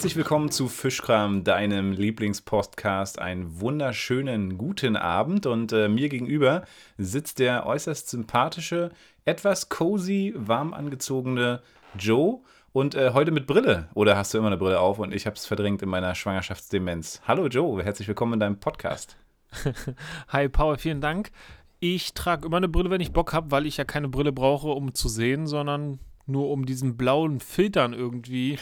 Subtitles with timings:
[0.00, 3.18] Herzlich willkommen zu Fischkram, deinem Lieblingspodcast.
[3.18, 6.64] Einen wunderschönen guten Abend und äh, mir gegenüber
[6.96, 8.92] sitzt der äußerst sympathische,
[9.26, 11.60] etwas cozy, warm angezogene
[11.98, 12.40] Joe
[12.72, 13.90] und äh, heute mit Brille.
[13.92, 17.20] Oder hast du immer eine Brille auf und ich habe es verdrängt in meiner Schwangerschaftsdemenz.
[17.28, 19.18] Hallo Joe, herzlich willkommen in deinem Podcast.
[20.28, 21.30] Hi Paul, vielen Dank.
[21.78, 24.68] Ich trage immer eine Brille, wenn ich Bock habe, weil ich ja keine Brille brauche,
[24.68, 28.58] um zu sehen, sondern nur um diesen blauen Filtern irgendwie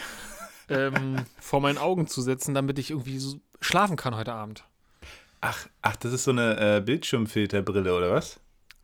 [0.69, 4.63] ähm, vor meinen Augen zu setzen, damit ich irgendwie so schlafen kann heute Abend.
[5.41, 8.39] Ach, ach, das ist so eine äh, Bildschirmfilterbrille, oder was?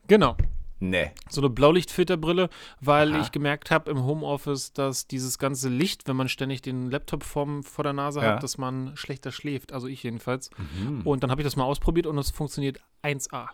[0.08, 0.38] Genau.
[0.80, 1.12] Nee.
[1.30, 2.50] So eine Blaulichtfilterbrille,
[2.82, 3.22] weil Aha.
[3.22, 7.64] ich gemerkt habe im Homeoffice, dass dieses ganze Licht, wenn man ständig den Laptop vorm,
[7.64, 8.34] vor der Nase Ja.
[8.36, 9.72] hat, dass man schlechter schläft.
[9.72, 10.50] Also ich jedenfalls.
[10.58, 11.02] Mhm.
[11.04, 13.48] Und dann habe ich das mal ausprobiert und es funktioniert 1A.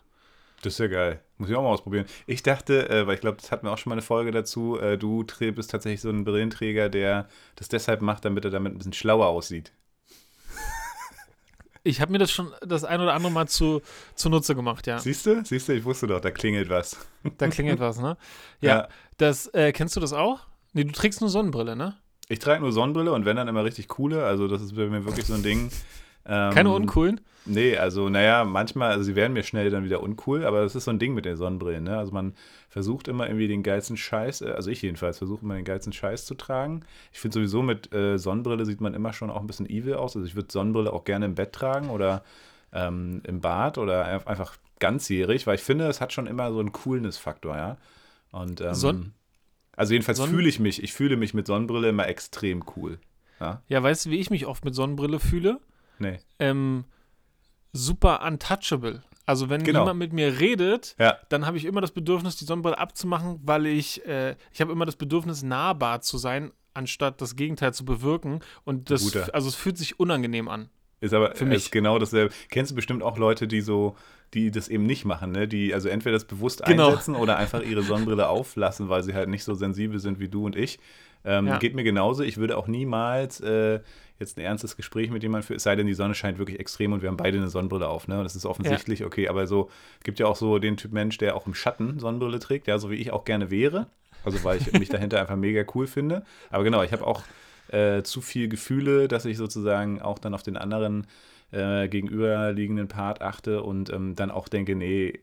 [0.62, 1.22] Das ist ja geil.
[1.38, 2.06] Muss ich auch mal ausprobieren.
[2.28, 4.78] Ich dachte, äh, weil ich glaube, das hatten wir auch schon mal eine Folge dazu,
[4.80, 8.78] äh, du bist tatsächlich so ein Brillenträger, der das deshalb macht, damit er damit ein
[8.78, 9.72] bisschen schlauer aussieht.
[11.84, 13.82] Ich habe mir das schon das ein oder andere Mal zu,
[14.14, 15.00] zunutze gemacht, ja.
[15.00, 15.44] Siehst du?
[15.44, 15.74] Siehst du?
[15.74, 16.96] Ich wusste doch, da klingelt was.
[17.40, 18.18] Da klingelt was, ne?
[18.60, 18.70] Ja.
[18.70, 18.88] Ja.
[19.18, 20.42] Das, äh, kennst du das auch?
[20.74, 21.98] Nee, du trägst nur Sonnenbrille, ne?
[22.30, 24.24] Ich trage nur Sonnenbrille und wenn dann immer richtig coole.
[24.26, 25.72] Also, das ist bei mir wirklich so ein Ding.
[26.26, 27.22] Ähm, Keine uncoolen?
[27.46, 30.84] Nee, also naja, manchmal, also sie werden mir schnell dann wieder uncool, aber das ist
[30.86, 31.98] so ein Ding mit den Sonnenbrillen, ne?
[31.98, 32.36] Also man
[32.70, 36.26] versucht immer irgendwie den geilsten Scheiß, äh, also ich jedenfalls versuche immer den geilsten Scheiß
[36.28, 36.82] zu tragen.
[37.12, 40.16] Ich finde sowieso mit äh, Sonnenbrille sieht man immer schon auch ein bisschen evil aus.
[40.16, 42.24] Also ich würde Sonnenbrille auch gerne im Bett tragen oder
[42.74, 46.60] ähm, im Bad oder ein- einfach ganzjährig, weil ich finde, es hat schon immer so
[46.60, 47.78] einen Coolness-Faktor, ja.
[48.32, 49.14] Und ähm, Sonn-
[49.76, 53.00] also jedenfalls Sonnen- fühle ich mich, ich fühle mich mit Sonnenbrille immer extrem cool.
[53.40, 53.64] Ja?
[53.68, 55.60] Ja, weißt du, wie ich mich oft mit Sonnenbrille fühle?
[56.02, 56.20] Nee.
[56.40, 56.84] Ähm,
[57.74, 59.04] super untouchable.
[59.26, 59.82] Also wenn Genau.
[59.82, 63.66] jemand mit mir redet, Ja, dann habe ich immer das Bedürfnis, die Sonnenbrille abzumachen, weil
[63.68, 68.40] ich, äh, ich habe immer das Bedürfnis, nahbar zu sein, anstatt das Gegenteil zu bewirken.
[68.66, 69.34] Und das, Guter.
[69.34, 70.70] also es fühlt sich unangenehm an.
[71.02, 71.58] Ist aber Für mich.
[71.66, 72.34] Ist genau dasselbe.
[72.50, 73.96] Kennst du bestimmt auch Leute, die so,
[74.36, 75.48] die das eben nicht machen, ne?
[75.48, 76.90] Die also entweder das bewusst Genau.
[76.90, 80.46] einsetzen oder einfach ihre Sonnenbrille auflassen, weil sie halt nicht so sensibel sind wie du
[80.46, 80.78] und ich.
[81.26, 81.58] Ähm, Ja.
[81.58, 82.24] Geht mir genauso.
[82.24, 83.80] Ich würde auch niemals äh,
[84.20, 86.94] jetzt ein ernstes Gespräch mit jemandem führen, es sei denn, die Sonne scheint wirklich extrem
[86.94, 88.18] und wir haben beide eine Sonnenbrille auf, ne?
[88.20, 91.18] Und das ist offensichtlich, okay, aber so, es gibt ja auch so den Typ Mensch,
[91.18, 93.88] der auch im Schatten Sonnenbrille trägt, ja, so wie ich auch gerne wäre.
[94.24, 96.24] Also weil ich mich dahinter einfach mega cool finde.
[96.52, 97.24] Aber genau, ich habe auch
[97.70, 101.08] äh, zu viel Gefühle, dass ich sozusagen auch dann auf den anderen
[101.52, 105.20] äh, gegenüberliegenden Part achte und ähm, dann auch denke, nee,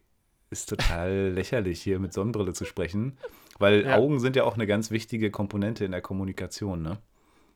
[0.50, 3.16] ist total lächerlich, hier mit Sonnenbrille zu sprechen.
[3.58, 3.96] Weil Ja.
[3.96, 6.98] Augen sind ja auch eine ganz wichtige Komponente in der Kommunikation, ne?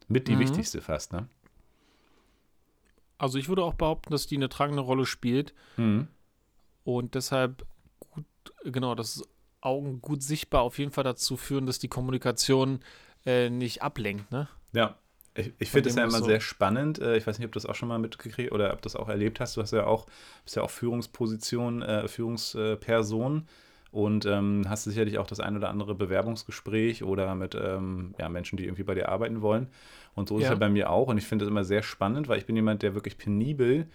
[0.09, 0.41] Mit die Mhm.
[0.41, 1.29] wichtigste fast, ne?
[3.19, 5.55] Also ich würde auch behaupten, dass die eine tragende Rolle spielt.
[5.77, 6.09] Mhm.
[6.85, 7.65] Und deshalb
[8.11, 8.25] gut,
[8.65, 9.23] genau, dass
[9.61, 12.81] Augen gut sichtbar auf jeden Fall dazu führen, dass die Kommunikation
[13.25, 14.49] äh, nicht ablenkt, ne?
[14.73, 14.97] Ja.
[15.35, 16.99] Ich, ich finde es ja immer so- sehr spannend.
[16.99, 18.97] Äh, Ich weiß nicht, ob du das auch schon mal mitgekriegt oder ob du das
[18.97, 19.57] auch erlebt hast.
[19.57, 20.07] Du hast ja auch,
[20.45, 23.47] bist ja auch Führungsposition, äh, Führungsperson
[23.93, 28.57] und ähm, hast sicherlich auch das ein oder andere Bewerbungsgespräch oder mit ähm, ja, Menschen,
[28.57, 29.69] die irgendwie bei dir arbeiten wollen.
[30.15, 30.55] Und so ist es Ja.
[30.55, 31.09] ja bei mir auch.
[31.09, 33.87] Und ich finde das immer sehr spannend, weil ich bin jemand, der wirklich penibel,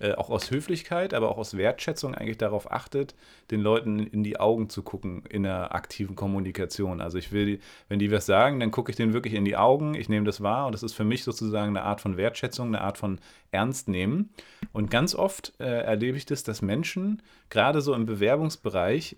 [0.00, 3.16] äh, auch aus Höflichkeit, aber auch aus Wertschätzung eigentlich darauf achtet,
[3.50, 7.00] den Leuten in die Augen zu gucken in der aktiven Kommunikation.
[7.00, 7.58] Also ich will, die-
[7.88, 10.40] wenn die was sagen, dann gucke ich denen wirklich in die Augen, ich nehme das
[10.40, 13.18] wahr und das ist für mich sozusagen eine Art von Wertschätzung, eine Art von
[13.50, 14.30] Ernst nehmen.
[14.72, 17.20] Und ganz oft äh, erlebe ich das, dass Menschen
[17.50, 19.16] gerade so im Bewerbungsbereich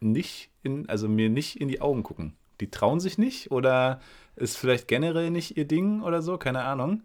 [0.00, 2.36] nicht in, also mir nicht in die Augen gucken.
[2.60, 4.00] Die trauen sich nicht oder
[4.36, 7.02] ist vielleicht generell nicht ihr Ding oder so, keine Ahnung.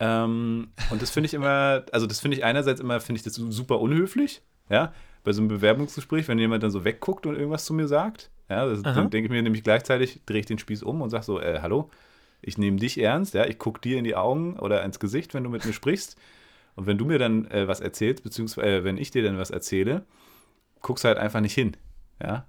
[0.00, 3.34] Ähm, und das finde ich immer, also das finde ich einerseits immer, finde ich das
[3.34, 4.92] super unhöflich, ja,
[5.24, 8.66] bei so einem Bewerbungsgespräch, wenn jemand dann so wegguckt und irgendwas zu mir sagt, ja,
[8.66, 11.40] das, dann denke ich mir nämlich gleichzeitig, drehe ich den Spieß um und sage so,
[11.40, 11.90] äh, hallo,
[12.40, 15.44] ich nehme dich ernst, ja, ich gucke dir in die Augen oder ins Gesicht, wenn
[15.44, 16.16] du mit mir sprichst.
[16.76, 19.50] Und wenn du mir dann äh, was erzählst, beziehungsweise äh, wenn ich dir dann was
[19.50, 20.04] erzähle,
[20.80, 21.76] guckst du halt einfach nicht hin,
[22.22, 22.46] ja.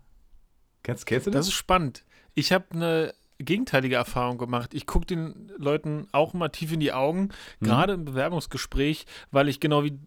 [0.83, 1.41] Kennst, kennst du das?
[1.41, 2.05] Das ist spannend.
[2.35, 4.73] Ich habe eine gegenteilige Erfahrung gemacht.
[4.73, 7.29] Ich gucke den Leuten auch immer tief in die Augen,
[7.59, 7.65] Mhm.
[7.65, 9.97] gerade im Bewerbungsgespräch, weil ich genau wie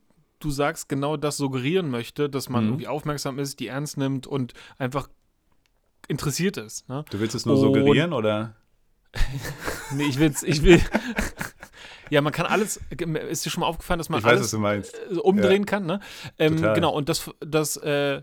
[0.41, 2.71] du sagst, genau das suggerieren möchte, dass man Mhm.
[2.71, 5.09] irgendwie aufmerksam ist, die ernst nimmt und einfach
[6.09, 6.89] interessiert ist.
[6.89, 7.05] Ne?
[7.11, 8.57] Du willst es nur Und- suggerieren oder?
[9.95, 10.81] Nee, ich will's, ich will.
[12.11, 12.81] ja, man kann alles.
[13.29, 14.95] Ist dir schon mal aufgefallen, dass man Ich weiß, was alles du meinst.
[15.11, 16.01] äh, umdrehen kann, ne?
[16.39, 16.75] Ähm, Total.
[16.75, 18.23] genau, und das, das äh,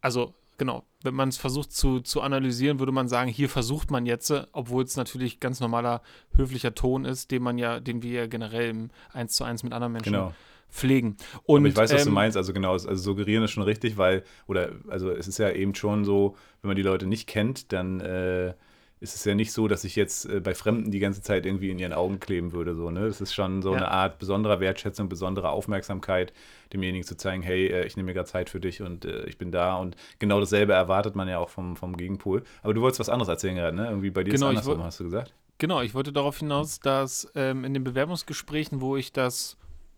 [0.00, 4.06] also genau, wenn man es versucht zu, zu analysieren, würde man sagen, hier versucht man
[4.06, 6.02] jetzt, äh, obwohl es natürlich ganz normaler
[6.36, 9.72] höflicher Ton ist, den man ja, den wir ja generell im 1 zu 1 mit
[9.72, 10.32] anderen Menschen Genau.
[10.70, 11.16] pflegen.
[11.42, 12.36] Und Aber ich weiß, was du ähm, meinst.
[12.36, 16.04] Also genau, also suggerieren ist schon richtig, weil, oder, also es ist ja eben schon
[16.04, 18.54] so, wenn man die Leute nicht kennt, dann äh,
[19.02, 21.70] ist es ja nicht so, dass ich jetzt äh, bei Fremden die ganze Zeit irgendwie
[21.70, 22.74] in ihren Augen kleben würde.
[22.74, 23.06] So, ne?
[23.08, 23.76] Das ist schon so Ja.
[23.78, 26.32] eine Art besonderer Wertschätzung, besonderer Aufmerksamkeit,
[26.72, 29.38] demjenigen zu zeigen, hey, äh, ich nehme mir gerade Zeit für dich und äh, ich
[29.38, 29.76] bin da.
[29.76, 32.44] Und genau dasselbe erwartet man ja auch vom, vom Gegenpol.
[32.62, 33.88] Aber du wolltest was anderes erzählen gerade, ne?
[33.88, 35.34] Irgendwie bei dir Genau, ist ich es andersrum, hast du gesagt?
[35.58, 39.56] Genau, ich wollte darauf hinaus, dass ähm, in den Bewerbungsgesprächen, wo ich das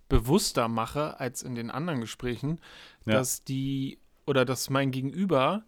[0.09, 2.59] bewusster mache als in den anderen Gesprächen,
[3.07, 3.15] Ja.
[3.15, 5.65] dass die oder dass mein Gegenüber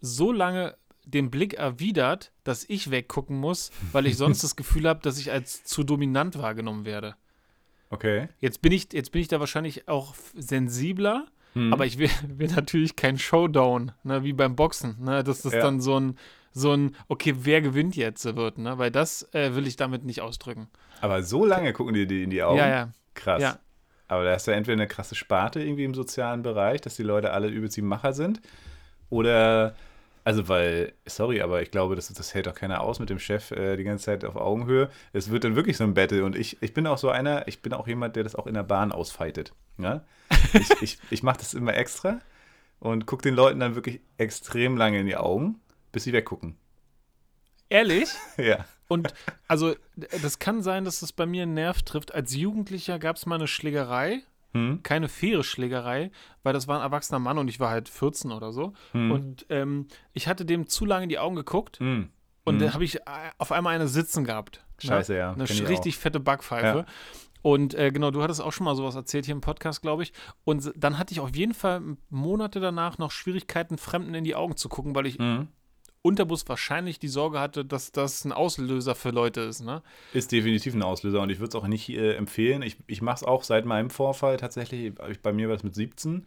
[0.00, 5.00] so lange den Blick erwidert, dass ich weggucken muss, weil ich sonst das Gefühl habe,
[5.02, 7.14] dass ich als zu dominant wahrgenommen werde.
[7.90, 8.28] Okay.
[8.40, 11.72] Jetzt bin ich, jetzt bin ich da wahrscheinlich auch sensibler, Hm.
[11.72, 15.60] aber ich will, will natürlich kein Showdown, ne, wie beim Boxen, ne, dass das Ja.
[15.60, 16.18] dann so ein,
[16.52, 20.20] so ein, okay, wer gewinnt jetzt wird, ne, weil das äh, will ich damit nicht
[20.20, 20.68] ausdrücken.
[21.00, 22.58] Aber so lange gucken die dir in die Augen?
[22.58, 23.40] Ja, ja, Krass.
[23.42, 23.58] ja.
[24.08, 27.32] Aber da ist ja entweder eine krasse Sparte irgendwie im sozialen Bereich, dass die Leute
[27.32, 28.40] alle übelst die Macher sind.
[29.10, 29.74] Oder,
[30.24, 33.50] also weil, sorry, aber ich glaube, das, das hält doch keiner aus mit dem Chef
[33.50, 34.90] äh, die ganze Zeit auf Augenhöhe.
[35.12, 36.24] Es wird dann wirklich so ein Battle.
[36.24, 38.54] Und ich, ich bin auch so einer, ich bin auch jemand, der das auch in
[38.54, 39.52] der Bahn ausfightet.
[39.78, 40.04] Ja?
[40.54, 42.20] Ich, ich, ich mache das immer extra
[42.80, 45.60] und gucke den Leuten dann wirklich extrem lange in die Augen,
[45.92, 46.56] bis sie weggucken.
[47.68, 48.08] Ehrlich?
[48.38, 48.64] Ja.
[48.86, 49.14] Und
[49.48, 52.14] also, das kann sein, dass das bei mir einen Nerv trifft.
[52.14, 54.22] Als Jugendlicher gab es mal eine Schlägerei,
[54.54, 54.82] Hm?
[54.82, 56.10] keine faire Schlägerei,
[56.42, 58.72] weil das war ein erwachsener Mann und ich war halt 14 oder so.
[58.92, 59.10] Hm.
[59.10, 62.10] Und ähm, ich hatte dem zu lange in die Augen geguckt Hm.
[62.44, 62.60] und Hm.
[62.60, 63.00] dann habe ich äh,
[63.38, 64.64] auf einmal eine sitzen gehabt.
[64.82, 64.88] ne?
[64.88, 65.32] Scheiße, ja.
[65.32, 66.86] Eine richtig fette Backpfeife.
[67.42, 70.14] Und äh, genau, du hattest auch schon mal sowas erzählt hier im Podcast, glaube ich.
[70.44, 74.56] Und dann hatte ich auf jeden Fall Monate danach noch Schwierigkeiten, Fremden in die Augen
[74.56, 75.18] zu gucken, weil ich
[76.06, 79.62] Unterbewusst wahrscheinlich die Sorge hatte, dass das ein Auslöser für Leute ist.
[79.62, 79.80] Ne?
[80.12, 82.60] Ist definitiv ein Auslöser und ich würde es auch nicht äh, empfehlen.
[82.60, 84.92] Ich, ich mache es auch seit meinem Vorfall tatsächlich.
[85.08, 86.26] Ich, bei mir war es mit 17.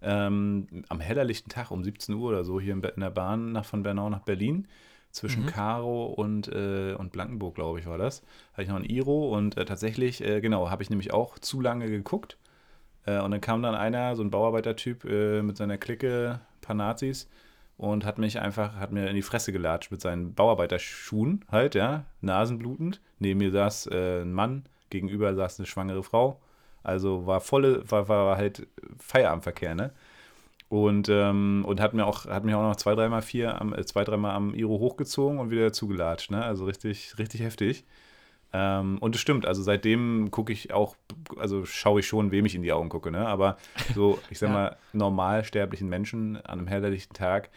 [0.00, 3.64] Ähm, am hellerlichten Tag um 17 Uhr oder so hier in, in der Bahn nach,
[3.64, 4.68] von Bernau nach Berlin.
[5.10, 5.48] Zwischen Mhm.
[5.48, 8.22] Karo und, äh, und Blankenburg, glaube ich, war das.
[8.52, 11.60] Hatte ich noch ein Iro und äh, tatsächlich, äh, genau, habe ich nämlich auch zu
[11.60, 12.36] lange geguckt.
[13.06, 16.76] Äh, und dann kam dann einer, so ein Bauarbeitertyp äh, mit seiner Clique, ein paar
[16.76, 17.28] Nazis,
[17.76, 22.04] und hat mich einfach, hat mir in die Fresse gelatscht mit seinen Bauarbeiterschuhen halt, ja,
[22.20, 23.00] nasenblutend.
[23.18, 26.40] Neben mir saß äh, ein Mann, gegenüber saß eine schwangere Frau.
[26.82, 28.66] Also war volle, war, war halt
[28.98, 29.92] Feierabendverkehr, ne?
[30.68, 33.84] Und, ähm, und hat mir auch, hat mich auch noch zwei, dreimal vier, am, äh,
[33.84, 36.44] zwei, dreimal am Iro hochgezogen und wieder zugelatscht, ne?
[36.44, 37.84] Also richtig, richtig heftig.
[38.58, 40.96] Ähm, und es stimmt, also seitdem gucke ich auch,
[41.36, 43.26] also schaue ich schon, wem ich in die Augen gucke, ne?
[43.26, 43.58] Aber
[43.94, 44.54] so, ich sag Ja.
[44.54, 47.50] mal, normalsterblichen Menschen an einem hellerlichten Tag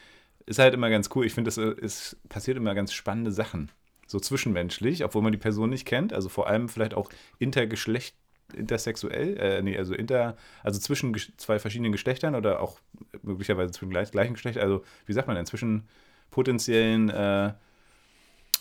[0.46, 1.26] ist halt immer ganz cool.
[1.26, 3.72] Ich finde, es passiert immer ganz spannende Sachen.
[4.08, 6.12] So zwischenmenschlich, obwohl man die Person nicht kennt.
[6.12, 8.16] Also vor allem vielleicht auch intergeschlecht,
[8.54, 12.80] intersexuell, äh, nee, also inter, also zwischen zwei verschiedenen Geschlechtern oder auch
[13.22, 14.64] möglicherweise zwischen gleich, gleichen Geschlechtern.
[14.64, 15.88] Also wie sagt man denn, zwischen
[16.32, 17.54] potenziellen, äh,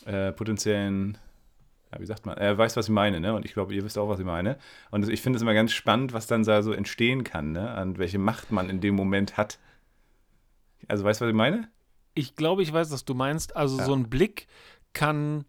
[0.04, 1.16] äh, potenziellen
[1.92, 3.34] ja, wie sagt man, er weiß, was ich meine, ne?
[3.34, 4.58] Und ich glaube, ihr wisst auch, was ich meine.
[4.90, 7.80] Und ich finde es immer ganz spannend, was dann da so entstehen kann, ne?
[7.80, 9.58] Und welche Macht man in dem Moment hat.
[10.86, 11.68] Also, weißt du, was ich meine?
[12.14, 13.56] Ich glaube, ich weiß, was du meinst.
[13.56, 13.84] Also Ja.
[13.84, 14.48] so ein Blick
[14.92, 15.44] kann,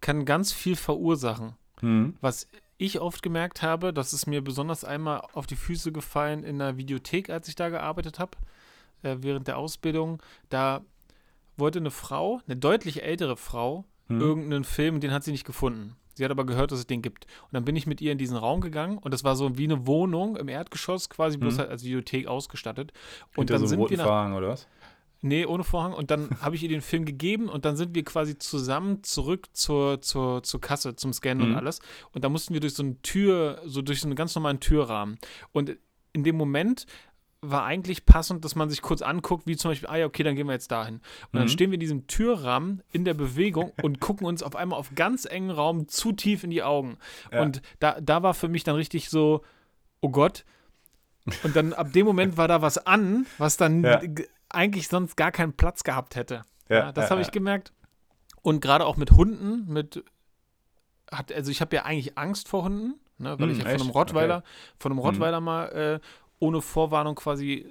[0.00, 1.54] kann ganz viel verursachen.
[1.80, 2.16] Hm.
[2.20, 2.48] Was
[2.78, 6.76] ich oft gemerkt habe, das ist mir besonders einmal auf die Füße gefallen in der
[6.76, 8.36] Videothek, als ich da gearbeitet habe,
[9.02, 10.22] äh, während der Ausbildung.
[10.50, 10.82] Da
[11.56, 14.20] wollte eine Frau, eine deutlich ältere Frau, Hm.
[14.20, 15.96] irgendeinen Film, den hat sie nicht gefunden.
[16.14, 17.26] Sie hat aber gehört, dass es den gibt.
[17.42, 19.64] Und dann bin ich mit ihr in diesen Raum gegangen und das war so wie
[19.64, 21.58] eine Wohnung im Erdgeschoss, quasi bloß Mhm.
[21.58, 22.92] halt als Videothek ausgestattet.
[23.36, 24.66] Und Hinter dann so sind wir nach Vorhang, oder was?
[25.22, 25.92] Nee, ohne Vorhang.
[25.92, 29.48] Und dann habe ich ihr den Film gegeben und dann sind wir quasi zusammen zurück
[29.52, 31.52] zur, zur, zur Kasse, zum Scannen Mhm.
[31.52, 31.80] und alles.
[32.12, 35.18] Und da mussten wir durch so eine Tür, so durch so einen ganz normalen Türrahmen.
[35.52, 35.76] Und
[36.12, 36.86] in dem Moment
[37.42, 40.34] war eigentlich passend, dass man sich kurz anguckt, wie zum Beispiel, ah ja, okay, dann
[40.36, 40.96] gehen wir jetzt dahin.
[40.96, 41.02] Und
[41.34, 41.48] dann Mhm.
[41.48, 45.26] stehen wir in diesem Türrahmen in der Bewegung und gucken uns auf einmal auf ganz
[45.26, 46.98] engen Raum zu tief in die Augen.
[47.32, 47.42] Ja.
[47.42, 49.42] Und da, da war für mich dann richtig so,
[50.00, 50.44] oh Gott.
[51.42, 54.00] Und dann ab dem Moment war da was an, was dann Ja.
[54.48, 56.42] eigentlich sonst gar keinen Platz gehabt hätte.
[56.68, 57.72] Ja, Ja, das habe ich gemerkt.
[58.42, 60.02] Und gerade auch mit Hunden, mit
[61.10, 63.80] hat, also ich habe ja eigentlich Angst vor Hunden, ne, weil Hm, ich ja von
[63.80, 63.90] einem?
[63.90, 64.46] Rottweiler, Okay.
[64.78, 65.04] von einem Hm.
[65.06, 66.00] Rottweiler mal äh,
[66.38, 67.66] ohne Vorwarnung quasi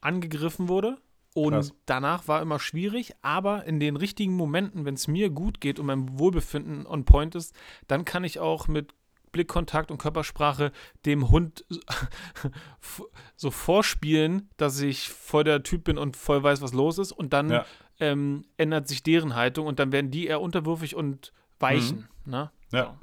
[0.00, 0.98] angegriffen wurde.
[1.34, 1.72] Und Krass.
[1.86, 5.86] danach war immer schwierig, aber in den richtigen Momenten, wenn es mir gut geht und
[5.86, 7.54] mein Wohlbefinden on point ist,
[7.86, 8.92] dann kann ich auch mit
[9.30, 10.72] Blickkontakt und Körpersprache
[11.04, 11.64] dem Hund
[13.36, 17.12] so vorspielen, dass ich voll der Typ bin und voll weiß, was los ist.
[17.12, 17.66] Und dann Ja.
[18.00, 22.08] ähm, ändert sich deren Haltung und dann werden die eher unterwürfig und weichen.
[22.24, 22.50] Ne?
[22.72, 22.76] Mhm.
[22.76, 22.98] Ja.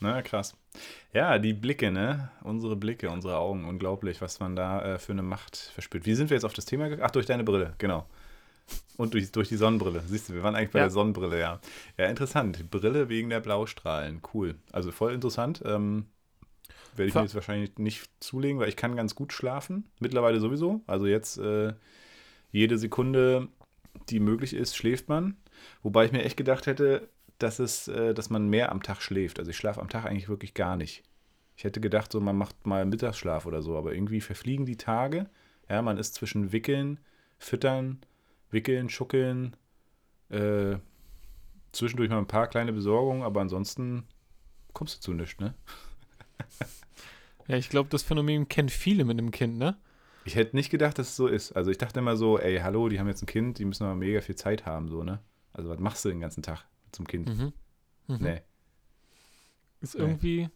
[0.00, 0.56] Na, krass.
[1.12, 2.30] Ja, die Blicke, ne?
[2.42, 6.06] Unsere Blicke, unsere Augen, unglaublich, was man da äh, für eine Macht verspürt.
[6.06, 7.06] Wie sind wir jetzt auf das Thema gekommen?
[7.06, 8.06] Ach, durch deine Brille, genau.
[8.96, 10.02] Und durch, durch die Sonnenbrille.
[10.06, 10.84] Siehst du, wir waren eigentlich bei Ja.
[10.84, 11.60] der Sonnenbrille, ja.
[11.96, 12.70] Ja, interessant.
[12.70, 14.20] Brille wegen der Blaustrahlen.
[14.34, 14.56] Cool.
[14.72, 15.62] Also voll interessant.
[15.64, 16.06] Ähm,
[16.94, 19.90] werde ich Ver- mir jetzt wahrscheinlich nicht zulegen, weil ich kann ganz gut schlafen.
[20.00, 20.82] Mittlerweile sowieso.
[20.86, 21.72] Also jetzt äh,
[22.52, 23.48] jede Sekunde,
[24.10, 25.36] die möglich ist, schläft man.
[25.82, 27.08] Wobei ich mir echt gedacht hätte,
[27.38, 29.38] dass es, äh, dass man mehr am Tag schläft.
[29.38, 31.04] Also ich schlafe am Tag eigentlich wirklich gar nicht.
[31.56, 35.28] Ich hätte gedacht, so man macht mal Mittagsschlaf oder so, aber irgendwie verfliegen die Tage.
[35.68, 37.00] Ja, man ist zwischen Wickeln,
[37.38, 38.00] Füttern,
[38.50, 39.56] Wickeln, Schuckeln,
[40.30, 40.76] äh,
[41.72, 44.04] zwischendurch mal ein paar kleine Besorgungen, aber ansonsten
[44.72, 45.54] kommst du zu nichts, ne?
[47.48, 49.76] Ja, ich glaube, das Phänomen kennen viele mit einem Kind, ne?
[50.26, 51.52] Ich hätte nicht gedacht, dass es so ist.
[51.52, 53.94] Also ich dachte immer so, ey, hallo, die haben jetzt ein Kind, die müssen aber
[53.94, 55.20] mega viel Zeit haben, so, ne?
[55.54, 57.28] Also was machst du den ganzen Tag zum Kind?
[57.28, 57.52] Mhm.
[58.08, 58.16] Mhm.
[58.20, 58.42] Nee.
[59.80, 60.00] Ist Nee.
[60.00, 60.48] irgendwie,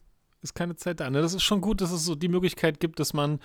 [0.43, 1.09] ist keine Zeit da.
[1.11, 1.21] Ne?
[1.23, 3.41] Das ist schon gut, dass es so die Möglichkeit gibt, dass man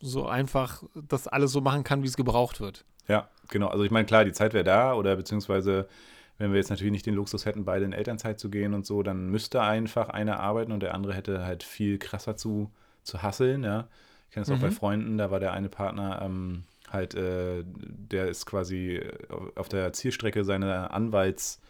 [0.00, 2.84] so einfach das alles so machen kann, wie es gebraucht wird.
[3.08, 3.68] Ja, genau.
[3.68, 5.88] Also ich meine, klar, die Zeit wäre da oder beziehungsweise,
[6.36, 9.02] wenn wir jetzt natürlich nicht den Luxus hätten, beide in Elternzeit zu gehen und so,
[9.02, 12.70] dann müsste einfach einer arbeiten und der andere hätte halt viel krasser zu,
[13.02, 13.88] zu hasseln, ja.
[14.28, 14.72] Ich kenne das auch bei Mhm.
[14.74, 19.92] Freunden, da war der eine Partner ähm, halt, äh, der ist quasi auf- auf der
[19.94, 21.60] Zielstrecke seiner Anwalts-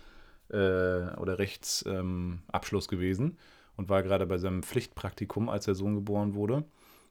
[0.51, 3.39] äh, oder Rechtsabschluss ähm, gewesen
[3.77, 6.65] und war gerade bei seinem Pflichtpraktikum, als der Sohn geboren wurde.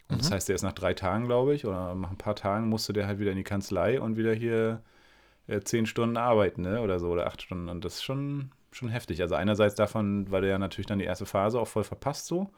[0.09, 0.31] Und das Mhm.
[0.31, 3.07] heißt, der ist nach drei Tagen, glaube ich, oder nach ein paar Tagen musste der
[3.07, 4.81] halt wieder in die Kanzlei und wieder hier
[5.47, 6.81] äh, zehn Stunden arbeiten, ne?
[6.81, 7.69] Oder so, oder acht Stunden.
[7.69, 9.21] Und das ist schon, schon heftig.
[9.21, 12.49] Also einerseits davon, weil der ja natürlich dann die erste Phase auch voll verpasst so.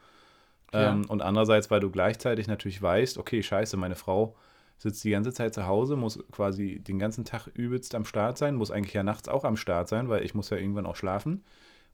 [0.76, 0.90] Ja.
[0.90, 4.36] Ähm, und andererseits, weil du gleichzeitig natürlich weißt, okay, scheiße, meine Frau
[4.80, 8.54] sitzt die ganze Zeit zu Hause, muss quasi den ganzen Tag übelst am Start sein,
[8.54, 11.44] muss eigentlich ja nachts auch am Start sein, weil ich muss ja irgendwann auch schlafen.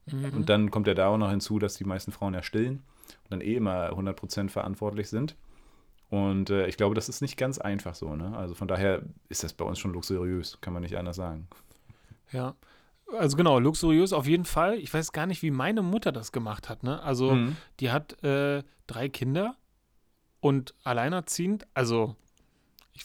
[0.05, 0.29] Mhm.
[0.33, 2.83] Und dann kommt ja da auch noch hinzu, dass die meisten Frauen ja stillen
[3.25, 5.35] und dann eh immer 100% verantwortlich sind.
[6.09, 8.15] Und äh, ich glaube, das ist nicht ganz einfach so.
[8.15, 8.37] Ne?
[8.37, 11.49] Also von daher ist das bei uns schon luxuriös, kann man nicht anders sagen.
[12.31, 12.55] Ja.
[13.17, 14.75] Also genau, luxuriös auf jeden Fall.
[14.79, 16.83] Ich weiß gar nicht, wie meine Mutter das gemacht hat.
[16.83, 17.03] Ne?
[17.03, 17.57] Also Mhm.
[17.81, 19.57] die hat äh, drei Kinder
[20.39, 22.15] und alleinerziehend, also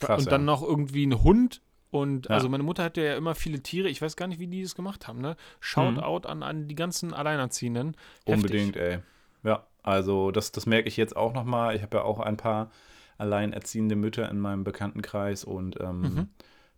[0.01, 0.47] Krass, und dann ja.
[0.47, 1.61] noch irgendwie ein Hund.
[1.91, 2.33] Und Ja.
[2.37, 3.89] also meine Mutter hatte ja immer viele Tiere.
[3.89, 5.21] Ich weiß gar nicht, wie die das gemacht haben.
[5.21, 5.37] Ne?
[5.61, 7.97] Shoutout an, an die ganzen Alleinerziehenden.
[8.27, 8.35] Heftig.
[8.35, 8.99] Unbedingt, ey.
[9.43, 11.77] Ja, also das, das merke ich jetzt auch nochmal.
[11.77, 12.71] Ich habe ja auch ein paar
[13.19, 16.29] alleinerziehende Mütter in meinem Bekanntenkreis und ähm, Mhm.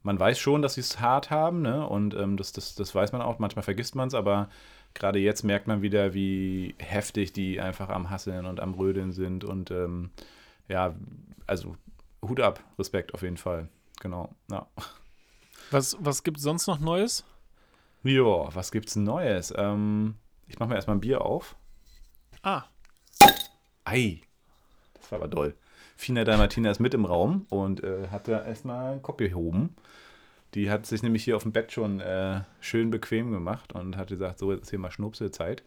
[0.03, 1.87] man weiß schon, dass sie es hart haben, ne?
[1.89, 3.39] Und ähm, das, das, das weiß man auch.
[3.39, 4.49] Manchmal vergisst man es, aber
[4.95, 9.45] gerade jetzt merkt man wieder, wie heftig die einfach am Hasseln und am Rödeln sind.
[9.45, 10.11] Und ähm,
[10.69, 10.95] ja,
[11.47, 11.77] also
[12.29, 13.69] Hut ab, Respekt auf jeden Fall.
[14.01, 14.35] Genau.
[14.51, 14.67] Ja.
[15.71, 17.25] Was, was gibt es sonst noch Neues?
[18.03, 19.53] Jo, was gibt's Neues?
[19.57, 20.17] Ähm,
[20.47, 21.57] ich mache mir erstmal ein Bier auf.
[22.43, 22.65] Ah,
[23.85, 24.21] Ei,
[24.95, 25.55] das war aber doll.
[25.97, 29.77] Fina Dalmatina ist mit im Raum und äh, hat da erstmal einen Kopf gehoben.
[30.55, 34.09] Die hat sich nämlich hier auf dem Bett schon äh, schön bequem gemacht und hat
[34.09, 35.65] gesagt, so, jetzt ist hier mal Schnupselzeit.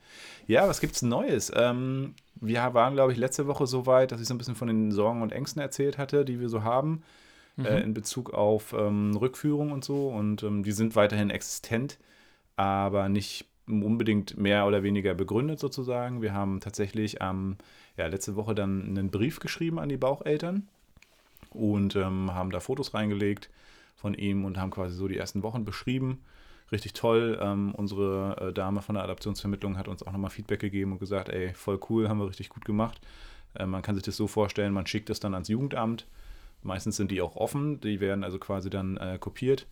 [0.48, 1.51] Ja, was gibt's Neues?
[1.53, 4.70] Ähm, wir waren, glaube ich, letzte Woche so weit, dass ich so ein bisschen von
[4.70, 7.03] den Sorgen und Ängsten erzählt hatte, die wir so haben
[7.58, 10.10] äh, in Bezug auf ähm, Rückführung und so.
[10.10, 11.98] Und ähm, die sind weiterhin existent,
[12.56, 16.22] aber nicht unbedingt mehr oder weniger begründet sozusagen.
[16.22, 17.58] Wir haben tatsächlich am,
[17.98, 20.67] ja, letzte Woche dann einen Brief geschrieben an die Baucheltern
[21.50, 23.50] und ähm, haben da Fotos reingelegt
[23.98, 26.24] von ihm und haben quasi so die ersten Wochen beschrieben.
[26.72, 27.38] Richtig toll.
[27.42, 31.30] Ähm, unsere äh, Dame von der Adaptionsvermittlung hat uns auch nochmal Feedback gegeben und gesagt,
[31.30, 33.01] ey, voll cool, haben wir richtig gut gemacht.
[33.56, 36.08] Äh, man kann sich das so vorstellen, man schickt es dann ans Jugendamt.
[36.62, 39.68] Meistens sind die auch offen, die werden also quasi dann äh, kopiert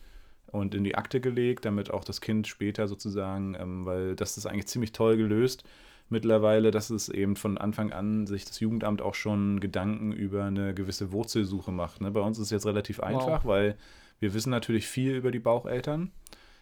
[0.47, 4.45] und in die Akte gelegt, damit auch das Kind später sozusagen, ähm, weil das ist
[4.45, 5.63] eigentlich ziemlich toll gelöst
[6.09, 10.73] mittlerweile, dass es eben von Anfang an sich das Jugendamt auch schon Gedanken über eine
[10.73, 12.01] gewisse Wurzelsuche macht.
[12.01, 12.11] Ne?
[12.11, 13.75] Bei uns ist es jetzt relativ einfach, weil
[14.19, 16.11] wir wissen natürlich viel über die Baucheltern,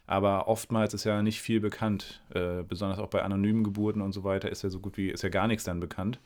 [0.05, 2.21] aber oftmals ist ja nicht viel bekannt.
[2.33, 5.23] Äh, besonders auch bei anonymen Geburten und so weiter ist ja so gut wie, ist
[5.23, 6.19] ja gar nichts dann bekannt.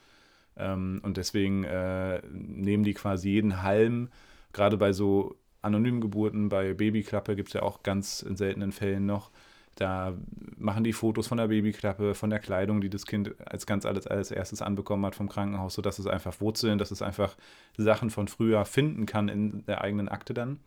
[0.55, 4.09] Ähm, und deswegen äh, nehmen die quasi jeden Halm,
[4.53, 9.05] gerade bei so anonymen Geburten, bei Babyklappe gibt es ja auch ganz in seltenen Fällen
[9.05, 9.31] noch,
[9.77, 10.17] da
[10.57, 14.07] machen die Fotos von der Babyklappe, von der Kleidung, die das Kind als ganz alles
[14.07, 17.37] als erstes anbekommen hat vom Krankenhaus, sodass es einfach Wurzeln, dass es einfach
[17.77, 20.59] Sachen von früher finden kann in der eigenen Akte dann.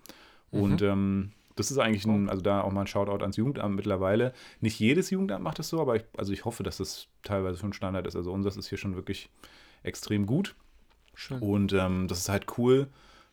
[0.51, 4.33] Und ähm, das ist eigentlich ein, also da auch mal ein Shoutout ans Jugendamt mittlerweile.
[4.61, 7.73] Nicht jedes Jugendamt macht das so, aber ich, also ich hoffe, dass das teilweise schon
[7.73, 8.17] Standard ist.
[8.17, 9.29] Also unseres ist hier schon wirklich
[9.83, 10.55] extrem gut.
[11.15, 11.39] schön.
[11.41, 12.89] Und ähm, das ist halt cool,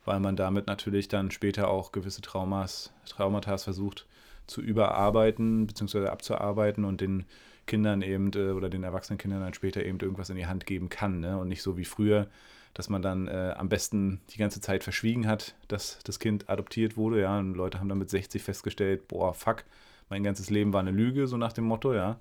[0.05, 4.07] weil man damit natürlich dann später auch gewisse Traumas, Traumata versucht
[4.45, 6.07] zu überarbeiten bzw.
[6.07, 7.25] abzuarbeiten und den
[7.67, 10.89] Kindern eben äh, oder den erwachsenen Kindern dann später eben irgendwas in die Hand geben
[10.89, 11.19] kann.
[11.19, 11.38] Ne?
[11.38, 12.27] Und nicht so wie früher,
[12.74, 16.97] dass man dann äh, am besten die ganze Zeit verschwiegen hat, dass das Kind adoptiert
[16.97, 17.38] wurde, ja.
[17.39, 19.63] Und Leute haben dann mit 60 festgestellt, boah, fuck,
[20.09, 22.19] mein ganzes Leben war eine Lüge, so nach dem Motto, ja.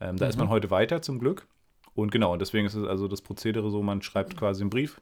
[0.00, 0.30] Ähm, da mhm.
[0.30, 1.46] ist man heute weiter zum Glück.
[1.94, 5.00] Und genau, deswegen ist es also das Prozedere so, man schreibt quasi einen Brief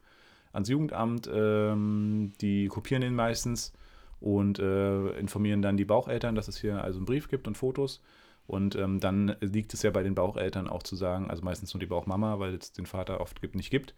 [0.53, 3.73] ans Jugendamt, ähm, die kopieren den meistens
[4.21, 8.00] und äh, informieren dann die Baucheltern, dass es hier also einen Brief gibt und Fotos.
[8.47, 11.81] Und ähm, dann liegt es ja bei den Baucheltern auch zu sagen, also meistens nur
[11.81, 13.95] die Bauchmama, weil es den Vater oft gibt, nicht gibt.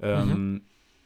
[0.00, 0.60] Ähm, mhm.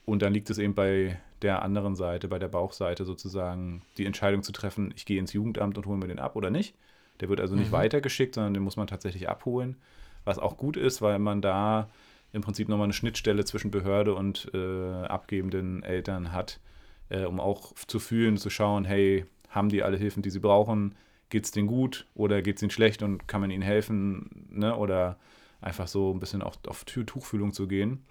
[0.04, 4.42] Und dann liegt es eben bei der anderen Seite, bei der Bauchseite sozusagen, die Entscheidung
[4.42, 6.76] zu treffen, ich gehe ins Jugendamt und hole mir den ab oder nicht.
[7.20, 7.76] Der wird also nicht mhm.
[7.76, 9.76] weitergeschickt, sondern den muss man tatsächlich abholen.
[10.24, 11.88] Was auch gut ist, weil man da
[12.32, 16.60] im Prinzip nochmal eine Schnittstelle zwischen Behörde und äh, abgebenden Eltern hat,
[17.08, 20.94] äh, um auch zu fühlen, zu schauen, hey, haben die alle Hilfen, die sie brauchen?
[21.28, 24.46] Geht es denen gut oder geht es ihnen schlecht und kann man ihnen helfen?
[24.50, 24.76] Ne?
[24.76, 25.18] Oder
[25.60, 28.04] einfach so ein bisschen auf, auf Tuchfühlung zu gehen.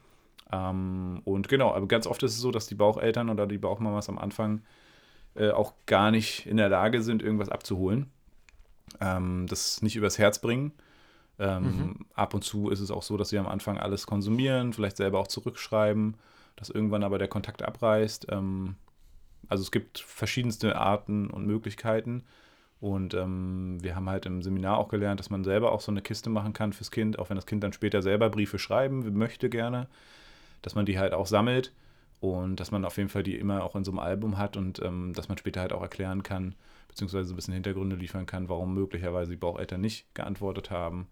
[0.52, 4.10] Ähm, und genau, aber ganz oft ist es so, dass die Baucheltern oder die Bauchmamas
[4.10, 4.62] am Anfang
[5.36, 8.10] äh, auch gar nicht in der Lage sind, irgendwas abzuholen.
[9.00, 10.72] Ähm, das nicht übers Herz bringen.
[11.40, 12.06] Ähm, mhm.
[12.14, 15.20] Ab und zu ist es auch so, dass sie am Anfang alles konsumieren, vielleicht selber
[15.20, 16.16] auch zurückschreiben,
[16.56, 18.28] dass irgendwann aber der Kontakt abreißt.
[18.30, 18.76] Ähm,
[19.48, 22.24] also es gibt verschiedenste Arten und Möglichkeiten.
[22.86, 26.04] Und ähm, wir haben halt im Seminar auch gelernt, dass man selber auch so eine
[26.04, 29.50] Kiste machen kann fürs Kind, auch wenn das Kind dann später selber Briefe schreiben möchte
[29.50, 29.88] gerne,
[30.62, 31.74] dass man die halt auch sammelt
[32.20, 34.80] und dass man auf jeden Fall die immer auch in so einem Album hat und
[34.84, 36.54] ähm, dass man später halt auch erklären kann,
[36.88, 41.08] beziehungsweise ein bisschen Hintergründe liefern kann, warum möglicherweise die Baucheltern nicht geantwortet haben,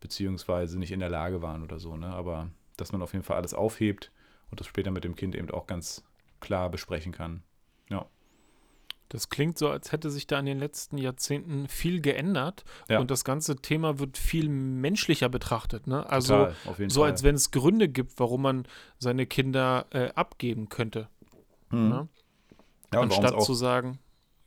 [0.00, 1.96] beziehungsweise nicht in der Lage waren oder so.
[1.96, 2.08] Ne?
[2.08, 4.12] Aber dass man auf jeden Fall alles aufhebt
[4.50, 6.04] und das später mit dem Kind eben auch ganz
[6.40, 7.42] klar besprechen kann.
[9.08, 12.98] Das klingt so, als hätte sich da in den letzten Jahrzehnten viel geändert ja.
[12.98, 15.86] und das ganze Thema wird viel menschlicher betrachtet.
[15.86, 16.08] Ne?
[16.08, 17.10] Also Total, so, Fall.
[17.10, 18.66] als wenn es Gründe gibt, warum man
[18.98, 21.08] seine Kinder äh, abgeben könnte.
[21.70, 21.88] Mhm.
[21.88, 22.08] Ne?
[22.92, 23.98] Ja, anstatt zu sagen,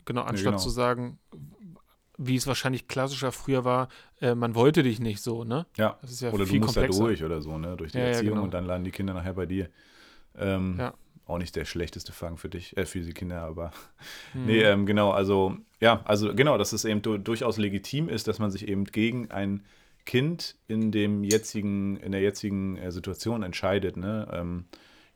[0.05, 0.63] genau, anstatt ja, genau.
[0.63, 1.19] zu sagen,
[2.17, 3.89] wie es wahrscheinlich klassischer früher war,
[4.21, 5.67] äh, man wollte dich nicht so, ne?
[5.77, 6.99] Ja, ja oder du musst komplexer.
[6.99, 7.77] da durch oder so, ne?
[7.77, 8.43] Durch die Erziehung genau.
[8.43, 9.69] und dann landen die Kinder nachher bei dir.
[10.35, 10.93] Ähm, ja
[11.27, 13.71] auch nicht der schlechteste Fang für dich, äh, für die Kinder, aber
[14.33, 14.45] mhm.
[14.45, 18.39] nee, ähm, genau, also ja, also genau, dass es eben du durchaus legitim ist, dass
[18.39, 19.63] man sich eben gegen ein
[20.05, 24.27] Kind in dem jetzigen, in der jetzigen äh, Situation entscheidet, ne?
[24.31, 24.65] Ähm,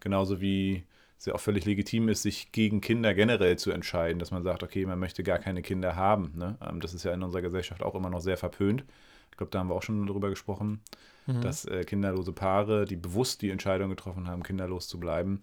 [0.01, 0.83] genauso wie
[1.21, 4.63] es ja auch völlig legitim ist, sich gegen Kinder generell zu entscheiden, dass man sagt,
[4.63, 6.33] okay, man möchte gar keine Kinder haben.
[6.35, 6.57] Ne?
[6.67, 8.83] Ähm, das ist ja in unserer Gesellschaft auch immer noch sehr verpönt.
[9.29, 10.81] Ich glaube, da haben wir auch schon drüber gesprochen,
[11.27, 11.41] mhm.
[11.41, 15.41] dass äh, kinderlose Paare, die bewusst die Entscheidung getroffen haben, kinderlos zu bleiben,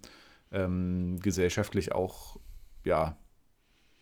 [0.51, 2.37] ähm, gesellschaftlich auch,
[2.83, 3.17] ja,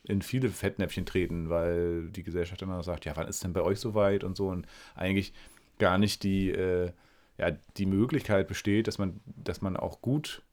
[0.03, 3.79] in viele Fettnäpfchen treten, weil die Gesellschaft immer sagt, ja, wann ist denn bei euch
[3.79, 5.33] soweit und so und eigentlich
[5.79, 6.91] gar nicht die, äh,
[7.37, 10.43] ja, die Möglichkeit besteht, dass man, dass man auch gut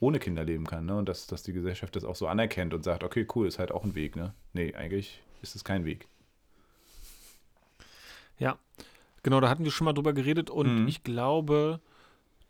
[0.00, 0.96] ohne Kinder leben kann, ne?
[0.96, 3.72] Und dass, dass die Gesellschaft das auch so anerkennt und sagt, okay, cool, ist halt
[3.72, 4.34] auch ein Weg, ne?
[4.52, 6.06] Nee, eigentlich ist es kein Weg.
[8.38, 8.58] Ja,
[9.22, 10.88] genau, da hatten wir schon mal drüber geredet und mhm.
[10.88, 11.80] ich glaube,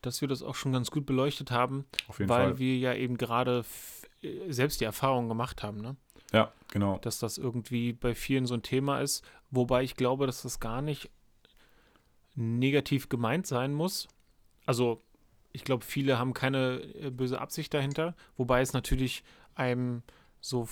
[0.03, 1.87] dass wir das auch schon ganz gut beleuchtet haben,
[2.19, 2.59] weil Fall.
[2.59, 3.65] wir ja eben gerade
[4.23, 5.97] äh, selbst die Erfahrung gemacht haben, ne?
[6.33, 6.99] Ja, genau.
[6.99, 10.83] Dass das irgendwie bei vielen so ein Thema ist, wobei ich glaube, dass das gar
[10.83, 11.11] nicht
[12.35, 14.09] negativ gemeint sein muss.
[14.67, 15.03] Also,
[15.53, 19.23] ich glaube, viele haben keine äh, böse Absicht dahinter, wobei es natürlich
[19.55, 20.03] einem
[20.41, 20.69] so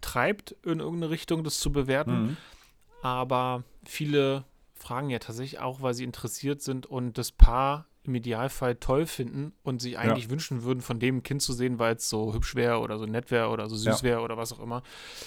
[0.00, 2.22] treibt, in irgendeine Richtung das zu bewerten.
[2.22, 2.36] Mhm.
[3.02, 8.76] Aber viele fragen ja tatsächlich auch, weil sie interessiert sind und das Paar im Idealfall
[8.76, 10.30] toll finden und sich eigentlich ja.
[10.30, 13.06] wünschen würden, von dem ein Kind zu sehen, weil es so hübsch wäre oder so
[13.06, 14.02] nett wäre oder so süß ja.
[14.02, 14.82] wäre oder was auch immer.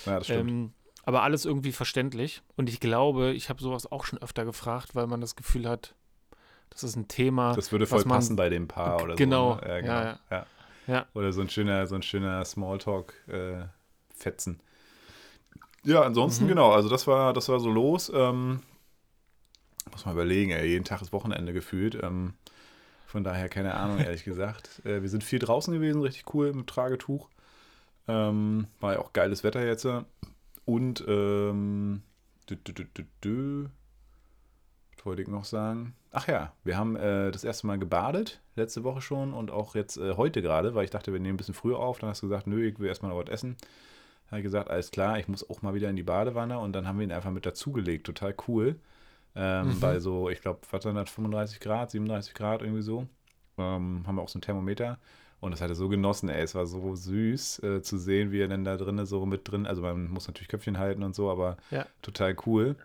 [0.06, 0.50] Ja, das stimmt.
[0.50, 2.44] Ähm, aber alles irgendwie verständlich.
[2.56, 5.96] Und ich glaube, ich habe sowas auch schon öfter gefragt, weil man das Gefühl hat,
[6.70, 7.54] das ist ein Thema.
[7.54, 9.62] Das würde voll man, passen bei dem Paar oder genau, so.
[9.62, 9.67] Ne?
[9.67, 9.94] Ja, genau.
[9.94, 10.46] Ja, ja.
[10.88, 11.06] ja.
[11.13, 14.60] Oder so ein schöner, so ein schöner Smalltalk-Fetzen.
[14.60, 14.63] Äh,
[15.84, 16.50] ja, ansonsten, mhm.
[16.50, 18.12] genau, also das war, das war so los.
[18.13, 18.62] Ähm,
[19.91, 21.98] muss man überlegen, ey, jeden Tag ist Wochenende gefühlt.
[22.02, 22.36] Ähm,
[23.12, 24.82] von daher keine Ahnung, ehrlich gesagt.
[24.86, 27.30] Äh, wir sind viel draußen gewesen, richtig cool mit Tragetuch.
[28.08, 29.86] Ähm, war ja auch geiles Wetter jetzt.
[30.65, 32.02] Und ähm,
[32.50, 32.86] dü, dü,
[33.24, 33.67] dü,
[34.95, 35.93] was wollte ich noch sagen?
[36.12, 39.97] Ach ja, wir haben äh, das erste Mal gebadet, letzte Woche schon und auch jetzt
[39.97, 42.00] äh, heute gerade, weil ich dachte, wir nehmen ein bisschen früher auf.
[42.00, 43.58] Dann hast du gesagt, nö, ich will erstmal noch was essen.
[44.26, 46.74] Dann habe ich gesagt, alles klar, ich muss auch mal wieder in die Badewanne und
[46.74, 48.06] dann haben wir ihn einfach mit dazugelegt.
[48.06, 48.80] Total cool.
[49.36, 49.80] Ähm, mhm.
[49.80, 53.08] Bei so, ich glaube, was dann 35 Grad, 37 Grad irgendwie so.
[53.58, 54.98] Ähm, haben wir auch so ein Thermometer.
[55.39, 56.44] Und das hat er so genossen, ey.
[56.44, 59.65] Es war so süß äh, zu sehen, wie er denn da drinnen so mit drin,
[59.65, 61.86] also man muss natürlich Köpfchen halten und so, aber ja.
[62.02, 62.76] total cool.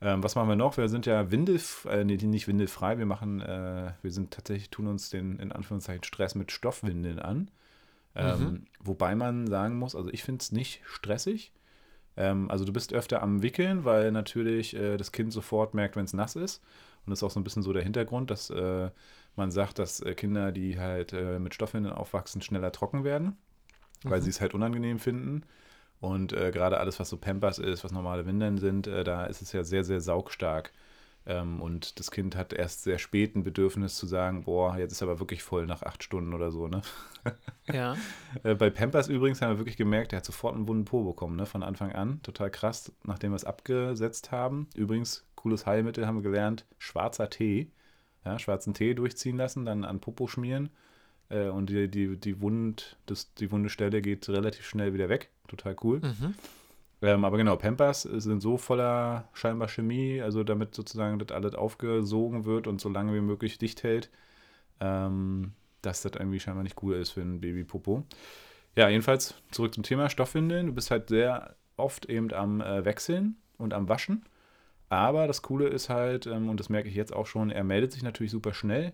[0.00, 0.76] Ähm, was machen wir noch?
[0.76, 2.98] Wir sind ja Windel, äh, nee, nicht windelfrei.
[2.98, 7.50] Wir machen, äh, wir sind tatsächlich, tun uns den in Anführungszeichen Stress mit Stoffwindeln an.
[8.14, 8.64] Ähm, mhm.
[8.80, 11.52] Wobei man sagen muss, also ich finde es nicht stressig.
[12.18, 16.04] Ähm, also du bist öfter am Wickeln, weil natürlich äh, das Kind sofort merkt, wenn
[16.04, 16.62] es nass ist.
[17.06, 18.90] Und das ist auch so ein bisschen so der Hintergrund, dass äh,
[19.36, 23.38] man sagt, dass äh, Kinder, die halt äh, mit Stoffwindeln aufwachsen, schneller trocken werden,
[24.04, 24.10] mhm.
[24.10, 25.44] weil sie es halt unangenehm finden.
[26.00, 29.40] Und äh, gerade alles, was so Pampers ist, was normale Windeln sind, äh, da ist
[29.40, 30.72] es ja sehr, sehr saugstark.
[31.28, 35.02] Ähm, und das Kind hat erst sehr spät ein Bedürfnis zu sagen, boah, jetzt ist
[35.02, 36.80] aber wirklich voll nach acht Stunden oder so, ne?
[37.70, 37.96] Ja.
[38.44, 41.36] äh, bei Pampers übrigens haben wir wirklich gemerkt, der hat sofort einen wunden Po bekommen,
[41.36, 41.44] ne?
[41.44, 42.22] Von Anfang an.
[42.22, 44.68] Total krass, nachdem wir es abgesetzt haben.
[44.74, 47.70] Übrigens, cooles Heilmittel haben wir gelernt, schwarzer Tee.
[48.24, 50.70] Ja, schwarzen Tee durchziehen lassen, dann an Popo schmieren.
[51.28, 55.30] Äh, und die, die, die, Wund, das, die wunde Stelle geht relativ schnell wieder weg.
[55.46, 56.00] Total cool.
[56.00, 56.34] Mhm.
[57.00, 62.44] Ähm, aber genau, Pampers sind so voller scheinbar Chemie, also damit sozusagen das alles aufgesogen
[62.44, 64.10] wird und so lange wie möglich dicht hält,
[64.80, 68.04] ähm, dass das irgendwie scheinbar nicht cool ist für ein Babypopo.
[68.76, 70.66] Ja, jedenfalls zurück zum Thema Stoffwindeln.
[70.66, 74.24] Du bist halt sehr oft eben am äh, Wechseln und am Waschen.
[74.88, 77.92] Aber das Coole ist halt, ähm, und das merke ich jetzt auch schon, er meldet
[77.92, 78.92] sich natürlich super schnell.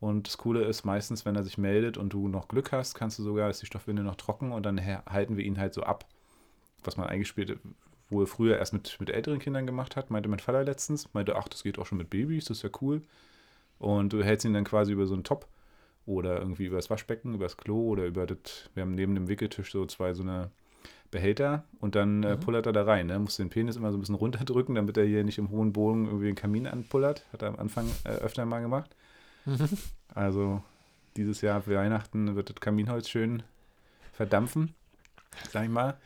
[0.00, 3.18] Und das Coole ist meistens, wenn er sich meldet und du noch Glück hast, kannst
[3.18, 6.06] du sogar, ist die Stoffwindel noch trocken und dann halten wir ihn halt so ab.
[6.84, 7.58] Was man eigentlich spielt,
[8.10, 11.36] wo er früher erst mit, mit älteren Kindern gemacht hat, meinte mein Vater letztens, meinte,
[11.36, 13.02] ach, das geht auch schon mit Babys, das ist ja cool.
[13.78, 15.48] Und du hältst ihn dann quasi über so einen Top
[16.06, 19.28] oder irgendwie über das Waschbecken, über das Klo oder über das, wir haben neben dem
[19.28, 20.50] Wickeltisch so zwei so eine
[21.10, 22.40] Behälter und dann äh, mhm.
[22.40, 23.06] pullert er da rein.
[23.06, 23.18] Ne?
[23.18, 26.06] Muss den Penis immer so ein bisschen runterdrücken, damit er hier nicht im hohen Bogen
[26.06, 27.24] irgendwie den Kamin anpullert.
[27.32, 28.94] Hat er am Anfang äh, öfter mal gemacht.
[29.44, 29.68] Mhm.
[30.14, 30.62] Also
[31.16, 33.42] dieses Jahr für Weihnachten wird das Kaminholz schön
[34.12, 34.74] verdampfen,
[35.50, 35.96] sag ich mal.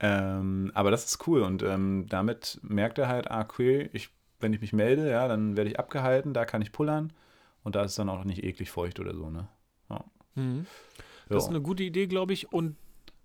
[0.00, 4.52] Ähm, aber das ist cool und ähm, damit merkt er halt, ah, okay, ich, wenn
[4.52, 7.12] ich mich melde, ja, dann werde ich abgehalten, da kann ich pullern
[7.64, 9.48] und da ist es dann auch nicht eklig feucht oder so, ne?
[9.88, 10.04] Ja.
[10.34, 10.66] Mhm.
[11.28, 12.52] Das ist eine gute Idee, glaube ich.
[12.52, 12.76] Und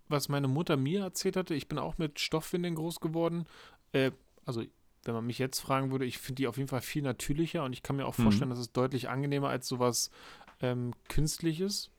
[0.07, 3.45] was meine Mutter mir erzählt hatte, ich bin auch mit Stoffwindeln groß geworden.
[3.91, 4.11] Äh,
[4.45, 4.63] also,
[5.03, 7.73] wenn man mich jetzt fragen würde, ich finde die auf jeden Fall viel natürlicher und
[7.73, 8.23] ich kann mir auch mhm.
[8.23, 8.53] vorstellen, mhm.
[8.53, 10.11] dass es deutlich angenehmer als sowas
[10.61, 11.89] ähm, Künstliches.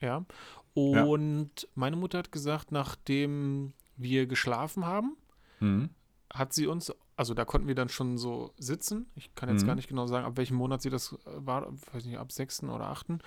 [0.00, 0.24] Ja.
[0.74, 1.68] Und ja.
[1.74, 5.16] meine Mutter hat gesagt, nachdem wir geschlafen haben,
[5.58, 5.90] mhm.
[6.32, 9.06] hat sie uns, also da konnten wir dann schon so sitzen.
[9.14, 9.66] Ich kann jetzt mhm.
[9.66, 12.86] gar nicht genau sagen, ab welchem Monat sie das war, weiß nicht, ab sechsten oder
[12.86, 13.18] achten.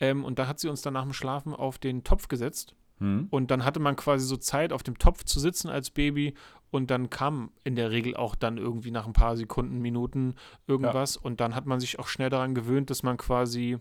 [0.00, 3.26] Ähm, und da hat sie uns dann nach dem Schlafen auf den Topf gesetzt hm.
[3.30, 6.34] Und dann hatte man quasi so Zeit, auf dem Topf zu sitzen als Baby.
[6.70, 10.36] Und dann kam in der Regel auch dann irgendwie nach ein paar Sekunden, Minuten
[10.68, 11.16] irgendwas.
[11.16, 11.22] Ja.
[11.22, 13.78] Und dann hat man sich auch schnell daran gewöhnt, dass man quasi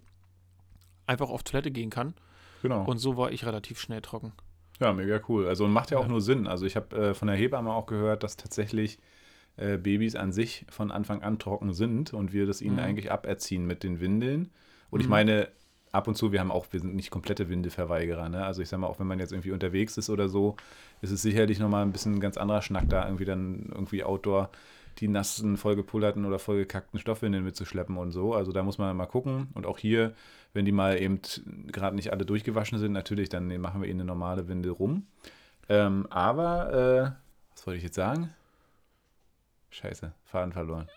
[1.05, 2.15] einfach auf Toilette gehen kann.
[2.61, 2.83] Genau.
[2.85, 4.33] Und so war ich relativ schnell trocken.
[4.79, 5.47] Ja, mega cool.
[5.47, 6.47] Also macht ja auch nur Sinn.
[6.47, 8.97] Also ich habe äh, von der Hebamme auch gehört, dass tatsächlich
[9.57, 12.81] äh, Babys an sich von Anfang an trocken sind und wir das ihnen mhm.
[12.81, 14.49] eigentlich aberziehen mit den Windeln.
[14.89, 15.01] Und mhm.
[15.01, 15.49] ich meine,
[15.91, 18.45] ab und zu, wir haben auch, wir sind nicht komplette Windelverweigerer, ne?
[18.45, 20.55] Also ich sag mal, auch wenn man jetzt irgendwie unterwegs ist oder so,
[21.01, 24.49] ist es sicherlich nochmal ein bisschen ein ganz anderer Schnack da, irgendwie dann irgendwie Outdoor
[24.97, 28.33] die nassen, vollgepullerten oder vollgekackten Stoffwindeln mitzuschleppen und so.
[28.33, 29.49] Also da muss man mal gucken.
[29.53, 30.13] Und auch hier,
[30.53, 31.19] wenn die mal eben
[31.67, 35.07] gerade nicht alle durchgewaschen sind, natürlich, dann machen wir ihnen eine normale Windel rum.
[35.69, 38.33] Ähm, aber, äh, was wollte ich jetzt sagen?
[39.69, 40.89] Scheiße, Faden verloren.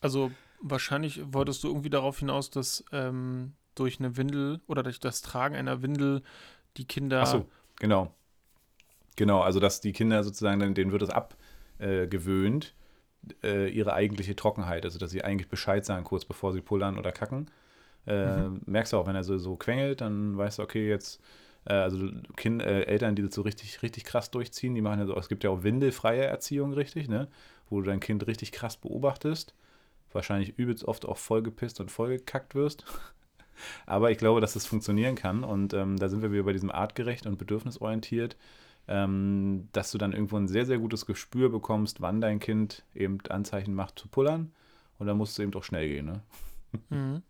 [0.00, 5.22] Also wahrscheinlich wolltest du irgendwie darauf hinaus, dass ähm, durch eine Windel oder durch das
[5.22, 6.22] Tragen einer Windel
[6.76, 7.22] die Kinder.
[7.22, 7.46] Ach so,
[7.76, 8.14] genau.
[9.16, 11.43] Genau, also dass die Kinder sozusagen, denen wird es abgewöhnt,
[13.42, 17.12] äh, ihre eigentliche Trockenheit, also dass sie eigentlich Bescheid sagen, kurz bevor sie pullern oder
[17.12, 17.50] kacken.
[18.06, 18.60] Äh, mhm.
[18.66, 21.20] Merkst du auch, wenn er so, so quengelt, dann weißt du, okay, jetzt,
[21.64, 25.06] äh, also kind, äh, Eltern, die das so richtig, richtig krass durchziehen, die machen ja
[25.06, 27.28] so, es gibt ja auch windelfreie Erziehung, richtig, ne?
[27.70, 29.54] Wo du dein Kind richtig krass beobachtest
[30.14, 32.84] wahrscheinlich übelst oft auch vollgepisst und vollgekackt wirst.
[33.86, 36.70] Aber ich glaube, dass das funktionieren kann und ähm, da sind wir wieder bei diesem
[36.70, 38.36] artgerecht und bedürfnisorientiert,
[38.88, 43.18] ähm, dass du dann irgendwo ein sehr, sehr gutes Gespür bekommst, wann dein Kind eben
[43.28, 44.52] Anzeichen macht zu pullern
[44.98, 46.06] und dann musst du eben auch schnell gehen.
[46.06, 46.22] Ne?
[46.88, 47.22] Mhm.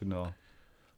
[0.00, 0.34] Genau.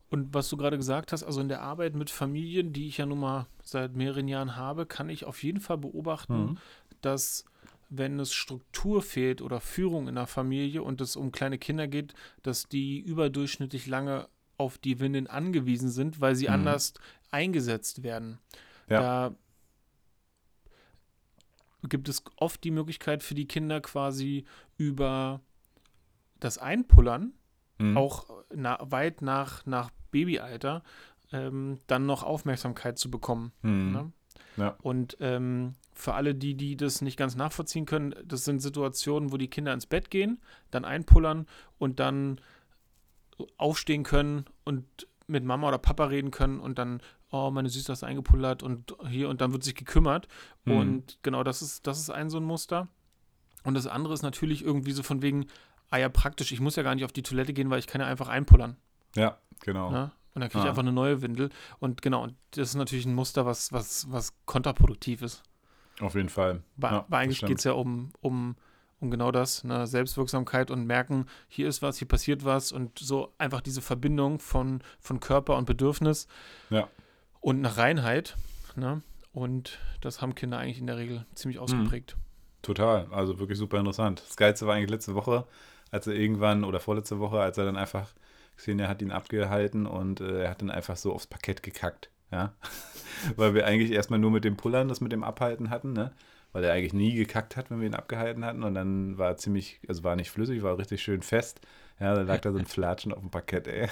[0.09, 3.05] Und was du gerade gesagt hast, also in der Arbeit mit Familien, die ich ja
[3.05, 6.59] nun mal seit mehreren Jahren habe, kann ich auf jeden Fall beobachten, mhm.
[7.03, 7.45] dass
[7.91, 12.15] wenn es Struktur fehlt oder Führung in der Familie und es um kleine Kinder geht,
[12.43, 16.55] dass die überdurchschnittlich lange auf die Windeln angewiesen sind, weil sie mhm.
[16.55, 16.95] anders
[17.31, 18.39] eingesetzt werden.
[18.89, 19.01] Ja.
[19.01, 19.35] Da
[21.89, 24.45] gibt es oft die Möglichkeit für die Kinder quasi
[24.77, 25.41] über
[26.39, 27.33] das Einpullern,
[27.79, 27.97] mhm.
[27.97, 30.83] auch na, weit nach, nach Babyalter,
[31.33, 33.53] ähm, dann noch Aufmerksamkeit zu bekommen.
[33.63, 33.93] Mhm.
[33.93, 34.13] Ne?
[34.57, 34.77] Ja.
[34.83, 39.37] Und ähm, für alle, die, die das nicht ganz nachvollziehen können, das sind Situationen, wo
[39.37, 40.41] die Kinder ins Bett gehen,
[40.71, 41.47] dann einpullern
[41.79, 42.41] und dann
[43.57, 44.85] aufstehen können und
[45.27, 48.95] mit Mama oder Papa reden können und dann, oh, meine Süße hast du eingepullert und
[49.09, 50.29] hier und dann wird sich gekümmert.
[50.65, 50.77] Mhm.
[50.77, 52.89] Und genau, das ist, das ist ein so ein Muster.
[53.65, 55.47] Und das andere ist natürlich irgendwie so von wegen,
[55.91, 58.01] ah ja, praktisch, ich muss ja gar nicht auf die Toilette gehen, weil ich kann
[58.01, 58.77] ja einfach einpullern.
[59.17, 59.91] Ja, genau.
[59.91, 60.11] Ne?
[60.35, 60.71] Und dann kriege ich Ah.
[60.71, 61.51] einfach eine neue Windel.
[61.81, 65.43] Und genau, das ist natürlich ein Muster, was, was, was kontraproduktiv ist.
[66.01, 66.63] Auf jeden Fall.
[66.77, 68.57] Weil, Ja, weil eigentlich geht es ja um, um,
[69.01, 69.87] um genau das, ne?
[69.87, 74.83] Selbstwirksamkeit und merken, hier ist was, hier passiert was und so einfach diese Verbindung von,
[75.01, 76.27] von Körper und Bedürfnis
[76.71, 76.89] Ja.
[77.41, 78.37] Und nach Reinheit.
[78.77, 79.03] Ne?
[79.33, 81.63] Und das haben Kinder eigentlich in der Regel ziemlich Mhm.
[81.65, 82.17] ausgeprägt.
[82.63, 84.23] Total, also wirklich super interessant.
[84.27, 85.47] Das Geilste war eigentlich letzte Woche,
[85.91, 88.13] als er irgendwann, oder vorletzte Woche, als er dann einfach,
[88.57, 92.53] Xenia hat ihn abgehalten und äh, er hat dann einfach so aufs Parkett gekackt, ja.
[93.37, 96.13] Weil wir eigentlich erstmal nur mit dem Pullern das mit dem Abhalten hatten, ne.
[96.53, 99.37] Weil er eigentlich nie gekackt hat, wenn wir ihn abgehalten hatten und dann war er
[99.37, 101.61] ziemlich, also war nicht flüssig, war richtig schön fest.
[102.01, 103.89] Ja, da lag da so ein Flatschen auf dem Parkett, ey.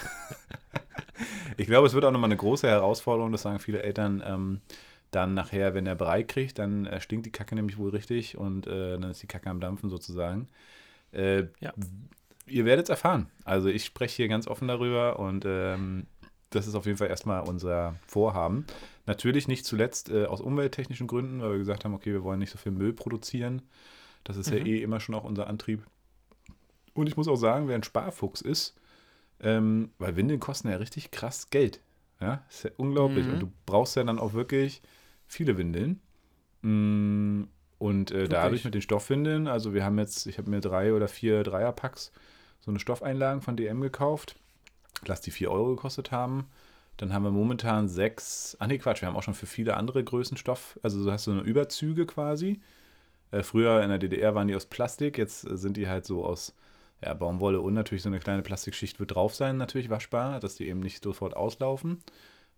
[1.57, 4.61] Ich glaube, es wird auch nochmal eine große Herausforderung, das sagen viele Eltern, ähm,
[5.11, 8.67] dann nachher, wenn er Brei kriegt, dann äh, stinkt die Kacke nämlich wohl richtig und
[8.67, 10.47] äh, dann ist die Kacke am Dampfen sozusagen.
[11.11, 11.73] Äh, Ja.
[12.47, 13.27] Ihr werdet es erfahren.
[13.43, 16.07] Also ich spreche hier ganz offen darüber und ähm,
[16.49, 18.65] das ist auf jeden Fall erstmal unser Vorhaben.
[19.05, 22.49] Natürlich nicht zuletzt äh, aus umwelttechnischen Gründen, weil wir gesagt haben, okay, wir wollen nicht
[22.51, 23.61] so viel Müll produzieren.
[24.23, 24.65] Das ist ja Mhm.
[24.65, 25.83] eh immer schon auch unser Antrieb.
[26.99, 28.75] Und ich muss auch sagen, wer ein Sparfuchs ist,
[29.41, 31.81] ähm, weil Windeln kosten ja richtig krass Geld.
[32.19, 33.25] Ja, ist ja unglaublich.
[33.25, 33.33] Mhm.
[33.33, 34.81] Und du brauchst ja dann auch wirklich
[35.27, 36.01] viele Windeln.
[36.61, 37.43] Mm,
[37.77, 38.65] Und äh, dadurch Wirklich.
[38.65, 42.11] mit den Stoffwindeln, also wir haben jetzt, ich habe mir drei oder vier Dreierpacks
[42.59, 44.35] so eine Stoffeinlagen von DM gekauft.
[45.05, 46.47] Lass die 4 Euro gekostet haben.
[46.97, 50.03] Dann haben wir momentan sechs, ach nee, Quatsch, wir haben auch schon für viele andere
[50.03, 52.59] Größen Stoff, also du hast so eine Überzüge quasi.
[53.31, 56.25] Äh, früher in der DDR waren die aus Plastik, jetzt äh, sind die halt so
[56.25, 56.53] aus
[57.03, 60.67] ja, Baumwolle und natürlich so eine kleine Plastikschicht wird drauf sein, natürlich waschbar, dass die
[60.67, 62.03] eben nicht sofort auslaufen.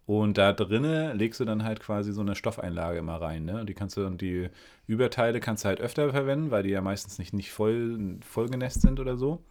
[0.05, 3.45] Und da drinnen legst du dann halt quasi so eine Stoffeinlage immer rein.
[3.45, 3.65] Ne?
[3.65, 4.49] Die kannst du und die
[4.87, 8.81] Überteile kannst du halt öfter verwenden, weil die ja meistens nicht, nicht voll, voll genässt
[8.81, 9.43] sind oder so.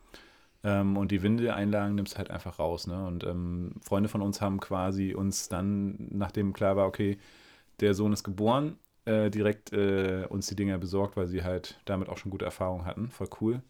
[0.65, 2.87] Ähm, und die Windeleinlagen nimmst du halt einfach raus.
[2.87, 3.07] Ne?
[3.07, 7.19] Und ähm, Freunde von uns haben quasi uns dann, nachdem klar war, okay,
[7.81, 8.77] der Sohn ist geboren,
[9.07, 12.85] äh, direkt äh, uns die Dinger besorgt, weil sie halt damit auch schon gute Erfahrungen
[12.87, 13.11] hatten.
[13.11, 13.63] Voll cool.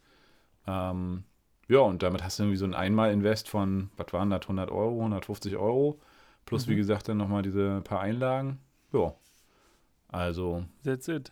[0.70, 1.24] Ähm,
[1.68, 4.98] ja, und damit hast du irgendwie so ein Einmal-Invest von, was waren das, 100 Euro,
[5.00, 6.00] 150 Euro.
[6.46, 6.78] Plus, wie Mhm.
[6.78, 8.58] gesagt, dann nochmal diese paar Einlagen.
[8.92, 9.14] Ja.
[10.08, 11.30] Also, That's it.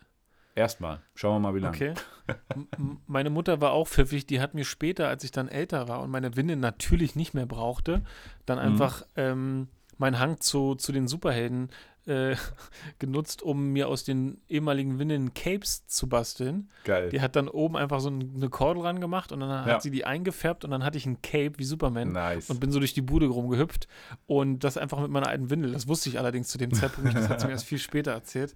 [0.54, 1.00] erstmal.
[1.14, 1.76] Schauen wir mal, wie lange.
[1.76, 1.94] Okay.
[3.06, 6.10] Meine Mutter war auch pfiffig, die hat mir später, als ich dann älter war und
[6.10, 8.02] meine Winde natürlich nicht mehr brauchte,
[8.46, 8.64] dann Mhm.
[8.64, 11.70] einfach ähm, meinen Hang zu, zu den Superhelden
[12.08, 12.34] äh,
[12.98, 16.70] genutzt, um mir aus den ehemaligen Winden Capes zu basteln.
[16.84, 17.10] Geil.
[17.10, 19.74] Die hat dann oben einfach so ein- eine Kordel ran gemacht und dann Ja.
[19.74, 22.12] hat sie die eingefärbt und dann hatte ich ein Cape wie Superman.
[22.12, 22.50] Nice.
[22.50, 23.86] Und bin so durch die Bude rumgehüpft
[24.26, 25.72] und das einfach mit meiner alten Windel.
[25.72, 27.16] Das wusste ich allerdings zu dem Zeitpunkt nicht.
[27.16, 28.54] Das hat sie mir erst viel später erzählt.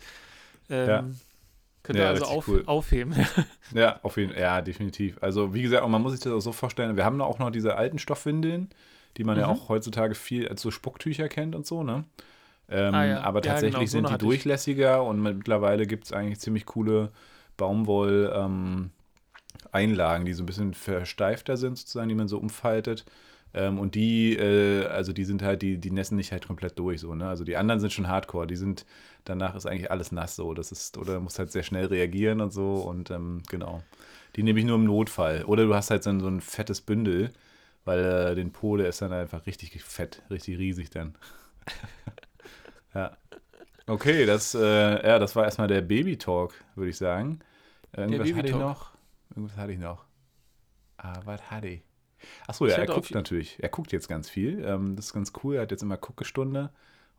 [0.71, 1.05] Ähm, Ja.
[1.85, 2.63] Könnt ihr Ja, also auf, cool.
[2.67, 3.13] aufheben.
[3.75, 4.39] Ja, auf jeden.
[4.39, 5.19] Ja, definitiv.
[5.21, 7.75] Also, wie gesagt, man muss sich das auch so vorstellen, wir haben auch noch diese
[7.77, 8.69] alten Stoffwindeln,
[9.17, 9.53] die man ja Mhm.
[9.53, 12.05] auch heutzutage viel als so Spucktücher kennt und so, ne?
[12.73, 13.25] Ähm, Ah, ja.
[13.25, 14.49] Aber Ja, tatsächlich genau, so sind die hatte ich.
[14.49, 17.13] durchlässiger und mittlerweile gibt es eigentlich ziemlich coole
[17.57, 18.91] Baumwoll-Einlagen,
[20.25, 23.05] die so ein bisschen versteifter sind, sozusagen, die man so umfaltet.
[23.55, 27.01] Ähm, und die, äh, also die sind halt, die, die nässen nicht halt komplett durch,
[27.01, 27.29] so, ne?
[27.29, 28.87] Also die anderen sind schon hardcore, die sind,
[29.25, 30.55] danach ist eigentlich alles nass so.
[30.55, 33.83] Das ist, oder du musst halt sehr schnell reagieren und so und ähm, genau.
[34.37, 35.45] Die nehme ich nur im Notfall.
[35.45, 37.31] Oder du hast halt so ein, so ein fettes Bündel,
[37.85, 38.01] weil
[38.33, 41.15] äh, den Po, der ist dann einfach richtig fett, richtig riesig dann.
[42.95, 43.17] ja.
[43.87, 47.41] Okay, das, äh, ja, das war erstmal der Baby-Talk, würde ich sagen.
[47.93, 48.93] Irgendwas hatte ich noch.
[49.31, 50.05] Irgendwas hatte ich noch.
[50.99, 51.83] Ah, was hatte ich?
[52.47, 53.59] Achso, ja, er guckt natürlich.
[53.61, 54.65] Er guckt jetzt ganz viel.
[54.65, 55.57] Ähm, das ist ganz cool.
[55.57, 56.71] Er hat jetzt immer Guckestunde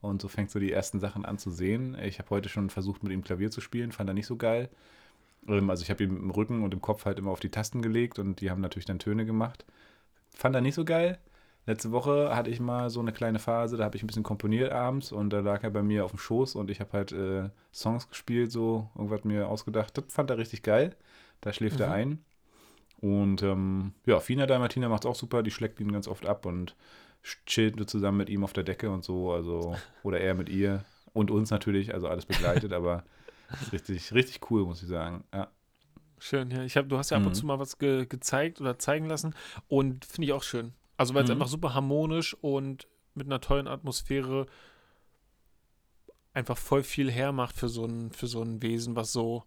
[0.01, 1.97] und so fängt so die ersten Sachen an zu sehen.
[2.01, 4.69] Ich habe heute schon versucht, mit ihm Klavier zu spielen, fand er nicht so geil.
[5.47, 7.81] Ähm, also ich habe ihm im Rücken und im Kopf halt immer auf die Tasten
[7.81, 9.65] gelegt und die haben natürlich dann Töne gemacht.
[10.36, 11.19] Fand er nicht so geil.
[11.65, 14.71] Letzte Woche hatte ich mal so eine kleine Phase, da habe ich ein bisschen komponiert
[14.73, 17.49] abends und da lag er bei mir auf dem Schoß und ich habe halt äh,
[17.73, 19.97] Songs gespielt, so irgendwas mir ausgedacht.
[19.97, 20.95] Das fand er richtig geil.
[21.39, 21.93] Da schläft er Mhm.
[21.93, 22.26] ein.
[23.02, 26.76] Und ähm, ja, Fina Dalmatina macht auch super, die schlägt ihn ganz oft ab und
[27.45, 31.32] chillt zusammen mit ihm auf der Decke und so, also, oder er mit ihr und
[31.32, 33.04] uns natürlich, also alles begleitet, aber
[33.71, 35.23] richtig, richtig cool, muss ich sagen.
[35.34, 35.47] Ja.
[36.19, 36.63] Schön, ja.
[36.63, 37.36] Ich hab, du hast ja ab und Mhm.
[37.36, 39.34] zu mal was ge gezeigt oder zeigen lassen
[39.67, 40.73] und finde ich auch schön.
[40.97, 41.34] Also weil es Mhm.
[41.36, 44.45] einfach super harmonisch und mit einer tollen Atmosphäre
[46.34, 49.43] einfach voll viel hermacht für so ein, für so ein Wesen, was so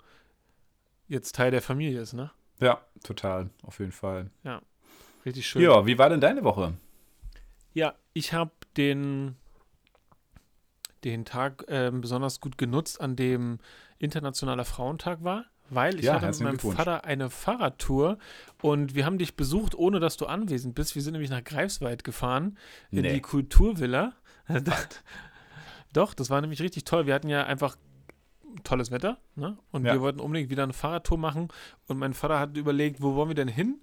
[1.08, 2.30] jetzt Teil der Familie ist, ne?
[2.60, 4.30] Ja, total, auf jeden Fall.
[5.24, 5.62] Richtig schön.
[5.62, 6.74] Ja, wie war denn deine Woche?
[7.74, 9.36] Ja, ich habe den,
[11.04, 13.58] den Tag ähm, besonders gut genutzt, an dem
[13.98, 16.58] Internationaler Frauentag war, weil ich Ja, hatte mit meinem.
[16.58, 18.18] Vater eine Fahrradtour
[18.62, 20.94] und wir haben dich besucht, ohne dass du anwesend bist.
[20.94, 22.56] Wir sind nämlich nach Greifswald gefahren,
[22.90, 23.14] in Nee.
[23.14, 24.12] die Kulturvilla.
[25.92, 27.06] Doch, das war nämlich richtig toll.
[27.06, 27.76] Wir hatten ja einfach
[28.64, 29.56] tolles Wetter ne?
[29.70, 29.92] und Ja.
[29.94, 31.48] wir wollten unbedingt wieder eine Fahrradtour machen
[31.88, 33.80] und mein Vater hat überlegt, wo wollen wir denn hin?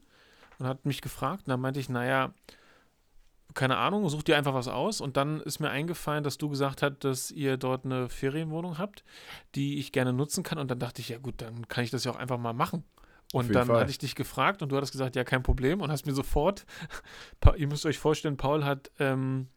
[0.60, 2.32] Und hat mich gefragt und dann meinte ich, naja,
[3.54, 5.02] keine Ahnung, such dir einfach was aus.
[5.02, 9.04] Und dann ist mir eingefallen, dass du gesagt hast, dass ihr dort eine Ferienwohnung habt,
[9.56, 10.58] die ich gerne nutzen kann.
[10.58, 12.84] Und dann dachte ich, ja gut, dann kann ich das ja auch einfach mal machen.
[13.34, 13.80] Und dann Fall.
[13.80, 15.82] hatte ich dich gefragt und du hattest gesagt, ja, kein Problem.
[15.82, 16.66] Und hast mir sofort,
[17.58, 19.48] ihr müsst euch vorstellen, Paul hat ähm,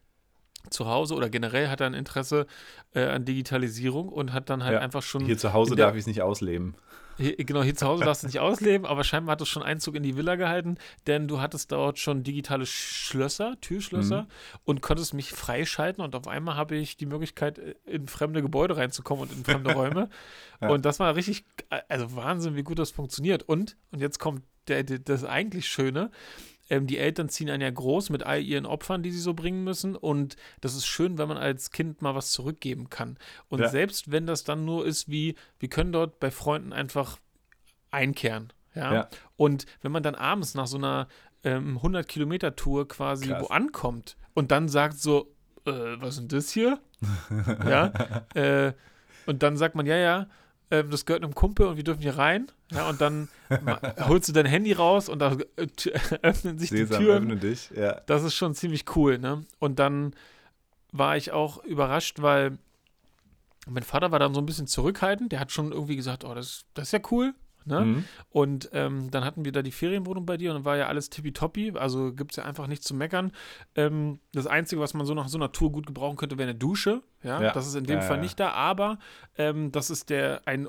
[0.70, 2.46] zu Hause oder generell hat er ein Interesse
[2.94, 5.94] äh, an Digitalisierung und hat dann halt Ja, einfach schon Hier zu Hause der- darf
[5.94, 6.74] ich es nicht ausleben.
[7.18, 9.94] hier, genau, hier zu Hause darfst du nicht ausleben, aber scheinbar hat es schon Einzug
[9.94, 10.76] in die Villa gehalten,
[11.06, 14.28] denn du hattest dort schon digitale Schlösser, Türschlösser Mhm.
[14.64, 18.76] und konntest mich freischalten und auf einmal habe ich die Möglichkeit, äh, in fremde Gebäude
[18.76, 20.08] reinzukommen und in fremde Räume.
[20.60, 20.68] Ja.
[20.68, 21.44] Und das war richtig,
[21.88, 23.42] also Wahnsinn, wie gut das funktioniert.
[23.44, 26.10] Und, und jetzt kommt der, der, das eigentlich Schöne.
[26.68, 29.62] Ähm, die Eltern ziehen einen ja groß mit all ihren Opfern, die sie so bringen
[29.64, 29.94] müssen.
[29.96, 33.18] Und das ist schön, wenn man als Kind mal was zurückgeben kann.
[33.48, 33.68] Und Ja.
[33.68, 37.18] selbst wenn das dann nur ist, wie, wir können dort bei Freunden einfach
[37.90, 38.52] einkehren.
[38.74, 38.92] Ja.
[38.92, 39.08] Ja.
[39.36, 41.08] Und wenn man dann abends nach so einer
[41.44, 43.42] ähm, 100-Kilometer-Tour quasi Krass.
[43.42, 45.32] wo ankommt und dann sagt so,
[45.66, 46.80] äh, was ist denn das hier?
[47.64, 47.92] ja.
[48.34, 48.72] Äh,
[49.26, 50.26] und dann sagt man, ja, ja,
[50.70, 52.50] ähm, das gehört einem Kumpel und wir dürfen hier rein.
[52.72, 53.28] Ja, und dann
[54.08, 55.66] holst du dein Handy raus und da äh,
[56.22, 57.22] öffnen sich Sesam, die Türen.
[57.22, 57.70] öffne dich.
[57.70, 58.00] Ja.
[58.06, 59.44] Das ist schon ziemlich cool, ne?
[59.58, 60.14] Und dann
[60.92, 62.58] war ich auch überrascht, weil
[63.68, 65.32] mein Vater war dann so ein bisschen zurückhaltend.
[65.32, 67.34] Der hat schon irgendwie gesagt, oh, das, das ist ja cool.
[67.66, 67.80] Ne?
[67.80, 68.04] Mhm.
[68.30, 71.10] Und ähm, dann hatten wir da die Ferienwohnung bei dir und dann war ja alles
[71.10, 71.72] tippitoppi.
[71.76, 73.32] Also gibt es ja einfach nichts zu meckern.
[73.74, 76.58] Ähm, das Einzige, was man so nach so einer Tour gut gebrauchen könnte, wäre eine
[76.58, 77.02] Dusche.
[77.22, 77.52] Ja, Ja.
[77.52, 78.22] das ist in dem Ja, Fall ja.
[78.22, 78.98] nicht da, aber
[79.36, 80.68] ähm, das ist der ein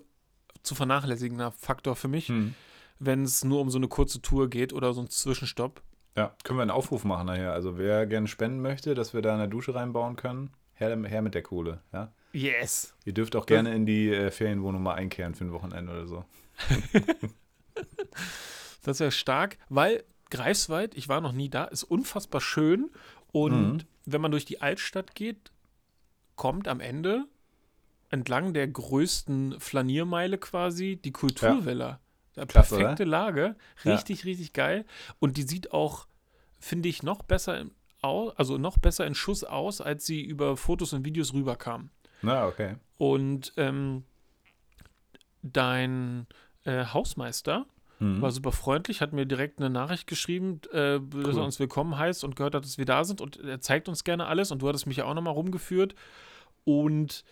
[0.63, 2.53] zu vernachlässigender Faktor für mich, Hm.
[2.99, 5.81] wenn es nur um so eine kurze Tour geht oder so einen Zwischenstopp.
[6.15, 7.53] Ja, können wir einen Aufruf machen nachher.
[7.53, 11.35] Also wer gerne spenden möchte, dass wir da eine Dusche reinbauen können, her, her mit
[11.35, 11.81] der Kohle.
[11.93, 12.11] Ja?
[12.33, 12.95] Yes.
[13.05, 16.25] Ihr dürft auch gerne in die äh, Ferienwohnung mal einkehren für ein Wochenende oder so.
[18.83, 22.89] Das wäre stark, weil Greifswald, ich war noch nie da, ist unfassbar schön.
[23.31, 23.87] Und Mhm.
[24.05, 25.51] wenn man durch die Altstadt geht,
[26.35, 27.25] kommt am Ende
[28.09, 31.99] entlang der größten Flaniermeile quasi die Kulturvilla.
[32.35, 32.45] Ja.
[32.45, 33.91] Klasse, Perfekte Lage, Ja.
[33.95, 34.85] richtig, richtig geil.
[35.19, 36.07] Und die sieht auch,
[36.59, 40.55] finde ich, noch besser im au- also noch besser in Schuss aus, als sie über
[40.55, 41.89] Fotos und Videos rüberkam.
[42.21, 42.75] Na, okay.
[42.97, 44.03] Und ähm,
[45.41, 46.27] dein
[46.67, 47.65] äh, Hausmeister,
[47.99, 48.21] Mhm.
[48.21, 51.01] war super freundlich, hat mir direkt eine Nachricht geschrieben, äh, dass
[51.35, 51.37] Cool.
[51.37, 54.03] er uns willkommen heißt und gehört hat, dass wir da sind und er zeigt uns
[54.03, 55.95] gerne alles und du hattest mich ja auch nochmal rumgeführt
[56.63, 57.23] und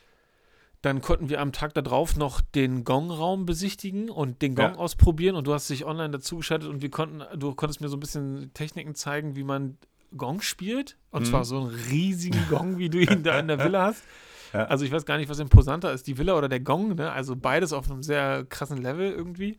[0.82, 4.80] dann konnten wir am Tag darauf noch den Gong-Raum besichtigen und den Gong Ja.
[4.80, 8.00] ausprobieren und du hast dich online dazugeschaltet und wir konnten, du konntest mir so ein
[8.00, 9.78] bisschen Techniken zeigen, wie man
[10.15, 11.26] Gong spielt und Mhm.
[11.26, 14.04] zwar so einen riesigen Gong, wie du ihn da in der Villa hast.
[14.56, 14.65] Ja.
[14.65, 17.12] Also ich weiß gar nicht, was imposanter ist, die Villa oder der Gong, ne?
[17.12, 19.58] Also beides auf einem sehr krassen Level irgendwie.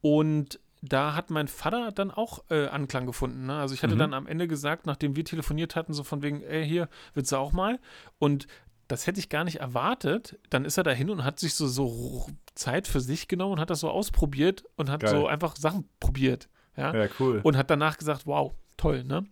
[0.00, 3.46] Und da hat mein Vater dann auch äh, Anklang gefunden.
[3.46, 3.54] Ne?
[3.58, 3.98] Also ich hatte Mhm.
[3.98, 7.36] dann am Ende gesagt, nachdem wir telefoniert hatten, so von wegen, ey, hier, willst du
[7.36, 7.78] auch mal?
[8.18, 8.46] Und
[8.88, 10.38] das hätte ich gar nicht erwartet.
[10.48, 13.68] Dann ist er dahin und hat sich so, so Zeit für sich genommen und hat
[13.70, 15.10] das so ausprobiert und hat Geil.
[15.10, 16.48] so einfach Sachen probiert.
[16.76, 16.94] Ja?
[16.94, 17.40] Ja, cool.
[17.42, 19.24] und hat danach gesagt, wow, toll, ne?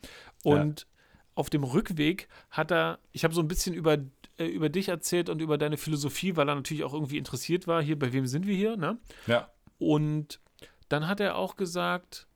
[0.45, 0.87] Und
[1.35, 3.97] auf dem Rückweg hat er, ich habe so ein bisschen über,
[4.39, 7.83] äh, über dich erzählt und über deine Philosophie, weil er natürlich auch irgendwie interessiert war,
[7.83, 8.99] hier, bei wem sind wir hier, ne?
[9.27, 9.51] ja.
[9.79, 10.41] Und
[10.89, 12.27] dann hat er auch gesagt,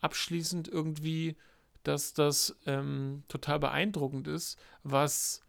[0.00, 1.36] abschließend irgendwie,
[1.82, 5.42] dass das ähm, total beeindruckend ist, was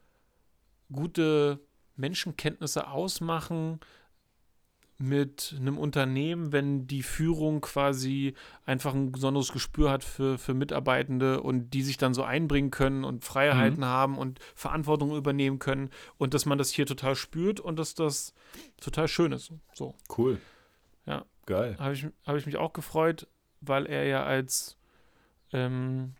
[0.91, 1.59] gute
[1.95, 3.79] Menschenkenntnisse ausmachen
[5.03, 8.35] mit einem Unternehmen, wenn die Führung quasi
[8.65, 13.03] einfach ein besonderes Gespür hat für, für Mitarbeitende und die sich dann so einbringen können
[13.03, 17.77] und Freiheiten haben und Verantwortung übernehmen können und dass man das hier total spürt und
[17.77, 18.33] dass das
[18.79, 19.51] total schön ist.
[19.73, 20.39] So Cool.
[21.05, 21.25] Ja.
[21.45, 21.75] Geil.
[21.77, 23.27] habe ich, hab ich mich auch gefreut,
[23.59, 24.77] weil er ja als,
[25.51, 26.13] ähm,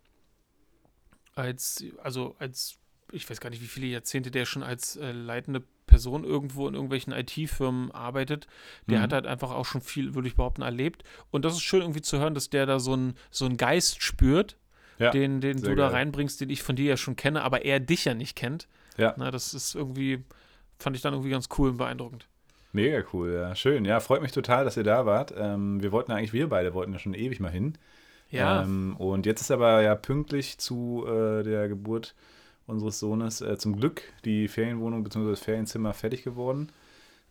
[1.36, 2.78] als, also als,
[3.14, 6.74] ich weiß gar nicht, wie viele Jahrzehnte der schon als äh, leitende Person irgendwo in
[6.74, 8.48] irgendwelchen IT-Firmen arbeitet.
[8.88, 9.04] Der Mhm.
[9.04, 11.04] hat halt einfach auch schon viel, würde ich behaupten, erlebt.
[11.32, 14.02] Und das ist schön irgendwie zu hören, dass der da so einen so einen Geist
[14.02, 14.58] spürt,
[15.00, 15.92] Ja, den, den du da geil.
[15.96, 18.68] reinbringst, den ich von dir ja schon kenne, aber er dich ja nicht kennt.
[18.98, 19.14] Ja.
[19.18, 20.24] Na, das ist irgendwie
[20.80, 22.28] fand ich dann irgendwie ganz cool und beeindruckend.
[22.74, 23.56] Mega cool, ja.
[23.56, 23.86] Schön.
[23.86, 25.34] Ja, freut mich total, dass ihr da wart.
[25.38, 27.78] Ähm, wir wollten eigentlich, wir beide wollten ja schon ewig mal hin.
[28.32, 28.64] Ja.
[28.64, 32.16] Ähm, und jetzt ist aber ja pünktlich zu äh, der Geburt
[32.66, 35.32] unseres Sohnes äh, zum Glück die Ferienwohnung bzw.
[35.32, 36.70] das Ferienzimmer fertig geworden.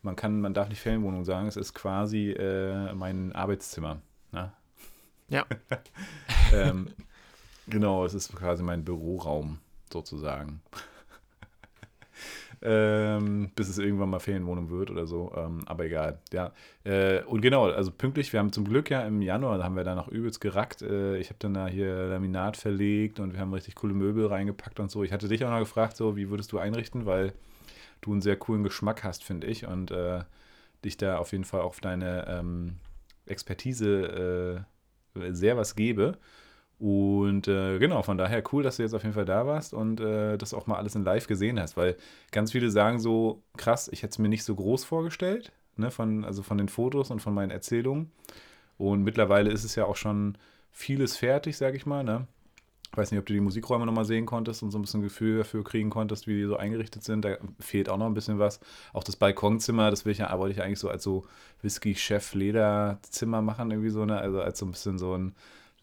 [0.01, 4.01] Man kann, man darf nicht Ferienwohnung sagen, es ist quasi äh, mein Arbeitszimmer.
[4.31, 4.51] Ne?
[5.29, 5.45] Ja.
[6.53, 6.87] ähm,
[7.67, 9.59] genau, es ist quasi mein Büroraum
[9.91, 10.61] sozusagen.
[12.63, 15.33] Ähm, bis es irgendwann mal Ferienwohnung wird oder so.
[15.35, 16.53] Ähm, aber egal, ja.
[16.85, 19.83] Äh, und genau, also pünktlich, wir haben zum Glück ja im Januar, da haben wir
[19.83, 20.81] da noch übelst gerackt.
[20.81, 24.79] Äh, ich habe dann da hier Laminat verlegt und wir haben richtig coole Möbel reingepackt
[24.79, 25.03] und so.
[25.03, 27.33] Ich hatte dich auch noch gefragt, so, wie würdest du einrichten, weil
[28.01, 29.67] du einen sehr coolen Geschmack hast, finde ich.
[29.67, 30.21] Und äh,
[30.85, 32.77] dich da auf jeden Fall auf deine ähm,
[33.25, 34.65] Expertise
[35.15, 36.17] äh, sehr was gebe.
[36.83, 40.01] Und äh, genau, von daher cool, dass du jetzt auf jeden Fall da warst und
[40.01, 41.95] äh, das auch mal alles in live gesehen hast, weil
[42.31, 46.25] ganz viele sagen so, krass, ich hätte es mir nicht so groß vorgestellt, ne, von,
[46.25, 48.11] also von den Fotos und von meinen Erzählungen.
[48.77, 50.37] Und mittlerweile ist es ja auch schon
[50.71, 52.27] vieles fertig, sag ich mal, ne?
[52.91, 55.37] Ich weiß nicht, ob du die Musikräume nochmal sehen konntest und so ein bisschen Gefühl
[55.37, 57.23] dafür kriegen konntest, wie die so eingerichtet sind.
[57.23, 58.59] Da fehlt auch noch ein bisschen was.
[58.91, 61.25] Auch das Balkonzimmer, das will ich ja, wollte ich eigentlich so als so
[61.61, 64.17] Whisky-Chef-Lederzimmer machen, irgendwie so, ne?
[64.17, 65.33] Also als so ein bisschen so ein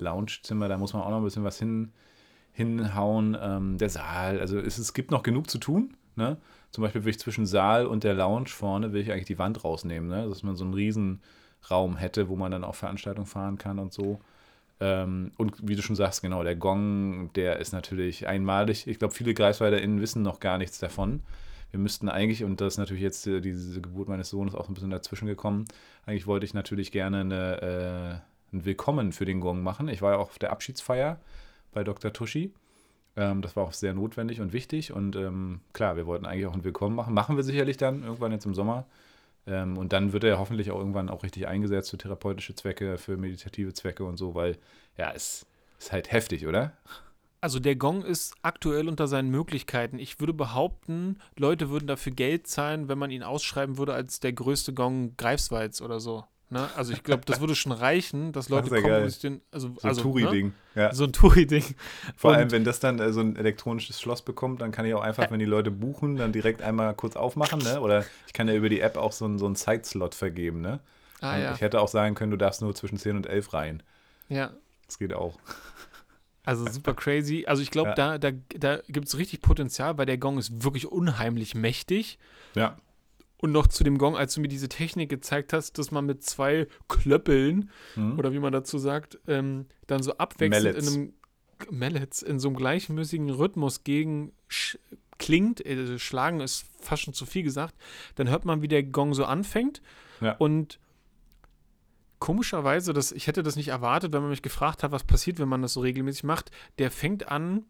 [0.00, 1.92] Loungezimmer, da muss man auch noch ein bisschen was hin,
[2.52, 3.36] hinhauen.
[3.40, 5.96] Ähm, der Saal, also es, es gibt noch genug zu tun.
[6.16, 6.36] Ne?
[6.70, 9.64] Zum Beispiel will ich zwischen Saal und der Lounge vorne, will ich eigentlich die Wand
[9.64, 10.28] rausnehmen, ne?
[10.28, 14.20] dass man so einen Riesenraum hätte, wo man dann auch Veranstaltungen fahren kann und so.
[14.80, 18.86] Ähm, und wie du schon sagst, genau, der Gong, der ist natürlich einmalig.
[18.86, 21.22] Ich glaube, viele GreifswalderInnen wissen noch gar nichts davon.
[21.70, 24.74] Wir müssten eigentlich, und das ist natürlich jetzt äh, diese Geburt meines Sohnes auch ein
[24.74, 25.66] bisschen dazwischen gekommen,
[26.06, 29.88] eigentlich wollte ich natürlich gerne eine, äh, ein Willkommen für den Gong machen.
[29.88, 31.20] Ich war ja auch auf der Abschiedsfeier
[31.72, 32.12] bei Dr.
[32.12, 32.52] Tuschi.
[33.16, 34.92] Ähm, das war auch sehr notwendig und wichtig.
[34.92, 37.14] Und ähm, klar, wir wollten eigentlich auch ein Willkommen machen.
[37.14, 38.86] Machen wir sicherlich dann irgendwann jetzt im Sommer.
[39.46, 43.16] Ähm, und dann wird er hoffentlich auch irgendwann auch richtig eingesetzt für therapeutische Zwecke, für
[43.16, 44.58] meditative Zwecke und so, weil
[44.96, 45.46] ja, es
[45.78, 46.72] ist halt heftig, oder?
[47.40, 49.98] Also der Gong ist aktuell unter seinen Möglichkeiten.
[49.98, 54.34] Ich würde behaupten, Leute würden dafür Geld zahlen, wenn man ihn ausschreiben würde als der
[54.34, 56.24] größte Gong Greifswalds oder so.
[56.52, 56.68] Ne?
[56.76, 59.04] Also ich glaube, das würde schon reichen, dass Leute Das ja kommen geil.
[59.04, 60.46] und den, also, So ein also, Touri-Ding.
[60.74, 60.82] Ne?
[60.82, 60.92] Ja.
[60.92, 61.62] So ein Touri-Ding.
[62.16, 64.92] Vor Und- allem, wenn das dann äh, so ein elektronisches Schloss bekommt, dann kann ich
[64.94, 67.80] auch einfach, wenn die Leute buchen, dann direkt einmal kurz aufmachen, ne?
[67.80, 70.80] Oder ich kann ja über die App auch so, einen- so einen Zeitslot vergeben, ne?
[71.20, 71.54] Ah ja.
[71.54, 73.82] Ich hätte auch sagen können, du darfst nur zwischen 10 und 11 rein.
[74.28, 74.50] ja.
[74.86, 75.38] Das geht auch.
[76.44, 77.44] Also super crazy.
[77.46, 77.94] Also ich glaube, Ja.
[77.94, 82.18] da, da, da gibt es richtig Potenzial, weil der Gong ist wirklich unheimlich mächtig.
[82.56, 82.76] Ja.
[83.42, 86.22] Und noch zu dem Gong, als du mir diese Technik gezeigt hast, dass man mit
[86.22, 88.18] zwei Klöppeln Hm?
[88.18, 90.88] oder wie man dazu sagt, ähm, dann so abwechselnd Mallets.
[90.88, 91.12] in einem
[91.70, 94.32] Mallets in so einem gleichmäßigen Rhythmus gegen
[95.18, 97.74] klingt, äh, schlagen ist fast schon zu viel gesagt,
[98.14, 99.80] dann hört man, wie der Gong so anfängt
[100.20, 100.32] Ja.
[100.36, 100.78] und
[102.18, 105.48] komischerweise, das, ich hätte das nicht erwartet, wenn man mich gefragt hat, was passiert, wenn
[105.48, 107.64] man das so regelmäßig macht, der fängt an,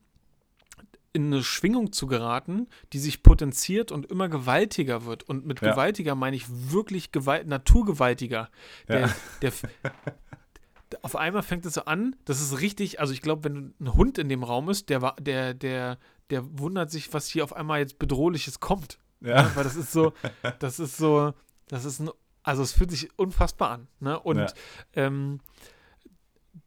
[1.12, 5.24] in eine Schwingung zu geraten, die sich potenziert und immer gewaltiger wird.
[5.24, 5.70] Und mit Ja.
[5.72, 8.48] gewaltiger meine ich wirklich gewalt, naturgewaltiger.
[8.88, 9.14] Der, Ja.
[9.42, 9.52] der,
[11.02, 14.18] auf einmal fängt es so an, das ist richtig, also ich glaube, wenn ein Hund
[14.18, 15.98] in dem Raum ist, der, der, der,
[16.30, 18.98] der wundert sich, was hier auf einmal jetzt Bedrohliches kommt.
[19.20, 19.42] Ja.
[19.42, 19.50] Ne?
[19.54, 20.12] Weil das ist so,
[20.60, 21.32] das ist so,
[21.68, 22.10] das ist ein,
[22.42, 23.88] also es fühlt sich unfassbar an.
[24.00, 24.18] Ne?
[24.18, 24.46] Und Ja.
[24.94, 25.40] ähm,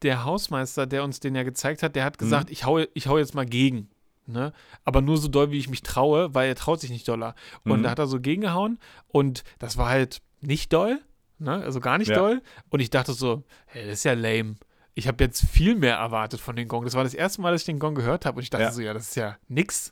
[0.01, 2.25] der Hausmeister, der uns den ja gezeigt hat, der hat Mhm.
[2.25, 3.89] gesagt, ich hau, ich hau jetzt mal gegen.
[4.25, 4.53] Ne?
[4.85, 7.35] Aber nur so doll, wie ich mich traue, weil er traut sich nicht doller.
[7.65, 7.83] Und Mhm.
[7.83, 11.01] da hat er so gegengehauen und das war halt nicht doll,
[11.39, 11.55] ne?
[11.63, 12.15] also gar nicht Ja.
[12.15, 12.41] doll.
[12.69, 14.55] Und ich dachte so, hey, das ist ja lame.
[14.95, 16.85] Ich habe jetzt viel mehr erwartet von den Gong.
[16.85, 18.71] Das war das erste Mal, dass ich den Gong gehört habe und ich dachte Ja.
[18.71, 19.91] so, ja, das ist ja nix.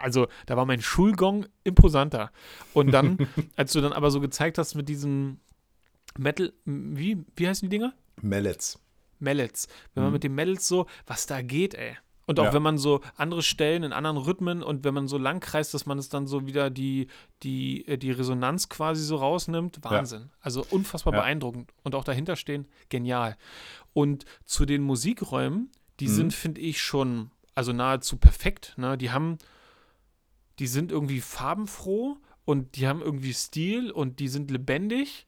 [0.00, 2.30] Also, da war mein Schulgong imposanter.
[2.74, 3.16] Und dann,
[3.56, 5.40] als du dann aber so gezeigt hast mit diesem
[6.18, 7.92] Metal, wie, wie heißen die Dinger?
[8.20, 8.78] Mallets.
[9.18, 9.66] Mallets.
[9.94, 10.14] Wenn man Mhm.
[10.14, 11.96] mit den Mallets so, was da geht, ey.
[12.26, 12.52] Und auch Ja.
[12.54, 15.84] wenn man so andere Stellen in anderen Rhythmen und wenn man so lang kreist, dass
[15.86, 17.08] man es dann so wieder die,
[17.42, 20.30] die, äh, die Resonanz quasi so rausnimmt, Wahnsinn.
[20.40, 21.20] Also unfassbar Ja.
[21.20, 21.72] beeindruckend.
[21.82, 23.36] Und auch dahinter stehen, genial.
[23.92, 25.70] Und zu den Musikräumen,
[26.00, 26.14] die Mhm.
[26.14, 28.74] sind, finde ich, schon, also nahezu perfekt.
[28.78, 28.96] Ne?
[28.96, 29.36] Die haben,
[30.58, 32.16] die sind irgendwie farbenfroh
[32.46, 35.26] und die haben irgendwie Stil und die sind lebendig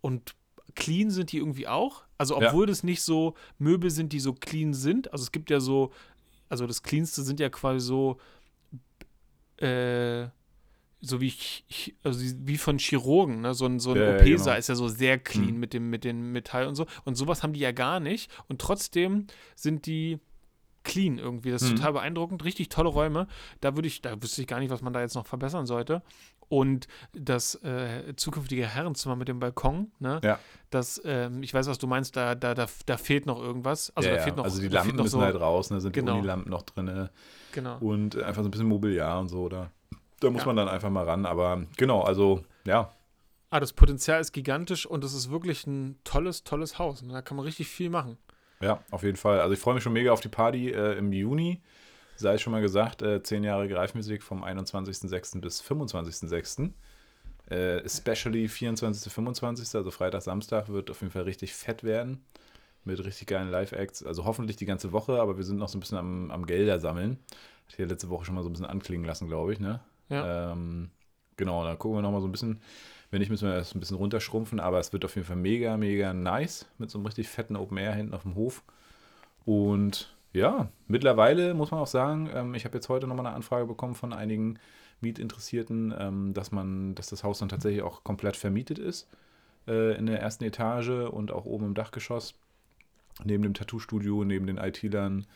[0.00, 0.34] und
[0.74, 2.04] clean sind die irgendwie auch.
[2.18, 2.48] Also Ja.
[2.48, 5.10] obwohl das nicht so Möbel sind, die so clean sind.
[5.12, 5.92] Also es gibt ja so,
[6.48, 8.18] also das Cleanste sind ja quasi so,
[9.58, 10.28] äh,
[11.00, 11.32] so wie,
[12.02, 13.54] also wie von Chirurgen, ne?
[13.54, 14.58] So ein, so ein Ja, ja, OP-Saal genau.
[14.58, 15.60] ist ja so sehr clean Mhm.
[15.60, 16.86] mit dem, mit dem Metall und so.
[17.04, 18.30] Und sowas haben die ja gar nicht.
[18.48, 20.18] Und trotzdem sind die
[20.82, 21.50] clean irgendwie.
[21.50, 21.76] Das ist Mhm.
[21.76, 22.44] total beeindruckend.
[22.44, 23.28] Richtig tolle Räume.
[23.60, 26.02] Da würde ich, da wüsste ich gar nicht, was man da jetzt noch verbessern sollte.
[26.48, 30.20] Und das äh, zukünftige Herrenzimmer mit dem Balkon, ne?
[30.24, 30.38] Ja.
[30.70, 33.92] Das, ähm, ich weiß, was du meinst, da, da, da, da fehlt noch irgendwas.
[33.94, 35.80] Also ja, da fehlt noch also die Lampen müssen so, halt raus, ne?
[35.80, 36.12] sind Genau.
[36.12, 37.08] die Unilampen noch drin
[37.52, 37.78] Genau.
[37.78, 39.48] und einfach so ein bisschen Mobiliar und so.
[39.48, 39.70] Da,
[40.20, 40.46] da muss Ja.
[40.46, 41.26] man dann einfach mal ran.
[41.26, 42.92] Aber genau, also ja,
[43.50, 47.00] Ah, das Potenzial ist gigantisch und es ist wirklich ein tolles, tolles Haus.
[47.00, 48.18] Und da kann man richtig viel machen.
[48.60, 49.40] Ja, auf jeden Fall.
[49.40, 51.62] Also ich freue mich schon mega auf die Party äh, im Juni.
[52.18, 55.40] Sei es schon mal gesagt, äh, 10 Jahre Greifmusik vom 21.06.
[55.40, 56.72] bis 25.06.
[57.48, 59.12] Äh, especially 24.
[59.12, 59.74] 25.
[59.76, 62.24] Also Freitag, Samstag wird auf jeden Fall richtig fett werden.
[62.84, 64.02] Mit richtig geilen Live-Acts.
[64.02, 66.80] Also hoffentlich die ganze Woche, aber wir sind noch so ein bisschen am, am Gelder
[66.80, 67.18] sammeln.
[67.68, 69.78] Hat hier letzte Woche schon mal so ein bisschen anklingen lassen, glaube ich, ne?
[70.08, 70.52] Ja.
[70.52, 70.90] Ähm,
[71.36, 72.60] genau, dann gucken wir noch mal so ein bisschen.
[73.12, 75.76] Wenn nicht, müssen wir das ein bisschen runterschrumpfen, aber es wird auf jeden Fall mega,
[75.76, 78.64] mega nice mit so einem richtig fetten Open Air hinten auf dem Hof.
[79.44, 83.66] Und ja, mittlerweile muss man auch sagen, ähm, ich habe jetzt heute nochmal eine Anfrage
[83.66, 84.58] bekommen von einigen
[85.00, 89.08] Mietinteressierten, ähm, dass man, dass das Haus dann tatsächlich auch komplett vermietet ist
[89.66, 92.34] äh, in der ersten Etage und auch oben im Dachgeschoss.
[93.24, 95.26] Neben dem Tattoo-Studio, neben den IT-Lern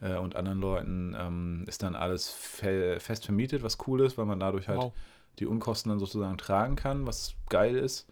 [0.00, 4.26] äh, und anderen Leuten ähm, ist dann alles fe fest vermietet, was cool ist, weil
[4.26, 4.92] man dadurch halt Wow.
[5.38, 8.06] die Unkosten dann sozusagen tragen kann, was geil ist.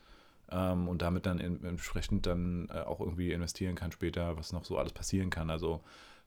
[0.50, 4.64] Ähm, und damit dann in, entsprechend dann äh, auch irgendwie investieren kann später, was noch
[4.64, 5.48] so alles passieren kann.
[5.50, 5.80] Also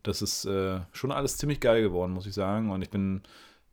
[0.08, 2.72] das ist äh, schon alles ziemlich geil geworden, muss ich sagen.
[2.72, 3.22] Und ich bin,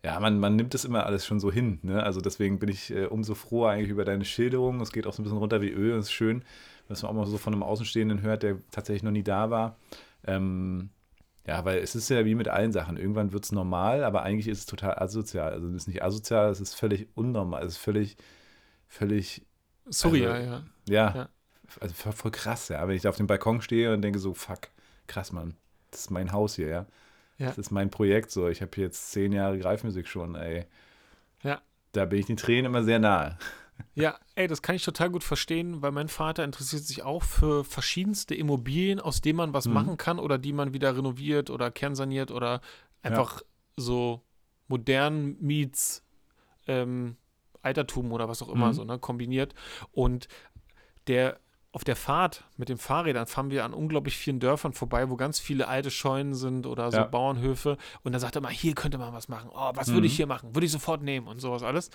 [0.05, 1.79] ja, man, man nimmt das immer alles schon so hin.
[1.83, 2.03] Ne?
[2.03, 4.81] Also deswegen bin ich äh, umso froher eigentlich über deine Schilderung.
[4.81, 5.93] Es geht auch so ein bisschen runter wie Öl.
[5.99, 6.45] Es ist schön,
[6.89, 9.77] dass man auch mal so von einem Außenstehenden hört, der tatsächlich noch nie da war.
[10.27, 10.91] Ähm,
[11.47, 12.97] ja, weil es ist ja wie mit allen Sachen.
[12.97, 15.53] Irgendwann wird es normal, aber eigentlich ist es total asozial.
[15.53, 17.63] Also es ist nicht asozial, es ist völlig unnormal.
[17.65, 18.17] Es ist völlig,
[18.89, 19.47] völlig,
[19.87, 20.63] Sorry, Also- ja, ja.
[20.89, 21.29] ja, Ja.
[21.81, 22.87] also voll, voll krass, ja.
[22.89, 24.69] Wenn ich da auf dem Balkon stehe und denke so, fuck,
[25.07, 25.55] krass, Mann.
[25.95, 26.87] Das ist mein Haus hier, ja.
[27.39, 27.47] Ja.
[27.49, 28.49] Das ist mein Projekt so.
[28.49, 30.67] Ich habe jetzt zehn Jahre Greifmusik schon, ey.
[31.43, 31.61] Ja.
[31.93, 33.39] Da bin ich den Tränen immer sehr nahe.
[33.95, 37.65] Ja, ey, das kann ich total gut verstehen, weil mein Vater interessiert sich auch für
[37.65, 39.73] verschiedenste Immobilien, aus denen man was Mhm.
[39.75, 42.61] machen kann oder die man wieder renoviert oder kernsaniert oder
[43.03, 43.43] einfach
[43.77, 44.23] so
[44.69, 46.05] modern meets
[46.69, 47.17] ähm,
[47.63, 48.73] Altertum oder was auch immer Mhm.
[48.75, 49.55] so, ne, kombiniert.
[49.93, 50.29] Und
[51.09, 51.39] der
[51.75, 55.41] auf der Fahrt mit den Fahrrädern fahren wir an unglaublich vielen Dörfern vorbei, wo ganz
[55.41, 57.05] viele alte Scheunen sind oder so Ja.
[57.05, 57.77] Bauernhöfe.
[58.05, 59.51] Und da sagt er mal, hier könnte man was machen.
[59.53, 60.17] Oh, was würde ich Mhm.
[60.17, 60.55] hier machen?
[60.55, 61.91] Würde ich sofort nehmen und sowas alles.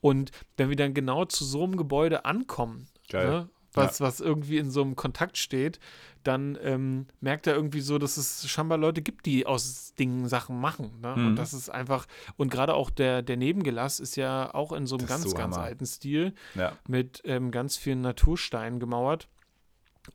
[0.00, 2.86] Und wenn wir dann genau zu so einem Gebäude ankommen,
[3.24, 5.78] ne, was, was irgendwie in so einem Kontakt steht,
[6.22, 10.58] dann ähm, merkt er irgendwie so, dass es scheinbar Leute gibt, die aus Dingen Sachen
[10.60, 10.92] machen.
[11.02, 11.14] Ne?
[11.16, 11.26] Mhm.
[11.28, 12.06] Und das ist einfach,
[12.36, 15.36] und gerade auch der, der Nebengelass ist ja auch in so einem Das ganz, so
[15.36, 16.72] ganz alten Stil Ja.
[16.88, 19.28] mit ähm, ganz vielen Natursteinen gemauert.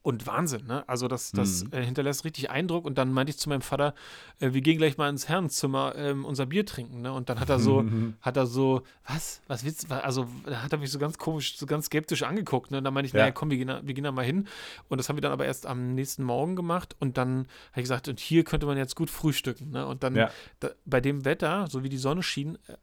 [0.03, 0.83] Und Wahnsinn, ne?
[0.87, 1.73] Also das, das Mhm.
[1.73, 2.85] äh, hinterlässt richtig Eindruck.
[2.85, 3.95] Und dann meinte ich zu meinem Vater,
[4.39, 7.11] äh, wir gehen gleich mal ins Herrenzimmer ähm, unser Bier trinken, ne?
[7.11, 7.83] Und dann hat er so,
[8.21, 11.57] hat er so, was, was willst du, also da hat er mich so ganz komisch,
[11.57, 12.77] so ganz skeptisch angeguckt, ne?
[12.77, 13.21] Und dann meinte ich, Ja.
[13.21, 14.47] naja, komm, wir gehen, da, wir gehen da mal hin.
[14.89, 16.95] Und das haben wir dann aber erst am nächsten Morgen gemacht.
[16.99, 17.39] Und dann
[17.71, 19.87] habe ich gesagt, und hier könnte man jetzt gut frühstücken, ne?
[19.87, 20.29] Und dann Ja.
[20.59, 22.73] da, bei dem Wetter, so wie die Sonne schien, äh,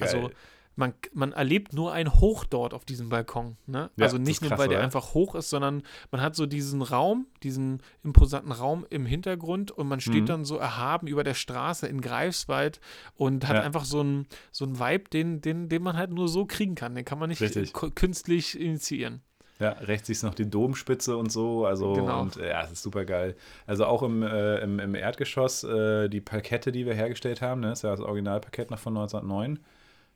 [0.00, 0.30] also Geil.
[0.76, 3.56] Man, man erlebt nur ein Hoch dort auf diesem Balkon.
[3.66, 3.90] Ne?
[3.96, 4.84] Ja, also nicht nur, krass, weil der oder?
[4.84, 9.88] einfach hoch ist, sondern man hat so diesen Raum, diesen imposanten Raum im Hintergrund und
[9.88, 10.26] man steht Mhm.
[10.26, 12.80] dann so erhaben über der Straße in Greifswald
[13.14, 13.62] und hat Ja.
[13.62, 16.94] einfach so einen so einen Vibe, den, den, den man halt nur so kriegen kann.
[16.94, 17.72] Den kann man nicht Richtig.
[17.72, 19.22] k- künstlich initiieren.
[19.58, 22.20] Ja, rechts ist noch die Domspitze und so, also Genau.
[22.20, 23.34] und äh, ja, es ist super geil.
[23.66, 27.72] Also auch im, äh, im, im Erdgeschoss äh, die Parkette, die wir hergestellt haben, ne,
[27.72, 29.58] ist ja das Originalparkett noch von 1909.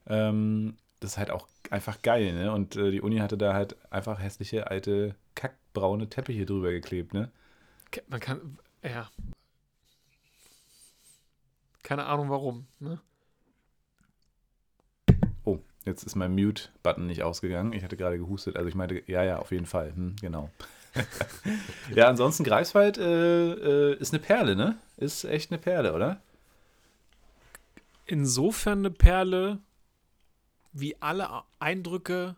[0.07, 2.53] Ähm, das ist halt auch einfach geil, ne?
[2.53, 7.31] Und äh, die Uni hatte da halt einfach hässliche alte kackbraune Teppiche drüber geklebt, ne?
[8.09, 9.11] Man kann, ja.
[11.83, 12.67] Keine Ahnung warum.
[12.79, 13.01] Ne?
[15.45, 17.73] Oh, jetzt ist mein Mute-Button nicht ausgegangen.
[17.73, 20.51] Ich hatte gerade gehustet, also ich meinte, ja, ja, auf jeden Fall, hm, genau.
[21.95, 24.77] ja, ansonsten Greifswald äh, äh, ist eine Perle, ne?
[24.97, 26.21] Ist echt eine Perle, oder?
[28.11, 29.59] insofern eine Perle,
[30.73, 32.37] wie alle Eindrücke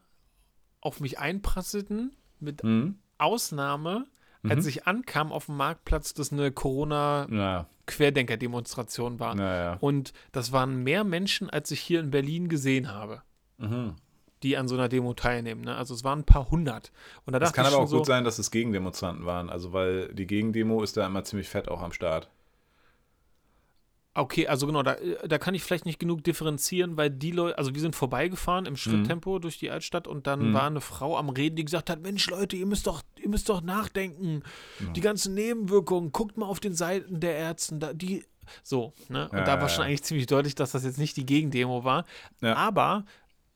[0.80, 2.98] auf mich einprasselten, mit Mhm.
[3.18, 4.06] Ausnahme,
[4.48, 9.34] als ich ankam auf dem Marktplatz, dass eine Na, Corona-Querdenker-Demonstration war.
[9.34, 9.76] naja.
[9.80, 13.22] Und das waren mehr Menschen, als ich hier in Berlin gesehen habe,
[13.58, 13.94] Mhm.
[14.42, 15.60] die an so einer Demo teilnehmen.
[15.62, 15.76] Ne?
[15.76, 16.90] Also es waren ein paar hundert.
[17.26, 19.48] Und da Das kann aber auch so, gut sein, dass es Gegendemonstranten waren.
[19.50, 22.28] Also, weil die Gegendemo ist da immer ziemlich fett auch am Start.
[24.14, 24.96] Okay, also genau, da,
[25.26, 28.76] da kann ich vielleicht nicht genug differenzieren, weil die Leute, also wir sind vorbeigefahren im
[28.76, 30.54] Schritttempo durch die Altstadt und dann Mhm.
[30.54, 33.48] war eine Frau am Reden, die gesagt hat, Mensch Leute, ihr müsst doch, ihr müsst
[33.48, 34.42] doch nachdenken.
[34.94, 38.24] Die ganzen Nebenwirkungen, guckt mal auf den Seiten der Ärzten, da, die,
[38.62, 39.28] So, ne?
[39.30, 39.88] Und Ja, da war ja, schon ja.
[39.88, 42.04] eigentlich ziemlich deutlich, dass das jetzt nicht die Gegendemo war.
[42.42, 42.54] Ja.
[42.56, 43.06] Aber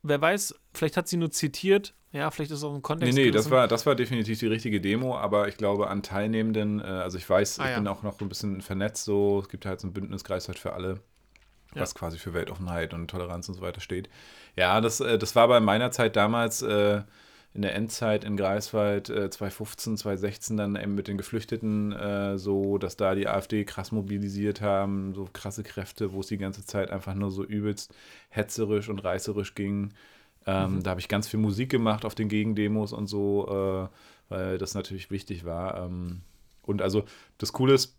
[0.02, 1.92] wer weiß, vielleicht hat sie nur zitiert.
[2.16, 3.14] Ja, vielleicht ist es auch ein Nee, Kontext.
[3.14, 3.50] nee, das gerissen.
[3.50, 7.28] war, das war definitiv die richtige Demo, aber ich glaube an Teilnehmenden, äh, also ich
[7.28, 7.76] weiß, Ah, ich ja.
[7.76, 10.72] bin auch noch ein bisschen vernetzt, so, es gibt halt so ein Bündnis Greifswald für
[10.72, 11.00] alle,
[11.74, 11.82] Ja.
[11.82, 14.08] was quasi für Weltoffenheit und Toleranz und so weiter steht.
[14.56, 17.02] Ja, das, äh, das war bei meiner Zeit damals äh,
[17.54, 22.76] in der Endzeit in Greifswald äh, 2015, 2016 dann eben mit den Geflüchteten äh, so,
[22.78, 26.90] dass da die AfD krass mobilisiert haben, so krasse Kräfte, wo es die ganze Zeit
[26.90, 27.94] einfach nur so übelst
[28.28, 29.92] hetzerisch und reißerisch ging.
[30.46, 34.58] Ähm, Da habe ich ganz viel Musik gemacht auf den Gegendemos und so, äh, weil
[34.58, 35.84] das natürlich wichtig war.
[35.84, 36.20] Ähm,
[36.62, 37.04] und also
[37.38, 37.96] das Coole ist,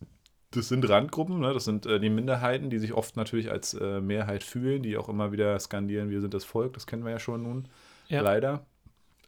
[0.51, 1.53] das sind Randgruppen, ne?
[1.53, 5.09] das sind äh, die Minderheiten, die sich oft natürlich als äh, Mehrheit fühlen, die auch
[5.09, 7.67] immer wieder skandieren, wir sind das Volk, das kennen wir ja schon nun,
[8.07, 8.21] Ja.
[8.21, 8.65] leider.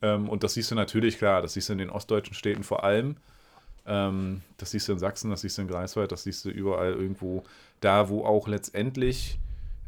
[0.02, 2.84] Ähm, und das siehst du natürlich, klar, das siehst du in den ostdeutschen Städten vor
[2.86, 3.18] allem.
[3.86, 6.94] Ähm, das siehst du in Sachsen, das siehst du in Greifswald, das siehst du überall
[6.94, 7.44] irgendwo
[7.82, 9.40] da, wo auch letztendlich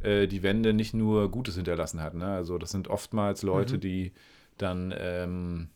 [0.04, 2.14] äh, die Wende nicht nur Gutes hinterlassen hat.
[2.14, 2.26] Ne?
[2.26, 3.80] Also das sind oftmals Leute, Mhm.
[3.82, 4.12] die
[4.58, 5.70] dann ähm,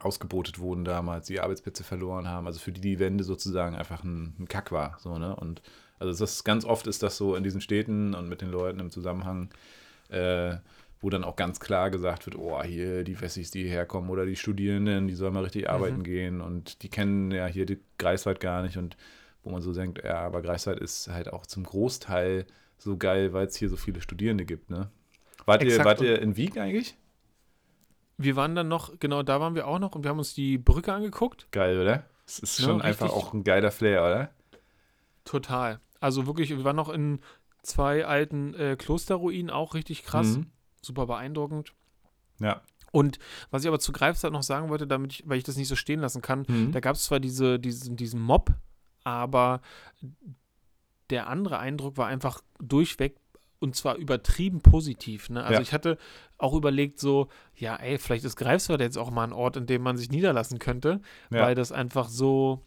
[0.00, 4.34] ausgebotet wurden damals, die Arbeitsplätze verloren haben, also für die die Wende sozusagen einfach ein,
[4.38, 4.96] ein Kack war.
[5.00, 5.34] So, ne?
[5.36, 5.62] Und
[5.98, 8.80] also das ist, ganz oft ist das so in diesen Städten und mit den Leuten
[8.80, 9.50] im Zusammenhang,
[10.08, 10.56] äh,
[11.02, 14.24] wo dann auch ganz klar gesagt wird, oh, hier die Wessis, die hierher kommen oder
[14.26, 18.40] die Studierenden, die sollen mal richtig arbeiten gehen und die kennen ja hier die Greifswald
[18.40, 18.96] gar nicht und
[19.42, 22.46] wo man so denkt, ja, aber Greifswald ist halt auch zum Großteil
[22.80, 24.90] so geil, weil es hier so viele Studierende gibt, ne?
[25.46, 26.96] Wart, ihr, wart ihr in Wieg eigentlich?
[28.16, 30.58] Wir waren dann noch, genau da waren wir auch noch und wir haben uns die
[30.58, 31.48] Brücke angeguckt.
[31.52, 32.04] Geil, oder?
[32.26, 34.30] Es ist Ja, schon einfach auch ein geiler Flair, oder?
[35.24, 35.80] Total.
[36.00, 37.20] Also wirklich, wir waren noch in
[37.62, 40.36] zwei alten äh, Klosterruinen, auch richtig krass.
[40.38, 40.46] Mhm.
[40.82, 41.72] Super beeindruckend.
[42.38, 42.62] Ja.
[42.92, 43.18] Und
[43.50, 45.76] was ich aber zu Greifswald noch sagen wollte, damit ich, weil ich das nicht so
[45.76, 46.72] stehen lassen kann, Mhm.
[46.72, 48.50] da gab es zwar diese, diesen, diesen Mob,
[49.04, 49.60] aber
[51.10, 53.16] der andere Eindruck war einfach durchweg
[53.58, 55.28] und zwar übertrieben positiv.
[55.28, 55.42] Ne?
[55.42, 55.60] Also Ja.
[55.60, 55.98] ich hatte
[56.38, 59.82] auch überlegt, so, ja, ey, vielleicht ist Greifswald jetzt auch mal ein Ort, in dem
[59.82, 61.00] man sich niederlassen könnte,
[61.30, 61.42] Ja.
[61.42, 62.64] weil das einfach so,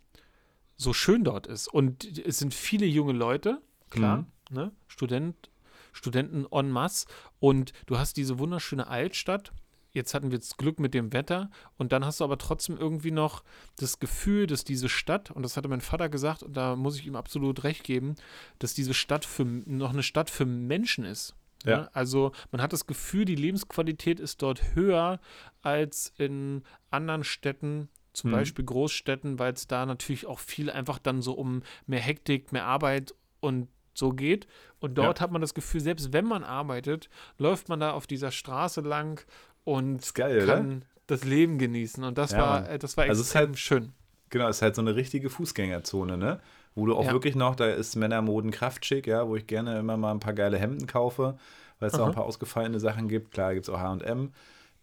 [0.76, 1.68] so schön dort ist.
[1.68, 4.26] Und es sind viele junge Leute, klar, Mhm.
[4.56, 4.72] ne?
[4.88, 5.50] Student,
[5.94, 7.08] Studenten en masse.
[7.40, 9.52] Und du hast diese wunderschöne Altstadt.
[9.94, 13.12] Jetzt hatten wir jetzt Glück mit dem Wetter und dann hast du aber trotzdem irgendwie
[13.12, 13.44] noch
[13.78, 17.06] das Gefühl, dass diese Stadt, und das hatte mein Vater gesagt, und da muss ich
[17.06, 18.16] ihm absolut recht geben,
[18.58, 21.36] dass diese Stadt für noch eine Stadt für Menschen ist.
[21.64, 21.78] Ja.
[21.78, 21.90] Ne?
[21.96, 25.20] Also man hat das Gefühl, die Lebensqualität ist dort höher
[25.62, 28.36] als in anderen Städten, zum Mhm.
[28.36, 32.66] Beispiel Großstädten, weil es da natürlich auch viel einfach dann so um mehr Hektik, mehr
[32.66, 34.48] Arbeit und so geht.
[34.80, 38.32] Und dort hat man das Gefühl, selbst wenn man arbeitet, läuft man da auf dieser
[38.32, 39.24] Straße lang
[39.64, 40.56] und geil, oder?
[40.56, 42.04] kann das Leben genießen.
[42.04, 43.94] Und das Ja, war, äh, das war Also extrem halt- schön.
[44.30, 46.40] Genau, es ist halt so eine richtige Fußgängerzone, ne?
[46.76, 47.12] Wo du auch Ja.
[47.12, 50.58] wirklich noch, da ist Männermoden kraftschick, ja, wo ich gerne immer mal ein paar geile
[50.58, 51.38] Hemden kaufe,
[51.80, 52.10] weil es da auch Aha.
[52.10, 53.32] ein paar ausgefallene Sachen gibt.
[53.32, 54.32] Klar gibt es auch HM.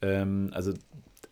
[0.03, 0.73] Ähm, also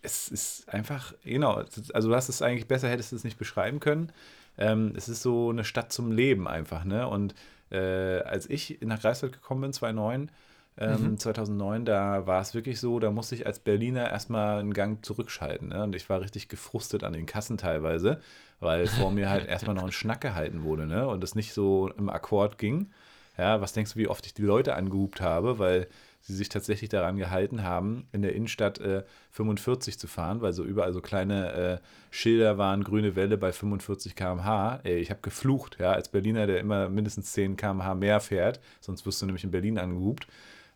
[0.03, 3.79] es ist einfach, genau, also du hast es eigentlich besser, hättest du es nicht beschreiben
[3.79, 4.11] können.
[4.57, 7.07] Ähm, es ist so eine Stadt zum Leben einfach, ne?
[7.07, 7.35] Und
[7.71, 7.79] äh,
[8.23, 10.31] als ich nach Greifswald gekommen bin, 2009,
[10.79, 11.19] ähm, Mhm.
[11.19, 15.69] 2009, da war es wirklich so, da musste ich als Berliner erstmal einen Gang zurückschalten.
[15.69, 15.83] Ne?
[15.83, 18.21] Und ich war richtig gefrustet an den Kassen teilweise,
[18.61, 21.09] weil vor mir halt erstmal noch ein Schnack gehalten wurde ne?
[21.09, 22.91] und es nicht so im Akkord ging.
[23.37, 25.87] Ja, was denkst du, wie oft ich die Leute angehupt habe, weil
[26.21, 30.65] sie sich tatsächlich daran gehalten haben, in der Innenstadt äh, 45 zu fahren, weil so
[30.65, 31.79] überall so kleine äh,
[32.11, 34.81] Schilder waren, grüne Welle bei 45 km/h.
[34.83, 39.07] Ey, ich habe geflucht, ja, als Berliner, der immer mindestens 10 km/h mehr fährt, sonst
[39.07, 40.27] wirst du nämlich in Berlin angehupt.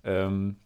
[0.04, 0.56] Ähm,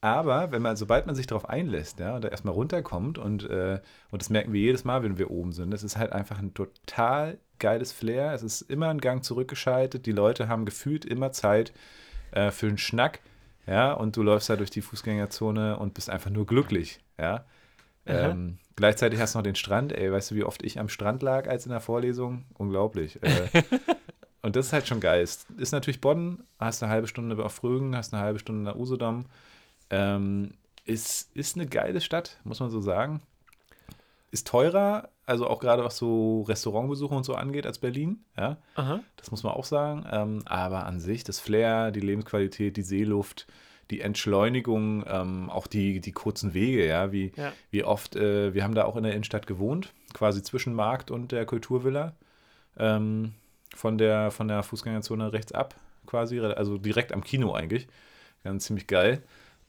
[0.00, 3.80] aber wenn man, sobald man sich darauf einlässt, ja, und da erstmal runterkommt und, äh,
[4.10, 6.54] und das merken wir jedes Mal, wenn wir oben sind, das ist halt einfach ein
[6.54, 8.32] total geiles Flair.
[8.32, 10.06] Es ist immer ein Gang zurückgeschaltet.
[10.06, 11.74] Die Leute haben gefühlt immer Zeit
[12.32, 13.20] äh, für einen Schnack,
[13.66, 17.44] ja, und du läufst da durch die Fußgängerzone und bist einfach nur glücklich, ja.
[18.06, 21.22] Ähm, gleichzeitig hast du noch den Strand, ey, weißt du, wie oft ich am Strand
[21.22, 22.46] lag als in der Vorlesung?
[22.54, 23.22] Unglaublich.
[23.22, 23.48] Äh,
[24.42, 25.22] und das ist halt schon geil.
[25.22, 29.26] Ist natürlich Bonn, hast eine halbe Stunde auf Frögen, hast eine halbe Stunde nach Usedom.
[29.90, 30.52] Ähm,
[30.84, 33.20] ist, ist eine geile Stadt, muss man so sagen.
[34.32, 38.56] Ist teurer, also auch gerade was so Restaurantbesuche und so angeht als Berlin, ja.
[38.76, 39.00] Aha.
[39.16, 40.06] Das muss man auch sagen.
[40.10, 43.46] Ähm, aber an sich, das Flair, die Lebensqualität, die Seeluft,
[43.90, 47.52] die Entschleunigung, ähm, auch die, die kurzen Wege, ja, wie, Ja.
[47.72, 51.32] wie oft, äh, wir haben da auch in der Innenstadt gewohnt, quasi zwischen Markt und
[51.32, 52.14] der Kulturvilla.
[52.78, 53.34] Ähm,
[53.74, 55.74] von der, von der Fußgängerzone rechts ab,
[56.06, 57.86] quasi, also direkt am Kino eigentlich.
[58.44, 59.22] Ganz ziemlich geil.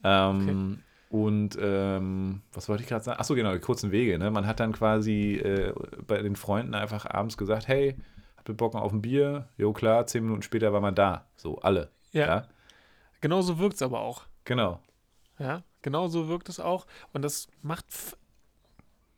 [0.04, 3.20] Ähm, Und ähm, was wollte ich gerade sagen?
[3.20, 4.18] Achso, genau, die kurzen Wege.
[4.18, 4.30] Ne?
[4.30, 5.74] Man hat dann quasi äh,
[6.06, 7.96] bei den Freunden einfach abends gesagt, hey,
[8.38, 11.26] hatte Bock auf ein Bier, jo klar, zehn Minuten später war man da.
[11.36, 11.90] So, alle.
[12.12, 12.26] Ja.
[12.26, 12.48] Ja,
[13.20, 14.24] Genau so wirkt es aber auch.
[14.44, 14.80] genau.
[15.38, 16.86] Ja, genau so wirkt es auch.
[17.12, 17.84] Und das macht,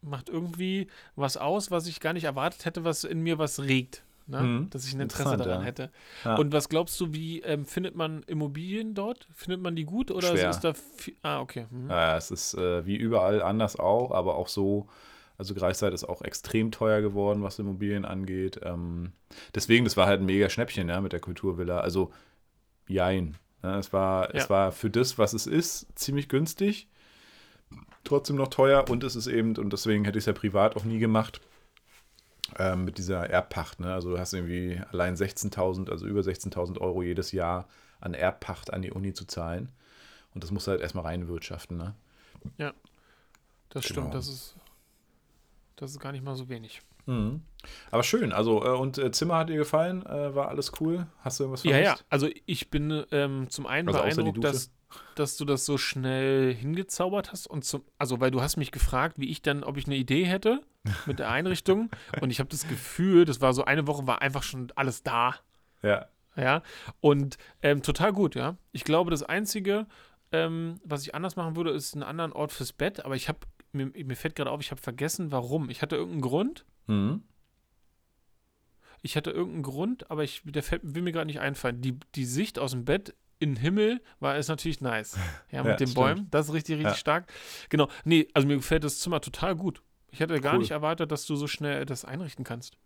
[0.02, 4.02] macht irgendwie was aus, was ich gar nicht erwartet hätte, was in mir was regt.
[4.26, 4.40] Ne?
[4.40, 4.70] Mhm.
[4.70, 5.62] Dass ich ein Interesse daran ja.
[5.62, 5.90] hätte.
[6.24, 6.36] Ja.
[6.36, 9.28] Und was glaubst du, wie ähm, findet man Immobilien dort?
[9.34, 10.50] Findet man die gut oder Schwer.
[10.50, 11.66] ist da viel, Ah, okay.
[11.70, 11.90] Mhm.
[11.90, 14.88] Ja, es ist äh, wie überall anders auch, aber auch so.
[15.36, 18.60] Also Greifswald ist auch extrem teuer geworden, was Immobilien angeht.
[18.62, 19.12] Ähm,
[19.52, 21.80] deswegen, das war halt ein mega Schnäppchen, ja, mit der Kulturvilla.
[21.80, 22.12] Also,
[22.86, 23.36] jein.
[23.64, 26.86] Ja, es, war, es war für das, was es ist, ziemlich günstig.
[28.04, 30.84] Trotzdem noch teuer und es ist eben, und deswegen hätte ich es ja privat auch
[30.84, 31.40] nie gemacht,
[32.58, 33.80] ähm, mit dieser Erbpacht.
[33.80, 33.92] Ne?
[33.92, 37.66] Also du hast irgendwie allein 16.000, also über 16.000 Euro jedes Jahr
[38.00, 39.70] an Erbpacht an die Uni zu zahlen.
[40.34, 41.76] Und das musst du halt erstmal reinwirtschaften.
[41.76, 41.94] Ne?
[43.70, 44.00] Das Genau.
[44.02, 44.54] stimmt, das ist,
[45.76, 46.80] das ist gar nicht mal so wenig.
[47.06, 47.42] Mhm.
[47.90, 50.04] Aber schön, also äh, und äh, Zimmer hat dir gefallen?
[50.06, 51.06] Äh, war alles cool?
[51.20, 52.04] Hast du irgendwas Ja, ja, vermisst?
[52.08, 54.70] also ich bin ähm, zum einen Also beeindruckt, dass,
[55.14, 59.18] dass du das so schnell hingezaubert hast und zum, also weil du hast mich gefragt,
[59.18, 60.60] wie ich dann, ob ich eine Idee hätte
[61.06, 61.90] mit der Einrichtung
[62.20, 65.36] und ich habe das Gefühl, das war so eine Woche, war einfach schon alles da,
[65.82, 66.06] Ja.
[66.36, 66.62] ja,
[67.00, 68.56] und ähm, total gut, ja.
[68.72, 69.86] Ich glaube, das Einzige,
[70.32, 73.38] ähm, was ich anders machen würde, ist einen anderen Ort fürs Bett, aber ich habe,
[73.72, 75.70] mir, mir fällt gerade auf, ich habe vergessen, warum.
[75.70, 77.22] Ich hatte irgendeinen Grund, Mhm.
[79.02, 81.82] Ich hatte irgendeinen Grund, aber ich, der fällt, will mir gerade nicht einfallen.
[81.82, 83.14] Die, die Sicht aus dem Bett
[83.44, 85.16] in den Himmel war ist natürlich nice.
[85.52, 85.94] Ja, mit Ja, den stimmt.
[85.94, 86.28] Bäumen.
[86.30, 86.98] Das ist richtig, richtig Ja.
[86.98, 87.26] stark.
[87.68, 87.88] Genau.
[88.04, 89.82] Nee, also mir gefällt das Zimmer total gut.
[90.10, 90.60] Ich hätte gar Cool.
[90.60, 92.76] nicht erwartet, dass du so schnell das einrichten kannst.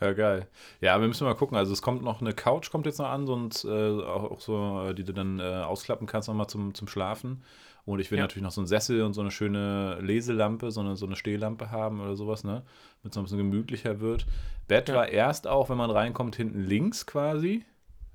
[0.00, 0.46] Ja, geil.
[0.80, 1.56] Ja, wir müssen mal gucken.
[1.56, 4.86] Also es kommt noch eine Couch, kommt jetzt noch an, sonst äh, auch, auch so,
[4.88, 7.42] äh, die du dann äh, ausklappen kannst nochmal zum, zum Schlafen.
[7.84, 8.24] Und ich will Ja.
[8.24, 11.70] natürlich noch so einen Sessel und so eine schöne Leselampe, so eine, so eine Stehlampe
[11.70, 12.62] haben oder sowas, ne?
[13.02, 14.26] Mit so ein bisschen gemütlicher wird.
[14.68, 14.94] Bett Ja.
[14.94, 17.64] war erst auch, wenn man reinkommt, hinten links quasi.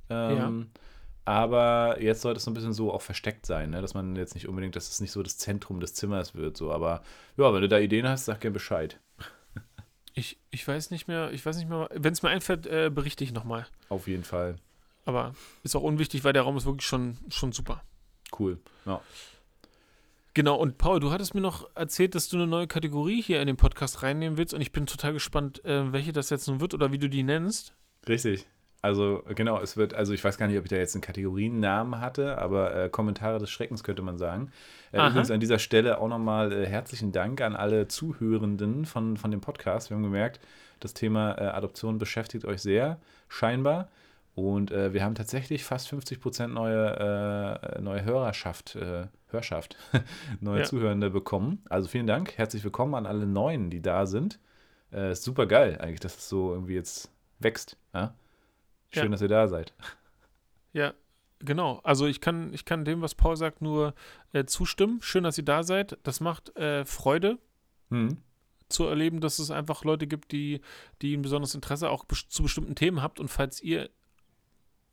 [0.09, 0.69] Ähm,
[1.25, 3.81] Aber jetzt sollte es so ein bisschen so auch versteckt sein, ne?
[3.81, 6.57] dass man jetzt nicht unbedingt, dass es nicht so das Zentrum des Zimmers wird.
[6.57, 6.71] So.
[6.71, 7.01] Aber
[7.37, 8.99] ja, wenn du da Ideen hast, sag gerne Bescheid.
[10.15, 13.23] Ich, ich weiß nicht mehr, ich weiß nicht mehr, wenn es mir einfällt, äh, berichte
[13.23, 13.65] ich nochmal.
[13.89, 14.57] Auf jeden Fall.
[15.05, 17.83] Aber ist auch unwichtig, weil der Raum ist wirklich schon, schon super.
[18.37, 18.59] Cool.
[18.85, 19.01] Ja.
[20.35, 23.47] Genau, und Paul, du hattest mir noch erzählt, dass du eine neue Kategorie hier in
[23.47, 26.73] den Podcast reinnehmen willst und ich bin total gespannt, äh, welche das jetzt nun wird
[26.73, 27.73] oder wie du die nennst.
[28.07, 28.47] Richtig.
[28.83, 32.01] Also genau, es wird, also ich weiß gar nicht, ob ich da jetzt einen Kategoriennamen
[32.01, 34.51] hatte, aber äh, Kommentare des Schreckens könnte man sagen.
[34.91, 39.31] Äh, übrigens an dieser Stelle auch nochmal äh, herzlichen Dank an alle Zuhörenden von, von
[39.31, 39.89] dem Podcast.
[39.89, 40.41] Wir haben gemerkt,
[40.81, 43.87] das Thema äh, Adoption beschäftigt euch sehr, scheinbar.
[44.35, 49.77] Und äh, wir haben tatsächlich fast 50 Prozent neue, äh, neue Hörerschaft, äh, Hörschaft,
[50.41, 50.65] neue Ja.
[50.65, 51.63] Zuhörende bekommen.
[51.69, 54.39] Also vielen Dank, herzlich willkommen an alle Neuen, die da sind.
[54.91, 57.09] Ist super geil eigentlich, dass es so irgendwie jetzt
[57.39, 57.77] wächst.
[57.95, 58.13] Ja?
[58.93, 59.09] Schön, Ja.
[59.09, 59.73] dass ihr da seid.
[60.73, 60.93] Ja,
[61.39, 61.79] genau.
[61.83, 63.93] Also ich kann, ich kann dem, was Paul sagt, nur
[64.33, 65.01] äh, zustimmen.
[65.01, 65.97] Schön, dass ihr da seid.
[66.03, 67.37] Das macht äh, Freude
[67.89, 68.17] Mhm.
[68.69, 70.61] zu erleben, dass es einfach Leute gibt, die,
[71.01, 73.19] die ein besonderes Interesse auch bes- zu bestimmten Themen habt.
[73.19, 73.89] Und falls ihr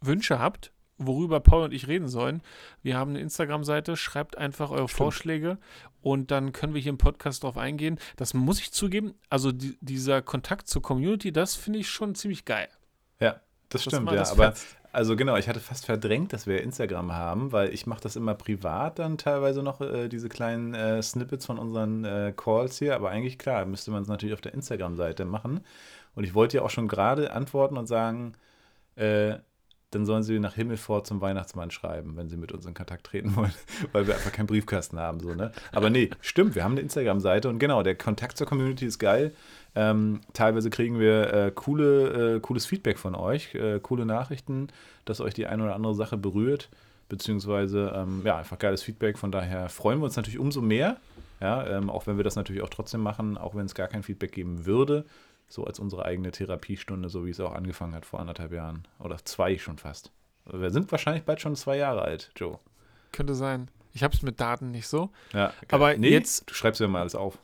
[0.02, 2.42] Wünsche habt, worüber Paul und ich reden sollen,
[2.82, 4.96] wir haben eine Instagram-Seite, schreibt einfach eure Stimmt.
[4.98, 5.58] Vorschläge
[6.02, 7.98] und dann können wir hier im Podcast drauf eingehen.
[8.16, 12.44] Das muss ich zugeben, also die, dieser Kontakt zur Community, das finde ich schon ziemlich
[12.44, 12.68] geil.
[13.70, 14.18] Das stimmt, ja.
[14.18, 14.54] das Aber
[14.92, 18.34] also genau, ich hatte fast verdrängt, dass wir Instagram haben, weil ich mache das immer
[18.34, 22.96] privat dann teilweise noch, äh, diese kleinen äh, Snippets von unseren äh, Calls hier.
[22.96, 25.60] Aber eigentlich klar, müsste man es natürlich auf der Instagram-Seite machen.
[26.16, 28.34] Und ich wollte ja auch schon gerade antworten und sagen,
[28.96, 29.34] äh,
[29.90, 33.34] dann sollen sie nach Himmelfort zum Weihnachtsmann schreiben, wenn sie mit uns in Kontakt treten
[33.34, 33.52] wollen,
[33.92, 35.20] weil wir einfach keinen Briefkasten haben.
[35.20, 35.52] So, ne?
[35.72, 39.32] Aber nee, stimmt, wir haben eine Instagram-Seite und genau, der Kontakt zur Community ist geil.
[39.74, 44.68] Ähm, teilweise kriegen wir äh, coole, äh, cooles Feedback von euch, äh, coole Nachrichten,
[45.04, 46.68] dass euch die eine oder andere Sache berührt,
[47.08, 49.18] beziehungsweise ähm, ja, einfach geiles Feedback.
[49.18, 50.96] Von daher freuen wir uns natürlich umso mehr,
[51.40, 54.02] ja, ähm, auch wenn wir das natürlich auch trotzdem machen, auch wenn es gar kein
[54.02, 55.04] Feedback geben würde,
[55.50, 59.18] so als unsere eigene Therapiestunde, so wie es auch angefangen hat vor anderthalb Jahren oder
[59.24, 60.10] zwei schon fast.
[60.50, 62.58] Wir sind wahrscheinlich bald schon zwei Jahre alt, Joe.
[63.12, 63.68] Könnte sein.
[63.92, 65.10] Ich habe es mit Daten nicht so.
[65.34, 67.38] Ja, Aber nee, jetzt- du schreibst ja mal alles auf.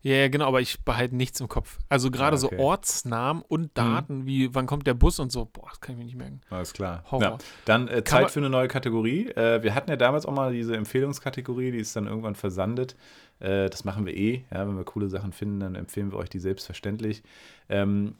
[0.00, 1.78] Ja, ja, genau, aber ich behalte nichts im Kopf.
[1.88, 2.54] Also gerade Ah, okay.
[2.54, 2.58] Mhm.
[2.60, 5.98] so Ortsnamen und Daten, wie wann kommt der Bus und so, boah, das kann ich
[5.98, 6.40] mir nicht merken.
[6.50, 7.04] Alles klar.
[7.20, 7.36] Ja.
[7.64, 9.26] Dann äh, Zeit für eine neue Kategorie.
[9.30, 12.94] Äh, wir hatten ja damals auch mal diese Empfehlungskategorie, die ist dann irgendwann versandet.
[13.40, 14.44] Äh, das machen wir eh.
[14.52, 17.24] Ja, wenn wir coole Sachen finden, dann empfehlen wir euch die selbstverständlich.
[17.68, 18.14] Ähm,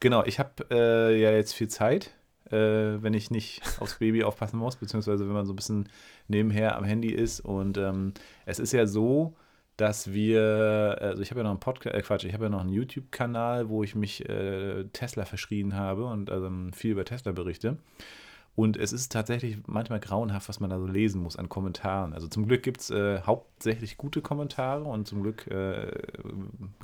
[0.00, 2.10] genau, ich habe äh, ja jetzt viel Zeit,
[2.50, 2.56] äh,
[3.02, 5.88] wenn ich nicht aufs Baby aufpassen muss, beziehungsweise wenn man so ein bisschen
[6.28, 7.40] nebenher am Handy ist.
[7.40, 8.12] Und ähm,
[8.44, 9.34] es ist ja so,
[9.82, 12.60] dass wir, also ich habe ja noch einen Podcast, äh Quatsch, ich habe ja noch
[12.60, 17.78] einen YouTube-Kanal, wo ich mich äh, Tesla verschrien habe und also viel über Tesla berichte.
[18.54, 22.12] Und es ist tatsächlich manchmal grauenhaft, was man da so lesen muss an Kommentaren.
[22.12, 25.90] Also zum Glück gibt es äh, hauptsächlich gute Kommentare und zum Glück äh,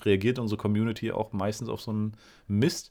[0.02, 2.16] reagiert unsere Community auch meistens auf so einen
[2.48, 2.90] Mist.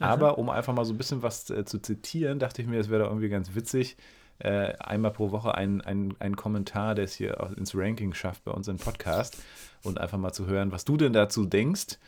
[0.00, 2.90] Aber um einfach mal so ein bisschen was äh, zu zitieren, dachte ich mir, es
[2.90, 3.96] wäre da irgendwie ganz witzig,
[4.40, 8.52] äh, einmal pro Woche ein, ein, ein Kommentar, der es hier ins Ranking schafft bei
[8.52, 9.42] uns im Podcast
[9.82, 11.98] und einfach mal zu hören, was du denn dazu denkst.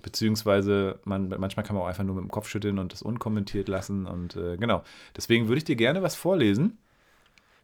[0.00, 3.68] Beziehungsweise man, manchmal kann man auch einfach nur mit dem Kopf schütteln und das unkommentiert
[3.68, 4.06] lassen.
[4.06, 4.82] Und äh, genau.
[5.16, 6.78] Deswegen würde ich dir gerne was vorlesen.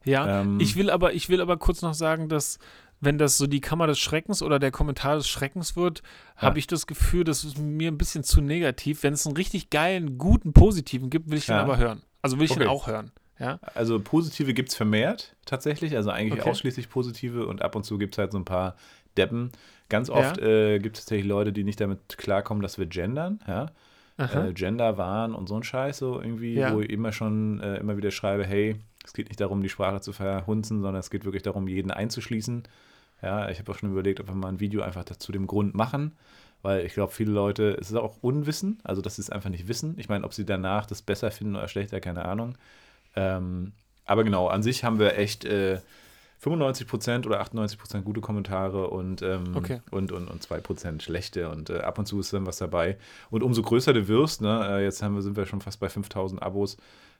[0.05, 2.59] Ja, ähm, ich will aber, ich will aber kurz noch sagen, dass
[3.01, 6.03] wenn das so die Kammer des Schreckens oder der Kommentar des Schreckens wird,
[6.37, 6.43] ja.
[6.43, 9.03] habe ich das Gefühl, das ist mir ein bisschen zu negativ.
[9.03, 11.59] Wenn es einen richtig geilen, guten, positiven gibt, will ich ja.
[11.59, 12.03] den aber hören.
[12.23, 12.61] Also will ich okay.
[12.61, 13.13] den auch hören.
[13.39, 13.59] Ja?
[13.75, 16.51] Also positive gibt es vermehrt tatsächlich, also eigentlich okay.
[16.51, 18.77] ausschließlich positive und ab und zu gibt es halt so ein paar
[19.17, 19.53] Deppen.
[19.89, 20.47] Ganz oft ja.
[20.47, 23.67] äh, gibt es tatsächlich Leute, die nicht damit klarkommen, dass wir gendern, ja.
[24.19, 26.75] Äh, Gender waren und so ein Scheiß, so irgendwie, ja.
[26.75, 30.01] wo ich immer schon äh, immer wieder schreibe, hey, es geht nicht darum, die Sprache
[30.01, 32.65] zu verhunzen, sondern es geht wirklich darum, jeden einzuschließen.
[33.23, 35.75] Ja, ich habe auch schon überlegt, ob wir mal ein Video einfach zu dem Grund
[35.75, 36.17] machen,
[36.63, 39.69] weil ich glaube, viele Leute, es ist auch Unwissen, also dass sie es einfach nicht
[39.69, 39.95] wissen.
[39.99, 42.57] Ich meine, ob sie danach das besser finden oder schlechter, keine Ahnung.
[43.19, 43.73] Ähm,
[44.05, 45.81] aber genau, an sich haben wir echt äh,
[46.43, 49.81] 95% oder 98% gute Kommentare und, ähm, okay.
[49.91, 52.97] und, und, und 2% schlechte und äh, ab und zu ist dann was dabei.
[53.31, 55.89] Und umso größer du wirst, ne, äh, jetzt haben wir, sind wir schon fast bei
[55.89, 56.77] 5000 Abos,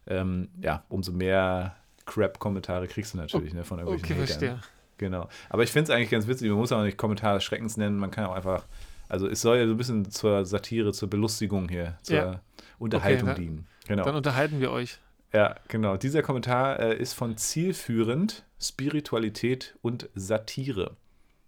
[0.07, 1.75] ähm, ja, umso mehr
[2.07, 4.39] Crap-Kommentare kriegst du natürlich ne, von irgendwelchen okay, Hatern.
[4.39, 4.61] Verstehe.
[4.99, 5.29] Genau.
[5.51, 7.99] Aber ich finde es eigentlich ganz witzig, man muss auch nicht Kommentare des Schreckens nennen,
[7.99, 8.65] man kann auch einfach,
[9.09, 12.41] also es soll ja so ein bisschen zur Satire, zur Belustigung hier, zur ja.
[12.79, 13.67] Unterhaltung okay, dienen.
[13.89, 14.05] Genau.
[14.05, 14.99] Dann unterhalten wir euch.
[15.33, 15.97] Ja, genau.
[15.97, 20.97] Dieser Kommentar äh, ist von zielführend Spiritualität und Satire.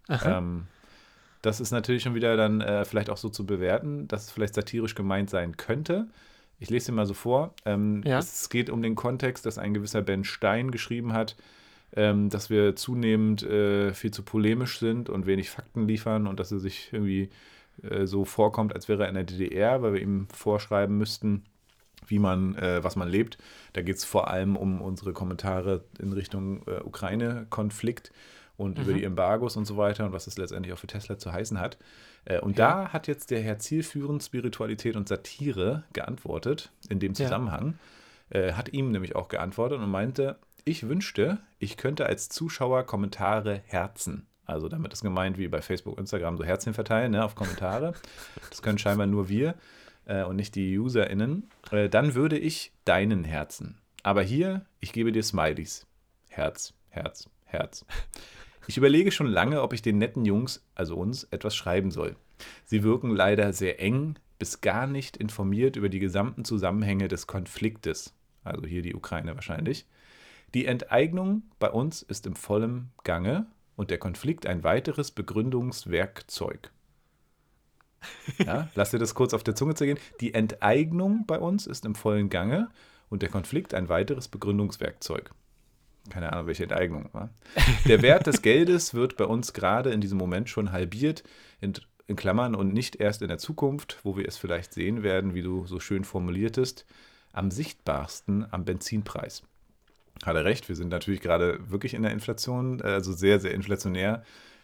[0.09, 0.67] Ähm,
[1.41, 4.53] das ist natürlich schon wieder dann äh, vielleicht auch so zu bewerten, dass es vielleicht
[4.53, 6.07] satirisch gemeint sein könnte.
[6.59, 7.55] Ich lese dir mal so vor.
[7.65, 8.19] Ähm, ja.
[8.19, 11.35] Es geht um den Kontext, dass ein gewisser Ben Stein geschrieben hat,
[11.95, 16.51] ähm, dass wir zunehmend äh, viel zu polemisch sind und wenig Fakten liefern und dass
[16.51, 17.29] er sich irgendwie
[17.81, 21.43] äh, so vorkommt, als wäre er in der DDR, weil wir ihm vorschreiben müssten,
[22.05, 23.37] wie man, äh, was man lebt.
[23.73, 28.11] Da geht es vor allem um unsere Kommentare in Richtung äh, Ukraine-Konflikt
[28.57, 28.83] und mhm.
[28.83, 31.59] über die Embargos und so weiter und was es letztendlich auch für Tesla zu heißen
[31.59, 31.77] hat.
[32.25, 32.85] Äh, und ja.
[32.85, 37.77] da hat jetzt der Herr zielführend Spiritualität und Satire geantwortet in dem Zusammenhang.
[38.33, 38.39] Ja.
[38.39, 43.61] Äh, hat ihm nämlich auch geantwortet und meinte, ich wünschte, ich könnte als Zuschauer Kommentare
[43.65, 44.27] herzen.
[44.45, 47.93] Also damit ist gemeint, wie bei Facebook, Instagram so Herzchen verteilen ne, auf Kommentare.
[48.49, 49.55] Das können scheinbar nur wir
[50.11, 53.77] äh, und nicht die UserInnen, äh, dann würde ich deinen Herzen.
[54.03, 55.87] Aber hier, ich gebe dir Smileys.
[56.29, 57.85] Herz, Herz, Herz.
[58.67, 62.15] Ich überlege schon lange, ob ich den netten Jungs, also uns, etwas schreiben soll.
[62.65, 68.13] Sie wirken leider sehr eng bis gar nicht informiert über die gesamten Zusammenhänge des Konfliktes.
[68.43, 69.85] Also hier die Ukraine wahrscheinlich.
[70.53, 73.45] Die Enteignung bei uns ist im vollen Gange
[73.75, 76.71] und der Konflikt ein weiteres Begründungswerkzeug.
[78.45, 79.99] Ja, lass dir das kurz auf der Zunge zergehen.
[80.19, 82.69] Die Enteignung bei uns ist im vollen Gange
[83.09, 85.31] und der Konflikt ein weiteres Begründungswerkzeug.
[86.09, 87.09] Keine Ahnung, welche Enteignung.
[87.13, 87.29] Wa?
[87.85, 91.23] Der Wert des Geldes wird bei uns gerade in diesem Moment schon halbiert,
[91.59, 91.73] in,
[92.07, 95.43] in Klammern, und nicht erst in der Zukunft, wo wir es vielleicht sehen werden, wie
[95.43, 96.85] du so schön formuliertest,
[97.33, 99.43] am sichtbarsten am Benzinpreis.
[100.25, 104.23] Hat er recht, wir sind natürlich gerade wirklich in der Inflation, also sehr, sehr inflationär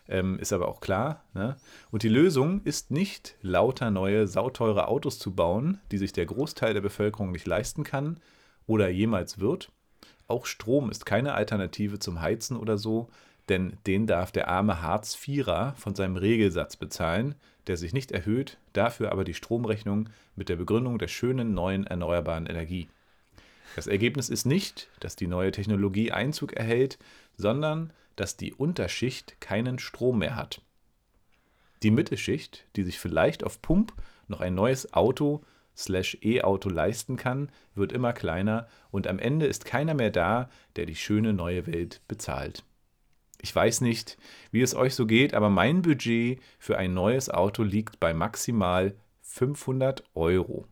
[0.10, 1.24] ähm, ist aber auch klar.
[1.34, 1.56] Ne?
[1.92, 6.74] Und die Lösung ist nicht, lauter neue, sauteure Autos zu bauen, die sich der Großteil
[6.74, 8.20] der Bevölkerung nicht leisten kann
[8.66, 9.72] oder jemals wird.
[10.28, 13.10] Auch Strom ist keine Alternative zum Heizen oder so,
[13.50, 17.36] denn den darf der arme Hartz-Vierer von seinem Regelsatz bezahlen,
[17.68, 22.46] der sich nicht erhöht, dafür aber die Stromrechnung mit der Begründung der schönen neuen erneuerbaren
[22.46, 22.90] Energie.
[23.76, 26.98] Das Ergebnis ist nicht, dass die neue Technologie Einzug erhält,
[27.36, 30.62] sondern dass die Unterschicht keinen Strom mehr hat.
[31.84, 33.94] Die Mittelschicht, die sich vielleicht auf Pump
[34.28, 35.44] noch ein neues Auto
[35.78, 40.86] slash E-Auto leisten kann, wird immer kleiner und am Ende ist keiner mehr da, der
[40.86, 42.66] die schöne neue Welt bezahlt.
[43.40, 44.18] Ich weiß nicht,
[44.52, 48.96] wie es euch so geht, aber mein Budget für ein neues Auto liegt bei maximal
[49.22, 50.66] 500 Euro.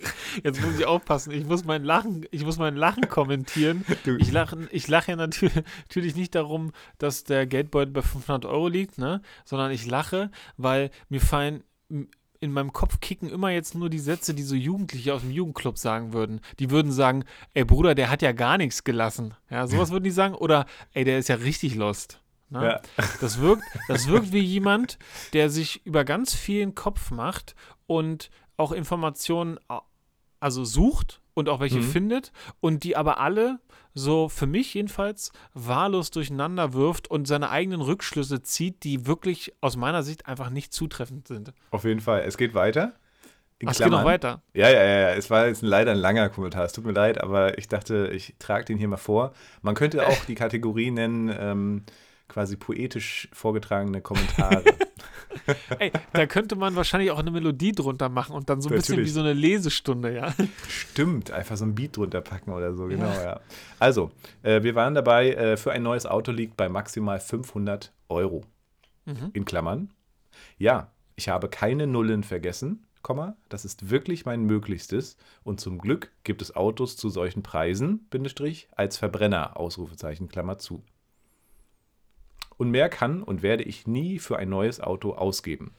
[0.44, 1.32] Jetzt muss ich aufpassen.
[1.32, 3.84] Ich muss mein Lachen, ich muss mein Lachen kommentieren.
[4.18, 5.54] Ich lache, ich lache ja natürlich,
[5.88, 9.20] natürlich nicht darum, dass der Geldbeutel bei 500 Euro liegt, ne?
[9.44, 11.62] Sondern ich lache, weil mir fallen
[12.40, 15.76] in meinem Kopf kicken immer jetzt nur die Sätze, die so Jugendliche aus dem Jugendclub
[15.76, 16.40] sagen würden.
[16.58, 17.24] Die würden sagen,
[17.54, 19.34] ey Bruder, der hat ja gar nichts gelassen.
[19.50, 20.34] Ja, sowas würden die sagen.
[20.34, 22.20] Oder, ey, der ist ja richtig lost.
[22.50, 22.64] Ne?
[22.64, 22.80] Ja.
[23.20, 24.98] Das, wirkt, das wirkt wie jemand,
[25.32, 27.54] der sich über ganz vielen Kopf macht
[27.86, 29.58] und auch Informationen
[30.40, 31.82] also sucht und auch welche Mhm.
[31.84, 33.58] findet und die aber alle
[33.94, 39.76] so für mich jedenfalls wahllos durcheinander wirft und seine eigenen Rückschlüsse zieht, die wirklich aus
[39.76, 41.52] meiner Sicht einfach nicht zutreffend sind.
[41.70, 42.22] Auf jeden Fall.
[42.22, 42.92] Es geht weiter.
[43.66, 44.42] Ach, es geht noch weiter.
[44.54, 45.10] Ja, ja, ja.
[45.14, 46.64] Es war jetzt leider ein langer Kommentar.
[46.64, 49.32] Es tut mir leid, aber ich dachte, ich trage den hier mal vor.
[49.62, 51.82] Man könnte auch die Kategorie nennen, ähm,
[52.28, 54.64] quasi poetisch vorgetragene Kommentare.
[55.78, 58.96] Ey, da könnte man wahrscheinlich auch eine Melodie drunter machen und dann so ein bisschen
[58.96, 59.14] wie Natürlich.
[59.14, 60.34] so eine Lesestunde, ja.
[60.68, 63.22] Stimmt, einfach so ein Beat drunter packen oder so, genau, Ja.
[63.22, 63.40] ja.
[63.78, 64.10] Also,
[64.42, 68.44] äh, wir waren dabei, äh, für ein neues Auto liegt bei maximal 500 Euro.
[69.06, 69.30] Mhm.
[69.32, 69.92] In Klammern.
[70.58, 76.10] Ja, ich habe keine Nullen vergessen, Komma, das ist wirklich mein Möglichstes und zum Glück
[76.24, 80.82] gibt es Autos zu solchen Preisen, Bindestrich, als Verbrenner, Ausrufezeichen, Klammer zu.
[82.58, 85.72] Und mehr kann und werde ich nie für ein neues Auto ausgeben.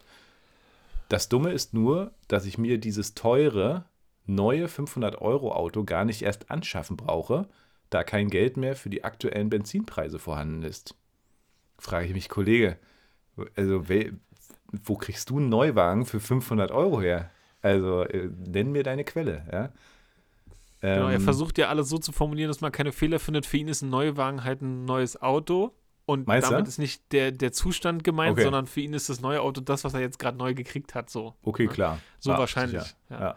[1.09, 3.85] Das Dumme ist nur, dass ich mir dieses teure,
[4.25, 7.47] neue 500-Euro-Auto gar nicht erst anschaffen brauche,
[7.89, 10.95] da kein Geld mehr für die aktuellen Benzinpreise vorhanden ist.
[11.77, 12.77] Frage ich mich, Kollege,
[13.55, 13.83] also
[14.71, 17.31] wo kriegst du einen Neuwagen für 500 Euro her?
[17.61, 19.73] Also äh, nenn mir deine Quelle, ja.
[20.81, 23.45] Genau, er Ähm, versucht ja alles so zu formulieren, dass man keine Fehler findet.
[23.45, 25.73] Für ihn ist ein Neuwagen halt ein neues Auto.
[26.09, 26.53] Und Meinst du?
[26.53, 28.43] damit ist nicht der, der Zustand gemeint, Okay.
[28.43, 31.09] sondern für ihn ist das neue Auto das, was er jetzt gerade neu gekriegt hat.
[31.11, 31.99] So, Okay, klar.
[32.19, 32.81] so Ja, wahrscheinlich.
[32.81, 32.95] sicher.
[33.11, 33.19] Ja.
[33.19, 33.35] Ja.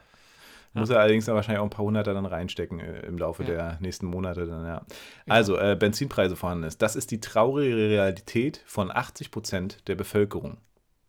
[0.75, 3.49] Muss er allerdings dann wahrscheinlich auch ein paar Hunderter dann reinstecken äh, im Laufe Ja.
[3.51, 4.87] der nächsten Monate dann, ja.
[5.29, 6.81] Also, äh, Benzinpreise vorhanden ist.
[6.81, 10.57] Das ist die traurige Realität von 80 Prozent der Bevölkerung.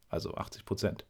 [0.09, 1.05] Also 80 Prozent.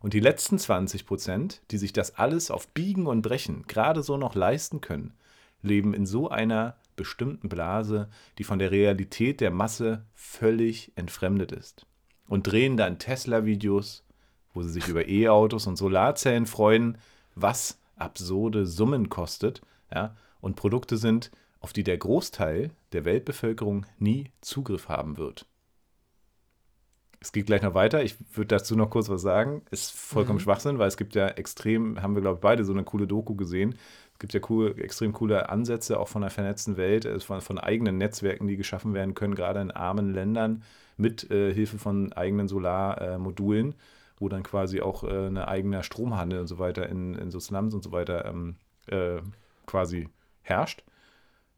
[0.00, 4.16] Und die letzten 20 Prozent, die sich das alles auf Biegen und Brechen gerade so
[4.16, 5.12] noch leisten können,
[5.60, 11.86] leben in so einer bestimmten Blase, die von der Realität der Masse völlig entfremdet ist.
[12.28, 14.04] Und drehen dann Tesla-Videos,
[14.52, 16.98] wo sie sich über E-Autos und Solarzellen freuen,
[17.34, 19.62] was absurde Summen kostet,
[19.94, 21.30] ja, und Produkte sind,
[21.60, 25.46] auf die der Großteil der Weltbevölkerung nie Zugriff haben wird.
[27.28, 28.02] Es geht gleich noch weiter.
[28.02, 29.60] Ich würde dazu noch kurz was sagen.
[29.70, 30.42] Ist vollkommen Mhm.
[30.44, 33.34] Schwachsinn, weil es gibt ja extrem, haben wir glaube ich beide so eine coole Doku
[33.34, 33.74] gesehen.
[34.14, 37.58] Es gibt ja cool, extrem coole Ansätze auch von der vernetzten Welt, äh, von, von
[37.58, 40.62] eigenen Netzwerken, die geschaffen werden können, gerade in armen Ländern
[40.96, 43.74] mit äh, Hilfe von eigenen Solarmodulen,
[44.18, 47.74] wo dann quasi auch äh, ein eigener Stromhandel und so weiter in, in so Slums
[47.74, 48.56] und so weiter ähm,
[48.86, 49.20] äh,
[49.66, 50.08] quasi
[50.40, 50.82] herrscht.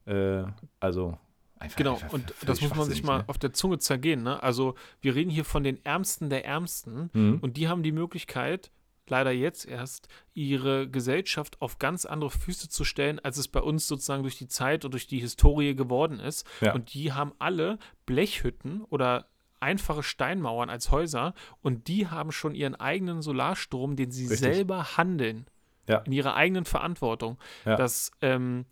[0.06, 0.42] Äh,
[0.80, 1.16] also
[1.60, 1.76] einfach.
[1.76, 3.24] Genau, einfach und das muss man sich mal ne?
[3.28, 4.22] auf der Zunge zergehen.
[4.22, 4.42] Ne?
[4.42, 7.38] Also, wir reden hier von den Ärmsten der Ärmsten Mhm.
[7.40, 8.70] und die haben die Möglichkeit,
[9.08, 13.88] leider jetzt erst, ihre Gesellschaft auf ganz andere Füße zu stellen, als es bei uns
[13.88, 16.46] sozusagen durch die Zeit und durch die Historie geworden ist.
[16.60, 16.74] Ja.
[16.74, 19.26] Und die haben alle Blechhütten oder
[19.58, 24.38] einfache Steinmauern als Häuser und die haben schon ihren eigenen Solarstrom, den sie Richtig.
[24.38, 25.46] selber handeln.
[25.86, 25.98] Ja.
[25.98, 27.36] In ihrer eigenen Verantwortung.
[27.64, 27.76] Ja.
[27.76, 28.64] Das ähm,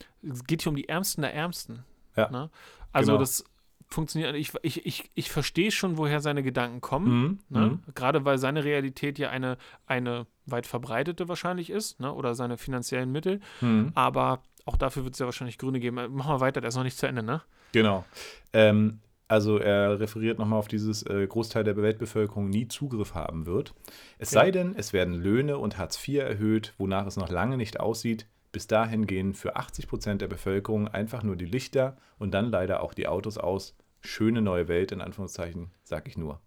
[0.46, 1.84] geht hier um die Ärmsten der Ärmsten.
[2.16, 2.30] Ja.
[2.30, 2.50] Ne?
[2.92, 3.20] Also Genau.
[3.20, 3.44] das
[3.90, 4.34] funktioniert.
[4.36, 7.22] Ich, ich, ich, ich verstehe schon, woher seine Gedanken kommen.
[7.22, 7.38] Mhm.
[7.48, 7.66] Ne?
[7.66, 7.82] Mhm.
[7.94, 12.12] Gerade weil seine Realität ja eine, eine weit verbreitete wahrscheinlich ist, ne?
[12.12, 13.40] oder seine finanziellen Mittel.
[13.60, 13.92] Mhm.
[13.94, 15.96] Aber auch dafür wird es ja wahrscheinlich Gründe geben.
[16.14, 17.40] Machen wir weiter, der ist noch nicht zu Ende, ne?
[17.72, 18.04] Genau.
[18.52, 23.74] Ähm, also er referiert nochmal auf dieses äh, Großteil der Weltbevölkerung nie Zugriff haben wird.
[24.18, 24.40] Es Ja.
[24.40, 28.26] sei denn, es werden Löhne und Hartz IV erhöht, wonach es noch lange nicht aussieht.
[28.52, 32.82] Bis dahin gehen für 80 Prozent der Bevölkerung einfach nur die Lichter und dann leider
[32.82, 33.74] auch die Autos aus.
[34.00, 36.40] Schöne neue Welt, in Anführungszeichen, sag ich nur.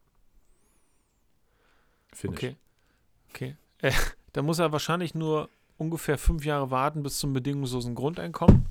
[2.14, 2.38] Finish.
[2.38, 2.56] Okay.
[3.30, 3.56] Okay.
[3.80, 3.92] Äh,
[4.34, 8.66] da muss er wahrscheinlich nur ungefähr fünf Jahre warten bis zum bedingungslosen Grundeinkommen.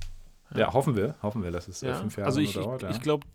[0.53, 2.83] Ja, hoffen wir, hoffen wir, dass es äh, Ja, fünf Jahre also ich, dauert.
[2.83, 2.95] ich, ja.
[2.95, 3.25] ich glaube,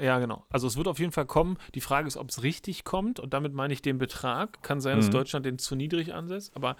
[0.00, 0.44] ja, genau.
[0.48, 1.56] Also es wird auf jeden Fall kommen.
[1.74, 4.62] Die Frage ist, ob es richtig kommt und damit meine ich den Betrag.
[4.62, 5.12] Kann sein, dass Mhm.
[5.12, 6.76] Deutschland den zu niedrig ansetzt, aber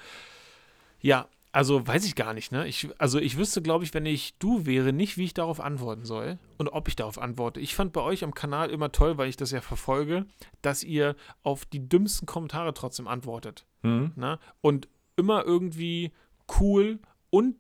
[1.01, 2.67] ja, also weiß ich gar nicht, ne?
[2.67, 6.05] Ich, also ich wüsste, glaube ich, wenn ich du wäre, nicht, wie ich darauf antworten
[6.05, 7.61] soll und ob ich darauf antworte.
[7.61, 10.25] Ich fand bei euch am Kanal immer toll, weil ich das ja verfolge,
[10.63, 13.67] dass ihr auf die dümmsten Kommentare trotzdem antwortet.
[13.83, 14.13] Mhm.
[14.17, 14.39] Ne?
[14.63, 16.13] Und immer irgendwie
[16.59, 16.99] cool
[17.31, 17.57] und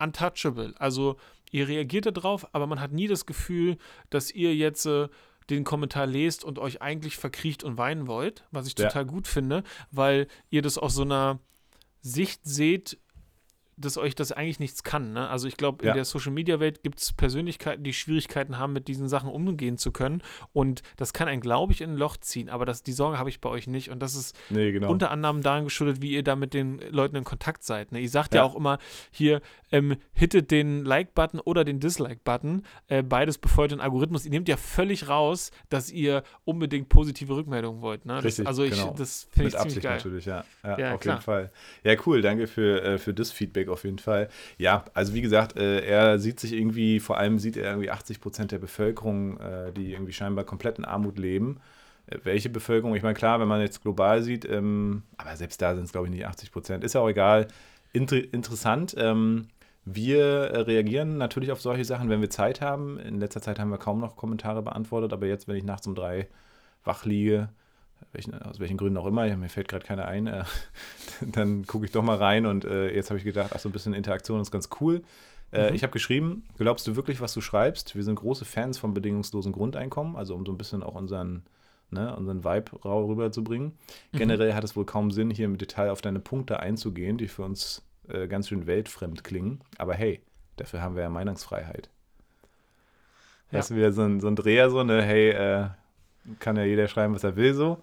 [0.00, 0.74] untouchable.
[0.78, 1.16] Also
[1.50, 3.78] ihr reagiert darauf, aber man hat nie das Gefühl,
[4.10, 5.08] dass ihr jetzt äh,
[5.50, 8.86] den Kommentar lest und euch eigentlich verkriecht und weinen wollt, was ich Ja.
[8.88, 11.38] total gut finde, weil ihr das aus so einer
[12.00, 12.98] Sicht seht,
[13.78, 15.12] dass euch das eigentlich nichts kann.
[15.12, 15.28] Ne?
[15.28, 15.94] Also ich glaube, in Ja.
[15.94, 20.22] der Social-Media-Welt gibt es Persönlichkeiten, die Schwierigkeiten haben, mit diesen Sachen umgehen zu können.
[20.52, 22.48] Und das kann einen, glaube ich, in ein Loch ziehen.
[22.48, 23.90] Aber das, die Sorge habe ich bei euch nicht.
[23.90, 24.90] Und das ist Nee, genau.
[24.90, 27.92] unter anderem daran geschuldet, wie ihr da mit den Leuten in Kontakt seid.
[27.92, 28.00] Ne?
[28.00, 28.40] Ihr sagt ja.
[28.40, 28.44] Ja.
[28.46, 28.78] auch immer
[29.10, 32.64] hier, ähm, hittet den Like-Button oder den Dislike-Button.
[32.88, 34.24] Äh, beides befeuert den Algorithmus.
[34.24, 38.06] Ihr nehmt ja völlig raus, dass ihr unbedingt positive Rückmeldungen wollt.
[38.06, 38.14] Ne?
[38.16, 38.94] Das, Richtig, also ich, genau.
[38.96, 39.96] das finde Mit ich ziemlich Absicht geil.
[39.96, 40.44] natürlich, ja.
[40.64, 41.14] Ja, Ja, auf klar.
[41.16, 41.52] jeden Fall.
[41.84, 44.28] Ja, cool, danke für, äh, für das Feedback auf jeden Fall.
[44.56, 48.20] Ja, also wie gesagt, äh, er sieht sich irgendwie, vor allem sieht er irgendwie 80
[48.20, 51.60] Prozent der Bevölkerung, äh, die irgendwie scheinbar komplett in Armut leben.
[52.06, 52.94] Äh, welche Bevölkerung?
[52.96, 56.06] Ich meine, klar, wenn man jetzt global sieht, ähm, aber selbst da sind es, glaube
[56.06, 56.84] ich, nicht 80 Prozent.
[56.84, 57.48] Ist ja auch egal.
[57.92, 58.94] Inter interessant.
[58.98, 59.48] Ähm,
[59.84, 62.98] wir reagieren natürlich auf solche Sachen, wenn wir Zeit haben.
[62.98, 65.94] In letzter Zeit haben wir kaum noch Kommentare beantwortet, aber jetzt, wenn ich nachts um
[65.94, 66.28] drei
[66.84, 67.48] wach liege,
[68.12, 70.44] welchen, aus welchen Gründen auch immer, mir fällt gerade keiner ein, äh,
[71.20, 73.72] dann gucke ich doch mal rein und äh, jetzt habe ich gedacht, ach so ein
[73.72, 75.02] bisschen Interaktion ist ganz cool.
[75.50, 75.74] Äh, Mhm.
[75.76, 77.96] Ich habe geschrieben, glaubst du wirklich, was du schreibst?
[77.96, 81.42] Wir sind große Fans vom bedingungslosen Grundeinkommen, also um so ein bisschen auch unseren,
[81.90, 83.72] ne, unseren Vibe rau- rüberzubringen.
[84.12, 84.18] Mhm.
[84.18, 87.44] Generell hat es wohl kaum Sinn, hier im Detail auf deine Punkte einzugehen, die für
[87.44, 89.60] uns äh, ganz schön weltfremd klingen.
[89.78, 90.20] Aber hey,
[90.56, 91.88] dafür haben wir ja Meinungsfreiheit.
[93.50, 93.58] Ja.
[93.58, 95.68] Das ist wieder so ein, so ein Dreher, so, ne, hey, äh,
[96.38, 97.78] kann ja jeder schreiben, was er will, so.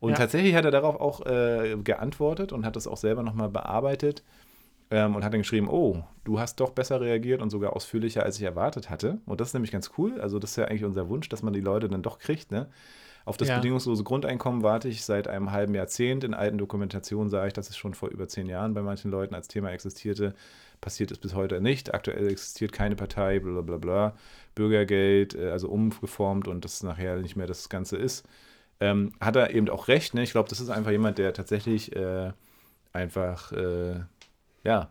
[0.00, 0.16] Und Ja.
[0.16, 4.22] tatsächlich hat er darauf auch äh, geantwortet und hat das auch selber nochmal bearbeitet
[4.90, 8.38] ähm, und hat dann geschrieben, oh, du hast doch besser reagiert und sogar ausführlicher, als
[8.38, 9.18] ich erwartet hatte.
[9.26, 10.20] Und das ist nämlich ganz cool.
[10.20, 12.68] Also das ist ja eigentlich unser Wunsch, dass man die Leute dann doch kriegt, ne?
[13.26, 13.56] Auf das Ja.
[13.56, 16.24] bedingungslose Grundeinkommen warte ich seit einem halben Jahrzehnt.
[16.24, 19.34] In alten Dokumentationen sage ich, dass es schon vor über zehn Jahren bei manchen Leuten
[19.34, 20.34] als Thema existierte.
[20.80, 21.92] Passiert ist bis heute nicht.
[21.92, 24.16] Aktuell existiert keine Partei, bla bla bla.
[24.54, 28.26] Bürgergeld, äh, also umgeformt und das nachher nicht mehr das Ganze ist.
[28.80, 30.14] Ähm, hat er eben auch recht.
[30.14, 30.22] Ne?
[30.22, 32.32] Ich glaube, das ist einfach jemand, der tatsächlich äh,
[32.94, 34.00] einfach, äh,
[34.64, 34.90] ja,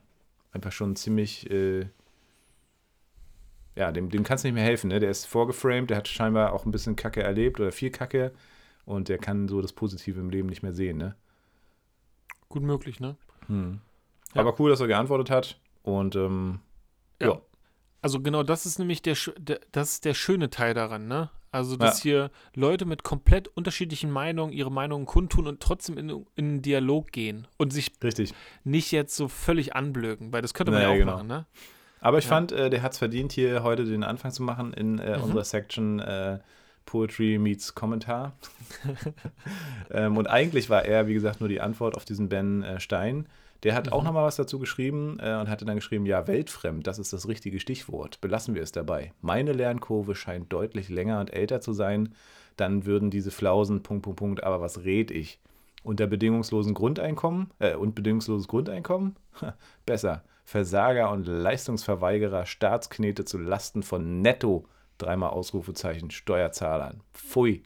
[0.51, 1.87] einfach schon ziemlich, äh,
[3.75, 4.89] ja, dem, dem kannst du nicht mehr helfen.
[4.89, 4.99] Ne?
[4.99, 8.31] Der ist vorgeframed, der hat scheinbar auch ein bisschen Kacke erlebt oder viel Kacke
[8.85, 10.97] und der kann so das Positive im Leben nicht mehr sehen.
[10.97, 11.15] Ne?
[12.47, 13.17] Gut möglich, ne?
[13.47, 13.81] Hm.
[14.35, 14.41] Ja.
[14.41, 15.59] Aber cool, dass er geantwortet hat
[15.97, 16.59] und ähm,
[17.21, 17.27] Ja.
[17.29, 17.41] ja.
[18.01, 21.29] Also genau, das ist nämlich der, der, das ist der schöne Teil daran, ne?
[21.51, 26.25] Also, dass hier Leute mit komplett unterschiedlichen Meinungen ihre Meinungen kundtun und trotzdem in, in
[26.37, 28.35] einen Dialog gehen und sich richtig.
[28.63, 31.13] nicht jetzt so völlig anblöken, weil das könnte man Naja, ja auch genau.
[31.15, 31.45] machen, ne?
[32.01, 32.29] Aber ich Ja.
[32.29, 35.23] fand, äh, der hat es verdient, hier heute den Anfang zu machen in äh, Mhm.
[35.23, 36.39] unserer Section äh,
[36.85, 38.33] Poetry meets Kommentar.
[39.91, 43.27] ähm, und eigentlich war er, wie gesagt, nur die Antwort auf diesen Ben äh, Stein.
[43.63, 44.07] Der hat auch Mhm.
[44.07, 47.59] nochmal was dazu geschrieben äh, und hatte dann geschrieben, ja, weltfremd, das ist das richtige
[47.59, 48.21] Stichwort.
[48.21, 49.13] Belassen wir es dabei.
[49.21, 52.13] Meine Lernkurve scheint deutlich länger und älter zu sein.
[52.55, 55.39] Dann würden diese Flausen, Punkt, Punkt, Punkt, aber was red ich?
[55.83, 59.15] Unter bedingungslosen Grundeinkommen äh, und bedingungsloses Grundeinkommen?
[59.85, 60.23] Besser.
[60.43, 64.65] Versager und Leistungsverweigerer Staatsknete zu Lasten von netto,
[64.97, 67.01] dreimal Ausrufezeichen, Steuerzahlern.
[67.13, 67.63] Pfui.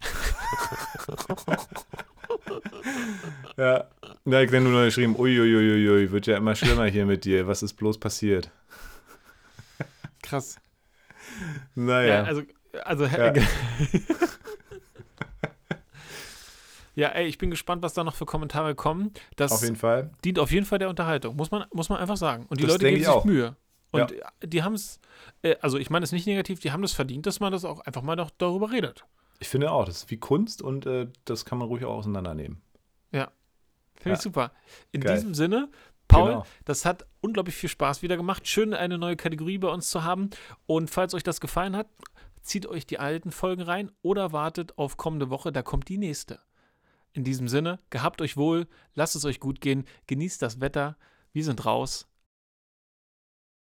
[3.56, 3.88] ja,
[4.24, 7.46] da ich dann nur noch geschrieben, uiuiuiui, wird ja immer schlimmer hier mit dir.
[7.46, 8.50] Was ist bloß passiert?
[10.22, 10.58] Krass.
[11.74, 12.14] Naja.
[12.14, 12.42] Ja, also,
[12.84, 13.34] also Ja.
[13.34, 13.42] ja.
[16.94, 19.12] ja, ey, ich bin gespannt, was da noch für Kommentare kommen.
[19.36, 20.10] Das auf jeden Fall.
[20.24, 22.46] dient auf jeden Fall der Unterhaltung, muss man, muss man einfach sagen.
[22.48, 23.24] Und die Das Leute geben ich sich auch.
[23.24, 23.56] Mühe.
[23.92, 24.14] Und
[24.44, 25.00] die haben es,
[25.42, 27.80] äh, also ich meine es nicht negativ, die haben das verdient, dass man das auch
[27.80, 29.04] einfach mal noch darüber redet.
[29.40, 32.62] Ich finde auch, das ist wie Kunst und äh, das kann man ruhig auch auseinandernehmen.
[34.02, 34.14] Finde Ja.
[34.14, 34.52] ich super.
[34.92, 35.16] In Geil.
[35.16, 35.68] diesem Sinne,
[36.08, 36.46] Paul, Genau.
[36.64, 38.46] das hat unglaublich viel Spaß wieder gemacht.
[38.48, 40.30] Schön, eine neue Kategorie bei uns zu haben.
[40.66, 41.86] Und falls euch das gefallen hat,
[42.40, 46.40] zieht euch die alten Folgen rein oder wartet auf kommende Woche, da kommt die nächste.
[47.12, 50.96] In diesem Sinne, gehabt euch wohl, lasst es euch gut gehen, genießt das Wetter.
[51.34, 52.08] Wir sind raus.